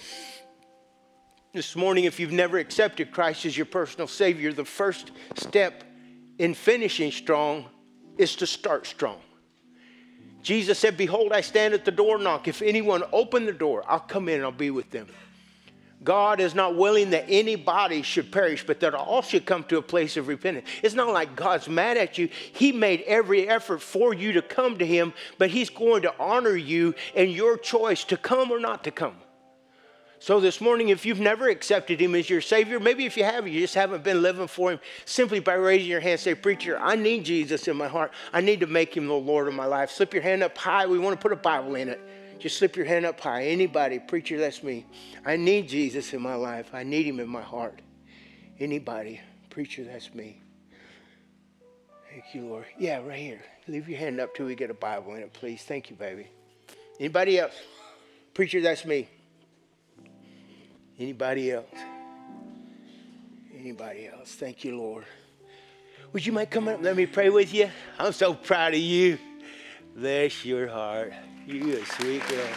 This 1.52 1.76
morning, 1.76 2.04
if 2.04 2.18
you've 2.18 2.32
never 2.32 2.58
accepted 2.58 3.12
Christ 3.12 3.44
as 3.44 3.56
your 3.56 3.66
personal 3.66 4.06
Savior, 4.06 4.52
the 4.52 4.64
first 4.64 5.12
step 5.36 5.84
in 6.38 6.54
finishing 6.54 7.12
strong 7.12 7.66
is 8.16 8.36
to 8.36 8.46
start 8.46 8.86
strong. 8.86 9.20
Jesus 10.42 10.78
said, 10.78 10.96
Behold, 10.96 11.32
I 11.32 11.40
stand 11.40 11.74
at 11.74 11.84
the 11.84 11.90
door 11.90 12.18
knock. 12.18 12.48
If 12.48 12.62
anyone 12.62 13.04
open 13.12 13.46
the 13.46 13.52
door, 13.52 13.84
I'll 13.86 14.00
come 14.00 14.28
in 14.28 14.36
and 14.36 14.44
I'll 14.44 14.52
be 14.52 14.70
with 14.70 14.90
them. 14.90 15.06
God 16.04 16.40
is 16.40 16.54
not 16.54 16.76
willing 16.76 17.10
that 17.10 17.26
anybody 17.28 18.02
should 18.02 18.32
perish, 18.32 18.66
but 18.66 18.80
that 18.80 18.94
all 18.94 19.22
should 19.22 19.46
come 19.46 19.64
to 19.64 19.78
a 19.78 19.82
place 19.82 20.16
of 20.16 20.26
repentance. 20.26 20.68
It's 20.82 20.94
not 20.94 21.12
like 21.12 21.36
God's 21.36 21.68
mad 21.68 21.96
at 21.96 22.18
you. 22.18 22.28
He 22.52 22.72
made 22.72 23.02
every 23.02 23.48
effort 23.48 23.82
for 23.82 24.12
you 24.12 24.32
to 24.32 24.42
come 24.42 24.78
to 24.78 24.86
Him, 24.86 25.12
but 25.38 25.50
He's 25.50 25.70
going 25.70 26.02
to 26.02 26.14
honor 26.18 26.56
you 26.56 26.94
and 27.14 27.30
your 27.30 27.56
choice 27.56 28.04
to 28.04 28.16
come 28.16 28.50
or 28.50 28.58
not 28.58 28.84
to 28.84 28.90
come. 28.90 29.16
So, 30.18 30.38
this 30.38 30.60
morning, 30.60 30.90
if 30.90 31.04
you've 31.04 31.18
never 31.18 31.48
accepted 31.48 32.00
Him 32.00 32.14
as 32.14 32.30
your 32.30 32.40
Savior, 32.40 32.78
maybe 32.78 33.06
if 33.06 33.16
you 33.16 33.24
have, 33.24 33.46
you 33.46 33.60
just 33.60 33.74
haven't 33.74 34.04
been 34.04 34.22
living 34.22 34.46
for 34.46 34.72
Him, 34.72 34.80
simply 35.04 35.40
by 35.40 35.54
raising 35.54 35.88
your 35.88 36.00
hand, 36.00 36.20
say, 36.20 36.34
Preacher, 36.34 36.78
I 36.78 36.94
need 36.94 37.24
Jesus 37.24 37.66
in 37.66 37.76
my 37.76 37.88
heart. 37.88 38.12
I 38.32 38.40
need 38.40 38.60
to 38.60 38.68
make 38.68 38.96
Him 38.96 39.08
the 39.08 39.14
Lord 39.14 39.48
of 39.48 39.54
my 39.54 39.66
life. 39.66 39.90
Slip 39.90 40.14
your 40.14 40.22
hand 40.22 40.44
up 40.44 40.56
high. 40.56 40.86
We 40.86 40.98
want 40.98 41.18
to 41.18 41.20
put 41.20 41.32
a 41.32 41.36
Bible 41.36 41.74
in 41.74 41.88
it. 41.88 42.00
Just 42.42 42.58
slip 42.58 42.74
your 42.74 42.86
hand 42.86 43.06
up 43.06 43.20
high. 43.20 43.44
Anybody, 43.44 44.00
preacher, 44.00 44.36
that's 44.36 44.64
me. 44.64 44.84
I 45.24 45.36
need 45.36 45.68
Jesus 45.68 46.12
in 46.12 46.20
my 46.20 46.34
life. 46.34 46.70
I 46.72 46.82
need 46.82 47.06
him 47.06 47.20
in 47.20 47.28
my 47.28 47.40
heart. 47.40 47.80
Anybody, 48.58 49.20
preacher, 49.48 49.84
that's 49.84 50.12
me. 50.12 50.42
Thank 52.10 52.24
you, 52.34 52.46
Lord. 52.46 52.64
Yeah, 52.76 52.98
right 53.06 53.20
here. 53.20 53.42
Leave 53.68 53.88
your 53.88 53.96
hand 53.96 54.18
up 54.18 54.34
till 54.34 54.46
we 54.46 54.56
get 54.56 54.70
a 54.70 54.74
Bible 54.74 55.14
in 55.14 55.20
it, 55.20 55.32
please. 55.32 55.62
Thank 55.62 55.88
you, 55.88 55.94
baby. 55.94 56.26
Anybody 56.98 57.38
else? 57.38 57.54
Preacher, 58.34 58.60
that's 58.60 58.84
me. 58.84 59.08
Anybody 60.98 61.52
else? 61.52 61.66
Anybody 63.56 64.08
else? 64.08 64.34
Thank 64.34 64.64
you, 64.64 64.76
Lord. 64.76 65.04
Would 66.12 66.26
you 66.26 66.32
mind 66.32 66.50
coming 66.50 66.74
up? 66.74 66.82
Let 66.82 66.96
me 66.96 67.06
pray 67.06 67.30
with 67.30 67.54
you. 67.54 67.70
I'm 68.00 68.12
so 68.12 68.34
proud 68.34 68.74
of 68.74 68.80
you. 68.80 69.16
Bless 69.94 70.44
your 70.44 70.66
heart. 70.66 71.12
You 71.46 71.76
a 71.76 71.84
sweet 71.84 72.26
girl. 72.28 72.48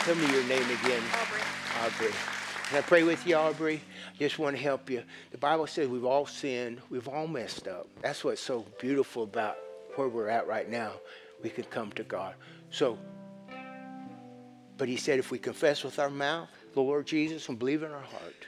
Tell 0.00 0.14
me 0.16 0.30
your 0.30 0.44
name 0.44 0.64
again. 0.64 1.02
Aubrey. 1.14 1.40
Aubrey. 1.82 2.12
Can 2.68 2.78
I 2.78 2.80
pray 2.82 3.04
with 3.04 3.26
you, 3.26 3.36
Aubrey? 3.36 3.80
I 4.14 4.18
just 4.18 4.38
want 4.38 4.54
to 4.54 4.62
help 4.62 4.90
you. 4.90 5.02
The 5.30 5.38
Bible 5.38 5.66
says 5.66 5.88
we've 5.88 6.04
all 6.04 6.26
sinned, 6.26 6.82
we've 6.90 7.08
all 7.08 7.26
messed 7.26 7.68
up. 7.68 7.88
That's 8.02 8.22
what's 8.22 8.42
so 8.42 8.66
beautiful 8.78 9.22
about 9.22 9.56
where 9.94 10.08
we're 10.08 10.28
at 10.28 10.46
right 10.46 10.68
now. 10.68 10.92
We 11.42 11.48
can 11.48 11.64
come 11.64 11.90
to 11.92 12.02
God. 12.02 12.34
So, 12.70 12.98
but 14.76 14.88
he 14.88 14.96
said 14.96 15.18
if 15.18 15.30
we 15.30 15.38
confess 15.38 15.82
with 15.82 15.98
our 15.98 16.10
mouth 16.10 16.48
the 16.74 16.82
Lord 16.82 17.06
Jesus 17.06 17.48
and 17.48 17.58
believe 17.58 17.82
in 17.82 17.92
our 17.92 18.00
heart, 18.00 18.46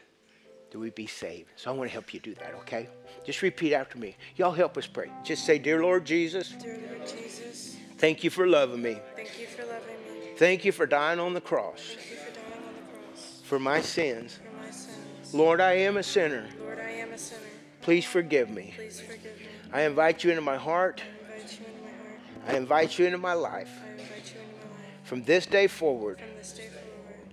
that 0.70 0.78
we 0.78 0.90
be 0.90 1.06
saved. 1.06 1.48
So 1.56 1.70
I 1.70 1.74
want 1.74 1.88
to 1.88 1.92
help 1.94 2.12
you 2.12 2.20
do 2.20 2.34
that, 2.34 2.54
okay? 2.56 2.88
Just 3.24 3.40
repeat 3.40 3.72
after 3.72 3.96
me. 3.96 4.14
Y'all 4.36 4.52
help 4.52 4.76
us 4.76 4.86
pray. 4.86 5.10
Just 5.24 5.46
say, 5.46 5.58
Dear 5.58 5.80
Lord 5.80 6.04
Jesus. 6.04 6.50
Dear 6.50 6.78
Lord 6.86 7.08
Jesus. 7.08 7.77
Thank 7.98 8.22
you 8.22 8.30
for 8.30 8.46
loving 8.46 8.80
me. 8.80 8.98
Thank 9.16 9.40
you 9.40 9.46
for 9.46 9.62
loving 9.66 9.86
me. 9.86 10.36
Thank 10.36 10.64
you 10.64 10.70
for 10.70 10.86
dying 10.86 11.18
on 11.18 11.34
the 11.34 11.40
cross. 11.40 11.80
Thank 11.96 12.10
you 12.10 12.16
for 12.16 12.32
dying 12.32 12.46
on 12.64 12.74
the 12.74 12.98
cross. 12.98 13.40
For 13.42 13.58
my 13.58 13.80
sins. 13.80 14.38
For 14.38 14.64
my 14.64 14.70
sins. 14.70 15.34
Lord, 15.34 15.60
I 15.60 15.72
am 15.72 15.96
a 15.96 16.02
sinner. 16.02 16.46
Lord, 16.60 16.78
I 16.78 16.90
am 16.90 17.12
a 17.12 17.18
sinner. 17.18 17.40
Please 17.82 18.04
forgive 18.04 18.50
me. 18.50 18.72
Please 18.76 19.00
forgive 19.00 19.24
me. 19.24 19.46
I 19.72 19.82
invite 19.82 20.22
you 20.22 20.30
into 20.30 20.42
my 20.42 20.56
heart. 20.56 21.02
I 21.02 21.36
invite 21.36 21.58
you 21.58 21.66
into 21.66 21.82
my 21.82 21.88
heart. 21.90 22.20
I 22.46 22.56
invite 22.56 22.98
you 22.98 23.06
into 23.06 23.18
my 23.18 23.32
life. 23.32 23.70
I 23.84 23.90
invite 23.90 24.06
you 24.08 24.40
into 24.40 24.54
my 24.54 24.70
life. 24.70 25.04
From 25.04 25.22
this 25.24 25.46
day 25.46 25.66
forward, 25.66 26.20
From 26.20 26.36
this 26.38 26.52
day 26.52 26.68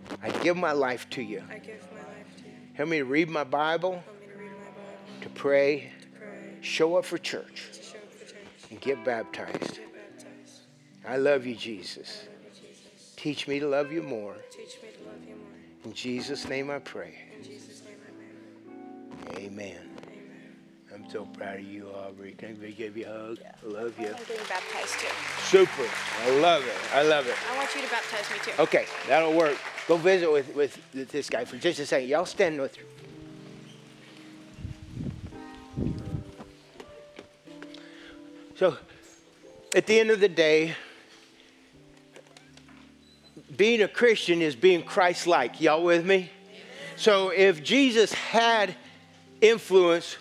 forward, 0.09 0.20
I 0.24 0.43
give 0.43 0.57
my 0.57 0.72
life 0.72 1.07
to 1.11 1.22
you. 1.22 1.43
I 1.49 1.59
give 1.59 1.86
my 1.91 1.99
life 1.99 2.38
to 2.38 2.43
you. 2.43 2.51
Help 2.74 2.89
me 2.89 2.97
to 2.97 3.05
read 3.05 3.30
my 3.30 3.43
Bible, 3.43 3.91
Help 3.91 4.20
me 4.20 4.28
to 4.28 4.39
read 4.39 4.49
my 4.49 4.55
Bible, 4.55 5.22
to 5.22 5.30
pray, 5.30 5.91
to 6.01 6.07
pray, 6.20 6.57
show 6.61 6.95
up 6.95 7.05
for 7.05 7.20
church, 7.20 7.70
to 7.72 7.84
show 7.84 7.97
up 7.97 8.11
for 8.11 8.26
church, 8.26 8.72
and 8.72 8.82
get 8.82 9.05
baptized. 9.05 9.80
I 11.08 11.18
love 11.18 11.45
you, 11.45 11.56
Jesus. 11.56 12.24
I 12.24 12.34
love 12.34 12.56
you, 12.56 12.70
Jesus. 12.70 13.14
Teach 13.16 13.47
me 13.47 13.60
to 13.60 13.68
love 13.68 13.91
you 13.91 14.01
more. 14.01 14.36
Teach 14.49 14.80
me 14.82 14.89
to 14.97 15.10
love 15.10 15.24
you 15.28 15.36
more. 15.36 15.45
In 15.84 15.93
Jesus' 15.93 16.47
name 16.47 16.72
I 16.72 16.80
pray. 16.80 17.14
In 17.38 17.43
Jesus' 17.43 17.84
name 17.84 17.97
I 18.08 19.34
pray. 19.34 19.45
Amen. 19.45 19.78
Amen. 20.08 20.56
I'm 20.93 21.10
so 21.10 21.26
proud 21.26 21.60
of 21.60 21.66
you, 21.66 21.89
Aubrey. 21.89 22.34
Can 22.38 22.60
I 22.64 22.72
give 22.72 22.97
you 22.97 23.06
a 23.06 23.10
hug? 23.10 23.38
I 23.43 23.68
love 23.68 23.99
you. 23.99 24.08
I'm 24.08 24.14
getting 24.14 24.38
baptized 24.47 24.99
too. 24.99 25.08
Super. 25.43 25.89
I 26.24 26.30
love 26.39 26.66
it. 26.66 26.95
I 26.95 27.03
love 27.03 27.28
it. 27.28 27.36
I 27.51 27.58
want 27.58 27.76
you 27.76 27.82
to 27.82 27.89
baptize 27.89 28.32
me 28.32 28.38
too. 28.43 28.62
Okay, 28.64 28.86
that'll 29.08 29.34
work. 29.34 29.58
Go 29.88 29.97
visit 29.97 30.32
with, 30.32 30.56
with 30.56 31.12
this 31.12 31.30
guy 31.30 31.45
for 31.45 31.58
just 31.58 31.80
a 31.80 31.86
second. 31.86 32.10
Y'all 32.10 32.26
stand 32.26 32.60
with 32.60 32.78
So, 38.56 38.78
at 39.76 39.86
the 39.86 39.99
end 39.99 40.12
of 40.12 40.22
the 40.22 40.30
day, 40.30 40.76
being 43.58 43.82
a 43.82 43.88
Christian 43.88 44.41
is 44.41 44.56
being 44.56 44.84
Christ 44.84 45.28
like. 45.28 45.62
Y'all 45.62 45.84
with 45.84 46.06
me? 46.06 46.30
So, 46.97 47.30
if 47.30 47.64
Jesus 47.64 48.14
had 48.14 48.76
influence 49.41 50.18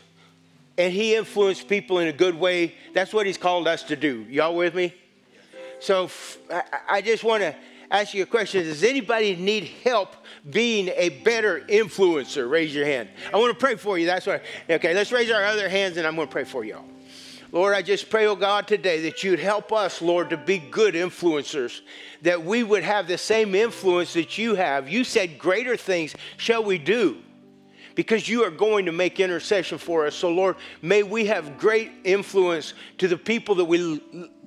and 0.76 0.93
he 0.93 1.14
influenced 1.14 1.68
people 1.68 2.01
in 2.01 2.09
a 2.09 2.12
good 2.12 2.35
way, 2.35 2.74
that's 2.93 3.12
what 3.12 3.26
he's 3.26 3.39
called 3.39 3.68
us 3.68 3.85
to 3.85 3.97
do. 3.97 4.26
Y'all 4.28 4.57
with 4.57 4.74
me? 4.74 4.95
So, 5.80 6.11
I, 6.51 6.62
I 6.89 7.01
just 7.01 7.22
want 7.22 7.43
to 7.43 7.55
ask 7.91 8.12
you 8.14 8.24
a 8.24 8.26
question. 8.26 8.64
Does 8.64 8.82
anybody 8.82 9.37
need 9.37 9.64
help 9.85 10.16
being 10.51 10.89
a 10.97 11.11
better 11.11 11.61
influencer? 11.68 12.51
Raise 12.51 12.74
your 12.74 12.87
hand. 12.87 13.09
I 13.32 13.37
want 13.37 13.53
to 13.53 13.59
pray 13.59 13.76
for 13.76 13.99
you. 13.99 14.07
That's 14.07 14.26
why. 14.26 14.41
Okay, 14.68 14.95
let's 14.95 15.12
raise 15.12 15.30
our 15.30 15.45
other 15.45 15.68
hands 15.68 15.97
and 15.97 16.07
I'm 16.07 16.16
going 16.16 16.28
to 16.28 16.32
pray 16.32 16.45
for 16.45 16.64
y'all. 16.64 16.85
Lord, 17.55 17.72
I 17.72 17.82
just 17.82 18.11
pray, 18.11 18.26
oh 18.26 18.34
God, 18.34 18.66
today 18.66 19.02
that 19.02 19.22
you'd 19.22 19.38
help 19.38 19.72
us, 19.72 20.02
Lord, 20.02 20.30
to 20.30 20.36
be 20.36 20.59
good 20.59 20.94
influencers, 20.94 21.82
that 22.22 22.44
we 22.44 22.64
would 22.64 22.82
have 22.82 23.07
the 23.07 23.16
same 23.16 23.55
influence 23.55 24.14
that 24.14 24.36
you 24.36 24.57
have. 24.57 24.88
You 24.88 25.05
said, 25.05 25.38
Greater 25.38 25.76
things 25.76 26.16
shall 26.36 26.64
we 26.64 26.78
do 26.78 27.18
because 27.94 28.28
you 28.28 28.42
are 28.42 28.50
going 28.50 28.86
to 28.86 28.92
make 28.92 29.20
intercession 29.20 29.78
for 29.78 30.05
us. 30.05 30.16
So, 30.16 30.30
Lord, 30.30 30.57
may 30.82 31.05
we 31.05 31.26
have 31.26 31.57
great 31.57 31.92
influence 32.02 32.74
to 32.98 33.07
the 33.07 33.16
people 33.16 33.55
that 33.55 33.66
we 33.66 34.02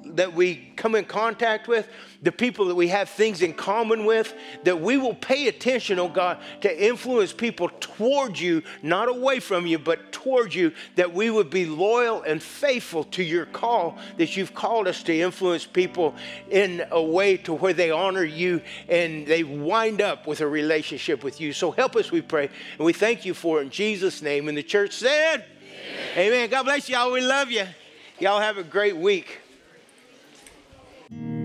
that 0.06 0.34
we 0.34 0.72
come 0.76 0.96
in 0.96 1.06
contact 1.06 1.68
with, 1.68 1.88
the 2.22 2.32
people 2.32 2.66
that 2.66 2.76
we 2.76 2.88
have 2.88 3.10
things 3.10 3.42
in 3.42 3.54
common 3.54 4.06
with, 4.06 4.34
that 4.64 4.80
we 4.82 4.98
will 4.98 5.14
pay 5.14 5.48
attention, 5.48 6.00
oh 6.00 6.08
God, 6.08 6.40
to 6.62 6.86
influence 6.86 7.34
people 7.34 7.70
toward 7.80 8.40
you, 8.40 8.64
not 8.82 9.10
away 9.10 9.40
from 9.40 9.66
you, 9.68 9.78
but 9.78 10.12
toward 10.12 10.54
you, 10.54 10.72
that 10.96 11.14
we 11.14 11.30
would 11.30 11.50
be 11.50 11.66
loyal 11.66 12.22
and 12.24 12.42
faithful 12.42 13.04
to 13.06 13.24
your 13.24 13.46
call 13.46 13.98
that 14.18 14.36
you've 14.36 14.54
called 14.54 14.88
us 14.88 15.04
to 15.04 15.20
influence 15.20 15.66
people 15.66 16.16
in 16.50 16.86
a 16.92 17.02
way 17.02 17.38
to 17.38 17.54
where 17.54 17.74
they 17.74 17.92
honor 17.92 18.24
you 18.24 18.62
and 18.90 19.28
they 19.28 19.44
wind 19.44 20.02
up 20.02 20.28
with 20.28 20.42
a 20.42 20.48
relationship 20.48 21.24
with 21.24 21.40
you. 21.40 21.54
So 21.54 21.72
help 21.72 21.96
us, 21.96 22.12
we 22.12 22.22
pray, 22.22 22.50
and 22.78 22.86
we 22.86 22.94
thank 22.94 23.26
you 23.26 23.34
for 23.34 23.60
it 23.60 23.64
in 23.64 23.70
Jesus' 23.70 24.22
name. 24.22 24.48
And 24.48 24.58
the 24.58 24.64
church 24.64 24.94
said, 24.94 25.46
Amen. 26.14 26.28
Amen. 26.28 26.50
God 26.50 26.64
bless 26.64 26.90
y'all. 26.90 27.12
We 27.12 27.22
love 27.22 27.52
you. 27.52 27.66
Y'all 28.20 28.40
have 28.40 28.58
a 28.58 28.64
great 28.64 28.98
week. 28.98 29.42
Bye. 31.10 31.37